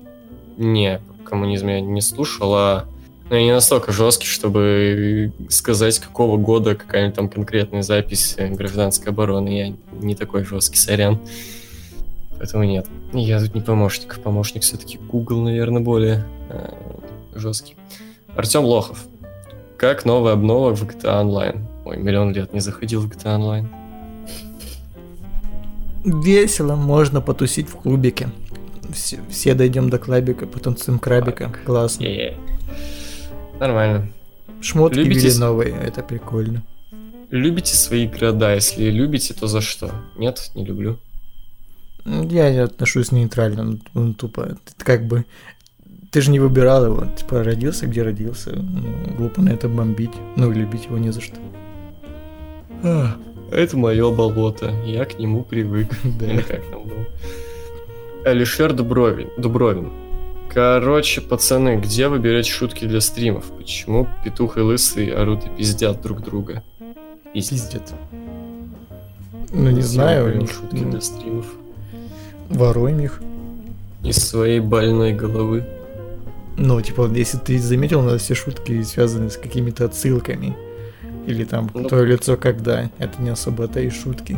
[0.55, 2.85] не, коммунизм я не слушал, а
[3.29, 9.11] ну, я не настолько жесткий, чтобы сказать, какого года какая-нибудь там конкретная запись э, гражданской
[9.11, 9.49] обороны.
[9.49, 11.19] Я не такой жесткий, сорян.
[12.37, 12.87] Поэтому нет.
[13.13, 14.19] Я тут не помощник.
[14.19, 16.73] Помощник все-таки Google, наверное, более э,
[17.33, 17.75] жесткий.
[18.35, 19.05] Артем Лохов.
[19.77, 21.61] Как новая обнова в GTA Online?
[21.85, 23.67] Ой, миллион лет не заходил в GTA Online.
[26.03, 28.29] Весело, можно потусить в клубике.
[28.93, 31.51] Все, все дойдем до клабика, потанцуем крабика.
[31.65, 32.03] Классно.
[32.03, 32.37] Е-е.
[33.59, 34.09] Нормально.
[34.61, 36.63] Шмотки Любите ввели новые, это прикольно.
[37.29, 38.53] Любите свои города?
[38.53, 39.91] Если любите, то за что?
[40.17, 40.99] Нет, не люблю.
[42.05, 44.57] Я не отношусь нейтрально, ну, ну, тупо.
[44.77, 45.25] Ты как бы...
[46.11, 48.51] Ты же не выбирал его, типа родился, где родился.
[48.51, 50.11] Ну, глупо на это бомбить.
[50.35, 51.37] Ну, и любить его не за что.
[52.83, 53.15] А,
[53.51, 55.89] Это мое болото, я к нему привык.
[56.19, 56.25] Да.
[56.31, 57.05] Или как там было?
[58.25, 59.29] Алишер Дубровин.
[59.37, 59.91] Дубровин.
[60.53, 63.45] Короче, пацаны, где вы берете шутки для стримов?
[63.57, 66.63] Почему петух и лысый орут и пиздят друг друга?
[67.33, 67.93] Пиздец.
[69.51, 71.45] Ну, не знаю, у Берем них шутки ну, для стримов.
[72.49, 73.21] воруем их.
[74.03, 75.65] Из своей больной головы.
[76.55, 80.55] Ну, типа, если ты заметил, у нас все шутки связаны с какими-то отсылками.
[81.25, 81.87] Или там Ну.
[81.87, 84.37] «Твое лицо когда?» Это не особо-то и шутки.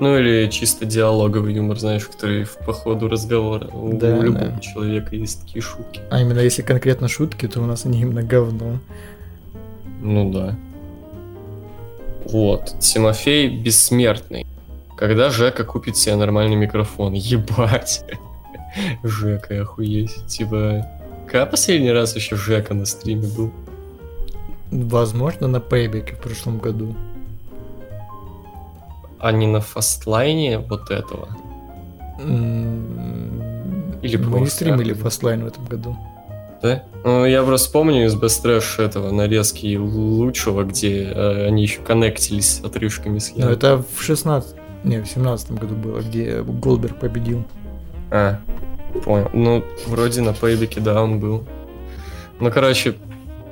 [0.00, 3.68] Ну или чисто диалоговый юмор, знаешь, который в по ходу разговора.
[3.68, 4.58] У Да, любого да.
[4.60, 6.00] человека есть такие шутки.
[6.10, 8.78] А именно если конкретно шутки, то у нас они именно говно.
[10.00, 10.56] Ну да.
[12.24, 12.76] Вот.
[12.80, 14.46] Тимофей бессмертный.
[14.96, 17.12] Когда Жека купит себе нормальный микрофон?
[17.12, 18.04] Ебать.
[19.02, 20.14] Жека, охуеть.
[20.26, 20.86] Типа,
[21.26, 23.52] когда последний раз еще Жека на стриме был?
[24.70, 26.94] Возможно, на Payback е в прошлом году.
[29.20, 31.28] А не на Fastlane е вот этого?
[34.02, 35.96] Или Мы стримили Fastlane в этом году.
[36.62, 36.82] Да?
[37.04, 42.60] Ну, я просто помню из Best Trash этого нарезки лучшего, где э, они еще коннектились
[42.62, 43.54] отрывками с Яной.
[43.54, 47.44] это в 16 не, в 17 году было, где Голдберг победил.
[48.10, 48.40] А,
[49.04, 49.30] понял.
[49.34, 51.44] Ну, вроде на Payback е, да, он был.
[52.40, 52.94] Ну, короче,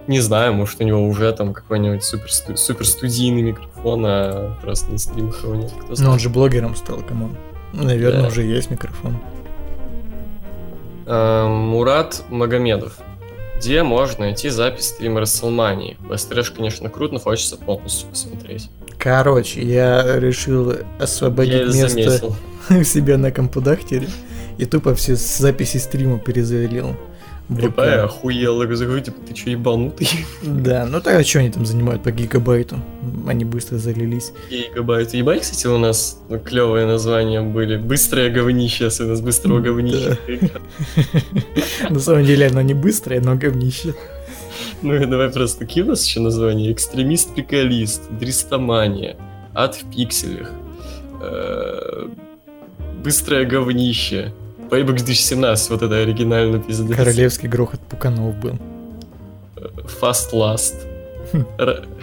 [0.09, 4.99] не знаю, может, у него уже там какой-нибудь супер, супер студийный микрофон, а просто на
[4.99, 5.71] стримах его нет.
[5.85, 7.37] Кто Но он же блогером стал, come on.
[7.73, 8.29] Наверное, Да.
[8.29, 9.19] уже есть микрофон.
[11.07, 12.99] А, Мурат Магомедов.
[13.59, 15.97] Где можно найти запись стрима Рестлмании?
[16.09, 18.71] Trash, конечно, круто, но хочется полностью посмотреть.
[18.99, 22.33] Короче, я решил освободить Я место
[22.85, 24.09] себя на компудахтере
[24.59, 26.97] и тупо все записи стрима перезавелил.
[27.49, 27.87] Типа, ВК.
[27.87, 30.09] я охуел, я говорю, типа, ты что, ебанутый?
[30.43, 32.79] Да, ну тогда что они там занимают по гигабайту?
[33.27, 34.33] Они быстро залились.
[34.51, 35.15] Гигабайт.
[35.15, 37.79] Ебать, кстати, у нас ну, клевые названия были.
[37.79, 40.19] Быстрое говнище, особенно с быстрого говнища.
[41.89, 43.95] На самом деле оно не быстрое, но говнище.
[44.83, 46.71] Ну и давай просто, какие у нас еще названия?
[46.71, 49.17] Экстремист-приколист, Дристомания,
[49.55, 50.51] Ад в пикселях,
[51.23, 52.09] э,
[53.03, 54.33] Быстрое говнище,
[54.71, 56.97] Payback 2017, вот это оригинально пиздец.
[56.97, 58.59] Королевский грохот пуканов был.
[60.01, 60.75] Fast Last,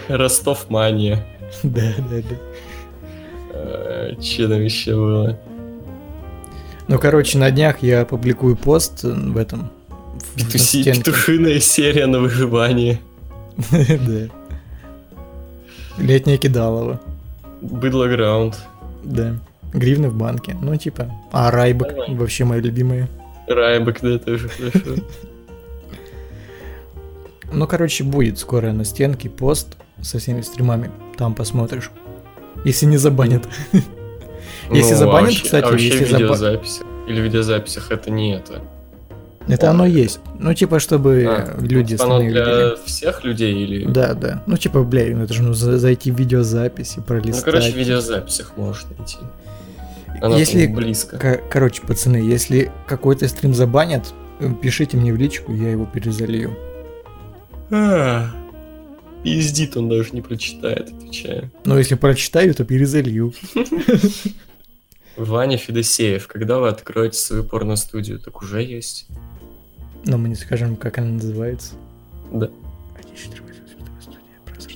[0.07, 1.25] Ростов Мания.
[1.63, 2.35] Да, да, да.
[3.53, 5.39] Э, Че там еще было?
[6.87, 9.71] Ну, короче, на днях я опубликую пост в этом.
[10.35, 10.83] Петуси-.
[10.83, 12.99] Петушиная серия на выживание.
[13.71, 14.27] Да.
[15.97, 16.99] Летняя кидалова.
[17.61, 18.57] Быдло Граунд.
[19.03, 19.35] Да.
[19.76, 20.56] Гривны в банке.
[20.61, 21.11] Ну, типа.
[21.31, 21.89] А, Райбек.
[21.89, 22.15] Давай.
[22.15, 23.07] Вообще мои любимые.
[23.47, 25.02] Райбек, да, тоже хорошо.
[27.52, 30.91] Ну, короче, будет скоро на стенке пост со всеми стримами.
[31.18, 31.91] Там посмотришь.
[32.64, 33.47] Если не забанят.
[34.72, 36.84] Если Ну, забанят, вообще- кстати, а вообще если в заба- видеозаписях.
[37.07, 38.61] Или в видеозаписях это не это.
[39.47, 40.19] Это оно есть.
[40.39, 42.77] Ну, типа, чтобы А, люди Оно остальные для видели.
[42.88, 43.85] всех людей или...
[43.85, 44.41] Да, да.
[44.47, 47.43] Ну, типа, бля, ну это же нужно зайти в видеозапись и Ну, пролистать.
[47.45, 49.18] короче, в видеозаписях можешь найти.
[50.21, 51.17] Оно Если близко.
[51.17, 56.55] Ко- Короче, пацаны, если какой-то стрим забанят, э, пишите мне в личку, я его перезалью.
[57.71, 58.29] А,
[59.23, 61.49] Пиздит, он даже не прочитает, отвечаю.
[61.65, 63.33] Но если прочитаю, то перезалью.
[65.17, 68.19] Ваня Федосеев, когда вы откроете свою порно-студию?
[68.19, 69.07] Так уже есть.
[70.05, 71.73] Но мы не скажем, как она называется.
[72.31, 72.49] Да.
[72.99, 74.75] 1438 студия «Прозрак».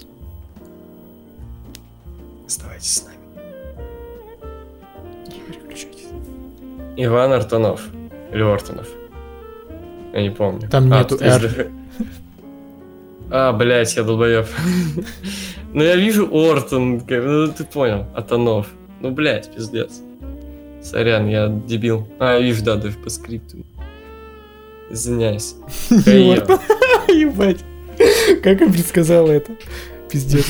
[2.48, 3.09] Оставайтесь с нами.
[6.98, 7.82] Иван Артонов.
[8.32, 8.88] Или Ортонов.
[10.14, 10.68] Я не помню.
[10.70, 11.42] Там А, нету «Р».
[11.42, 11.72] даже-
[13.32, 14.48] А, блядь, я долбоеб.
[15.72, 18.66] Ну я вижу Ортон, ну ты понял, Атонов.
[19.02, 20.02] Ну, блядь, пиздец.
[20.82, 22.08] Сорян, я дебил.
[22.18, 23.58] А, я вижу, да, даже по скрипту.
[24.90, 25.56] Извиняюсь.
[25.92, 27.60] Ебать.
[28.42, 29.52] Как он предсказал это?
[30.10, 30.46] Пиздец.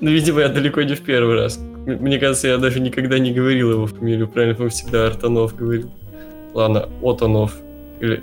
[0.00, 1.60] Ну, видимо, я далеко не в первый раз.
[1.86, 5.88] Мне кажется, я даже никогда не говорил его фамилию, правильно, по всегда Артонов говорил.
[6.52, 7.54] Ладно, Отонов.
[8.00, 8.22] Или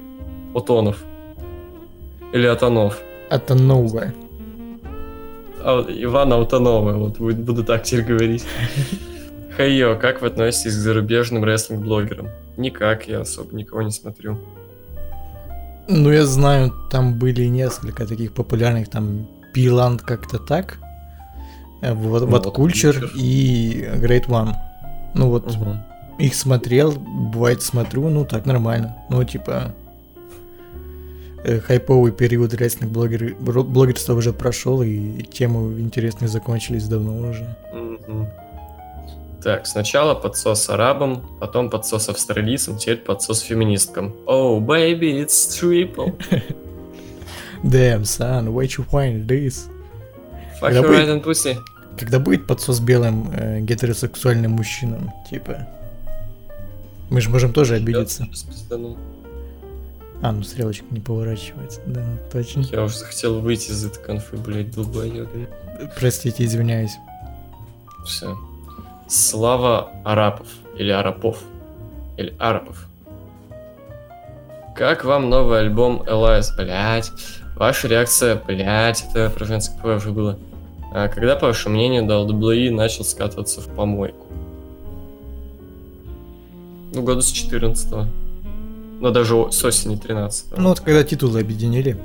[0.54, 0.98] Отонов.
[2.34, 3.00] Или Атонов.
[3.30, 4.14] Это новое.
[5.62, 8.44] А, Ивана Аутонова, вот буду, так теперь говорить.
[9.56, 12.28] Хайо, как вы относитесь к зарубежным рестлинг-блогерам?
[12.58, 14.38] Никак, я особо никого не смотрю.
[15.88, 20.80] Ну, я знаю, там были несколько таких популярных, там, Пиланд как-то так,
[21.94, 23.10] вот, Ну, вот вот Culture.
[23.16, 24.54] и Great One.
[25.14, 25.80] Ну, вот Мгм.
[26.20, 28.96] их смотрел, бывает смотрю, ну, так, нормально.
[29.10, 29.74] Ну, типа,
[31.44, 37.56] э, хайповый период рестлинг блогер, блогерства уже прошел, и темы интересные закончились давно уже.
[37.74, 38.28] Мгм.
[39.44, 44.14] Так, сначала подсос арабам, потом подсос австралийцам, теперь подсос феминисткам.
[44.26, 46.14] Oh, baby, it's triple.
[47.64, 49.68] Damn, son, why you find this?
[50.62, 50.92] Fuck Да you будет.
[50.92, 51.58] right and pussy.
[52.00, 55.68] Когда будет подсос белым э, гетеросексуальным мужчинам, типа...
[57.10, 58.28] Мы же можем тоже обидеться.
[60.22, 62.62] А, ну стрелочка не поворачивается, да, точно.
[62.62, 65.48] Я уже захотел выйти из этой конфы, блядь, долбоёбин.
[66.00, 66.94] Простите, извиняюсь.
[68.06, 68.38] Все.
[69.08, 70.48] Слава Арапов.
[70.78, 71.40] Или Арапов.
[72.18, 72.88] Или Арапов.
[74.76, 76.52] Как вам новый альбом Элайс?
[76.56, 77.12] Блять.
[77.56, 80.40] Ваша реакция, блять, это про женское уже было.
[80.94, 84.28] А когда, по вашему мнению, WWE начал скатываться в помойку?
[86.94, 88.06] Ну, года с 14 -го.
[89.02, 91.98] Но даже с осени 13 Ну вот когда титулы объединили.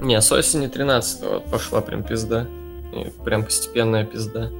[0.00, 2.46] Не, с осени 13 вот пошла прям пизда.
[2.94, 4.50] И прям постепенная пизда.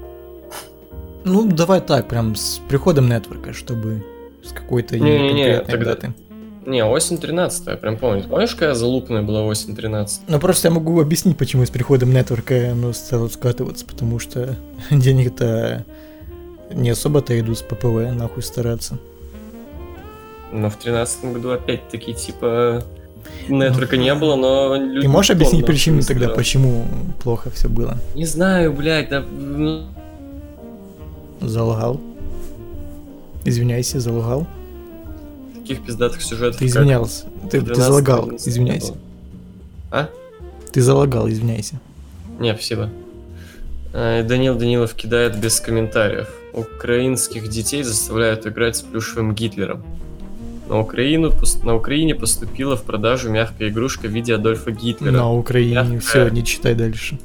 [1.24, 4.04] Ну, давай так, прям с приходом нетворка, чтобы
[4.42, 6.14] с какой-то Не-не-не, конкретной тогда- даты.
[6.68, 8.24] Не, осень 13 я прям помню.
[8.24, 12.72] Помнишь, какая залупная была осень 13 Ну просто я могу объяснить, почему с приходом нетворка
[12.72, 14.54] оно стало скатываться, потому что
[14.90, 15.86] денег-то
[16.70, 18.98] не особо-то идут с ППВ, нахуй стараться.
[20.52, 22.84] Но в 13 году опять-таки, типа,
[23.48, 25.06] нетворка не было, но люди...
[25.06, 26.84] И можешь объяснить причину тогда, почему
[27.22, 27.96] плохо все было?
[28.14, 29.22] Не знаю, блядь, да...
[29.22, 29.86] ну,
[31.40, 31.98] Залагал.
[33.46, 34.46] Извиняйся, залагал.
[35.68, 37.26] Таких пиздатых сюжетов, Ты извинялся.
[37.50, 38.94] Ты, ты 12-м залагал, 11-м не извиняйся.
[39.90, 40.08] А?
[40.72, 41.78] Ты залагал, извиняйся.
[42.38, 42.88] Не, спасибо.
[43.92, 46.28] Э, Данил Данилов кидает без комментариев.
[46.54, 49.82] Украинских детей заставляют играть с плюшевым Гитлером.
[50.70, 55.12] На, Украину, на Украине поступила в продажу мягкая игрушка в виде Адольфа Гитлера.
[55.12, 55.74] На Украине.
[55.74, 56.00] Мягкая.
[56.00, 57.18] Все, не читай дальше.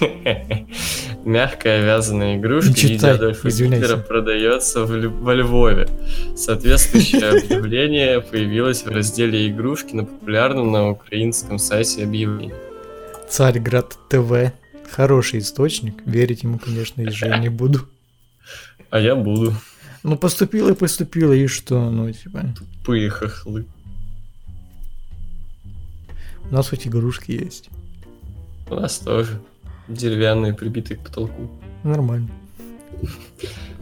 [1.24, 3.48] Мягкая вязаная игрушка читай, Адольфа.
[3.48, 5.88] Гитлера продается в Лю- во Львове.
[6.36, 12.52] Соответствующее объявление появилось в разделе игрушки на популярном на украинском сайте объявлений.
[13.28, 14.52] Царьград ТВ.
[14.90, 16.02] Хороший источник.
[16.04, 17.88] Верить ему, конечно, же не буду.
[18.90, 19.54] А я буду.
[20.02, 21.88] Ну, поступило и поступило, и что?
[21.88, 22.44] Ну, типа,
[22.84, 23.64] Пые хохлы.
[26.50, 27.70] у нас хоть игрушки есть.
[28.68, 29.40] У нас тоже.
[29.88, 31.50] Деревянные, прибитые к потолку.
[31.82, 32.28] Нормально.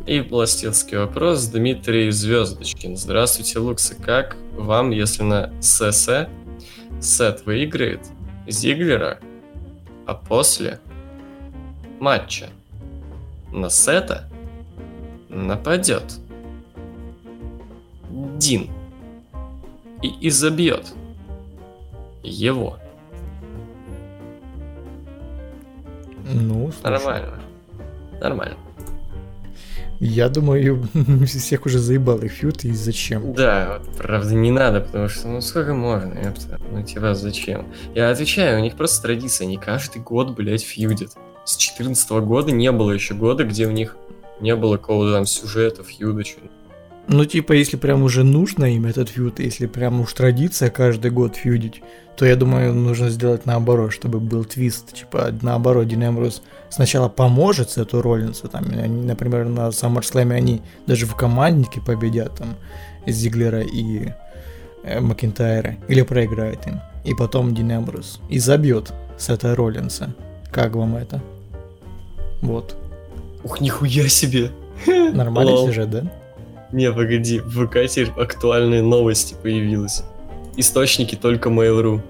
[0.06, 1.46] И пластинский вопрос.
[1.46, 2.96] Дмитрий Звездочкин.
[2.96, 3.94] Здравствуйте, Луксы.
[3.94, 6.08] Как вам, если на СС
[7.00, 8.00] сет выиграет
[8.48, 9.20] Зиглера,
[10.06, 10.80] а после
[12.00, 12.48] матча
[13.52, 14.28] на сета
[15.28, 16.18] нападет
[18.38, 18.68] Дин
[20.02, 20.92] и изобьет
[22.24, 22.79] его?
[26.34, 27.40] Ну, слушай, Нормально.
[28.20, 28.56] Нормально.
[30.00, 30.88] Я думаю,
[31.26, 33.34] всех уже заебал их фьют, и зачем?
[33.34, 36.58] Да, вот, правда, не надо, потому что, ну, сколько можно, ёпта?
[36.72, 37.66] Ну, типа, зачем?
[37.94, 41.12] Я отвечаю, у них просто традиция, они каждый год, блядь, фьюдят.
[41.44, 43.96] С 14 года не было еще года, где у них
[44.40, 46.36] не было какого-то там сюжета, фьюда, чё-
[47.08, 51.36] Ну, типа, если прям уже нужно им этот фьюд, если прям уж традиция каждый год
[51.36, 51.82] фьюдить,
[52.16, 54.92] то я думаю, нужно сделать наоборот, чтобы был твист.
[54.92, 61.06] Типа, наоборот, Дин Эмбрус сначала поможет Сету Роллинсу, там, они, например, на SummerSlam они даже
[61.06, 62.56] в команднике победят, там,
[63.06, 64.10] Зиглера и
[64.84, 66.80] э, Макинтайра, или проиграет им.
[67.04, 70.14] И потом Дин Эмбрус и забьет Сета Роллинса.
[70.52, 71.22] Как вам это?
[72.42, 72.76] Вот.
[73.42, 74.50] Ух, нихуя себе!
[74.86, 76.04] Нормальный сюжет, да?
[76.72, 80.02] Не, погоди, в ВК теперь актуальные новости появились.
[80.56, 82.00] Источники только Mail.ru.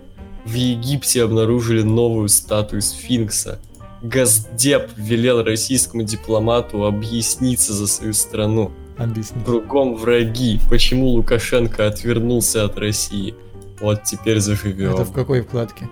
[0.45, 3.59] В Египте обнаружили новую статую сфинкса.
[4.03, 8.71] Газдеп велел российскому дипломату объясниться за свою страну.
[8.97, 9.43] Объясни.
[9.45, 10.59] Кругом враги.
[10.69, 13.35] Почему Лукашенко отвернулся от России?
[13.81, 14.95] Вот теперь заживем.
[14.95, 15.89] Это в какой вкладке?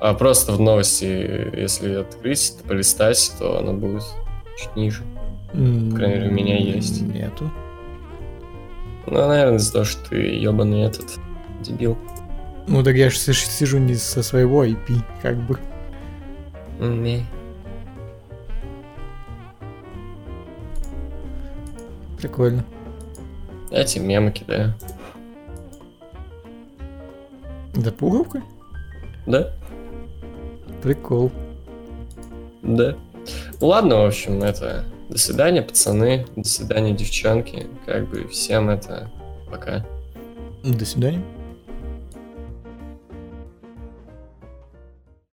[0.00, 1.04] А просто в новости,
[1.56, 4.02] если открыть, полистать, то она будет
[4.58, 5.02] чуть ниже.
[5.52, 7.00] По крайней мере, у меня есть.
[7.02, 7.50] Нету.
[9.06, 11.18] Ну, наверное, из-за того, что ты ебаный этот
[11.60, 11.96] дебил.
[12.66, 15.58] Ну так я же сижу не со своего IP, как бы.
[16.80, 17.24] Не.
[22.18, 22.64] Прикольно.
[23.70, 24.74] Я тебе мемы кидаю.
[27.74, 28.42] Да пуговка?
[29.26, 29.52] Да?
[30.82, 31.30] Прикол.
[32.62, 32.96] Да.
[33.60, 34.84] Ладно, в общем, это...
[35.08, 36.26] До свидания, пацаны.
[36.36, 37.66] До свидания, девчонки.
[37.86, 39.10] Как бы всем это...
[39.50, 39.86] Пока.
[40.64, 41.22] До свидания.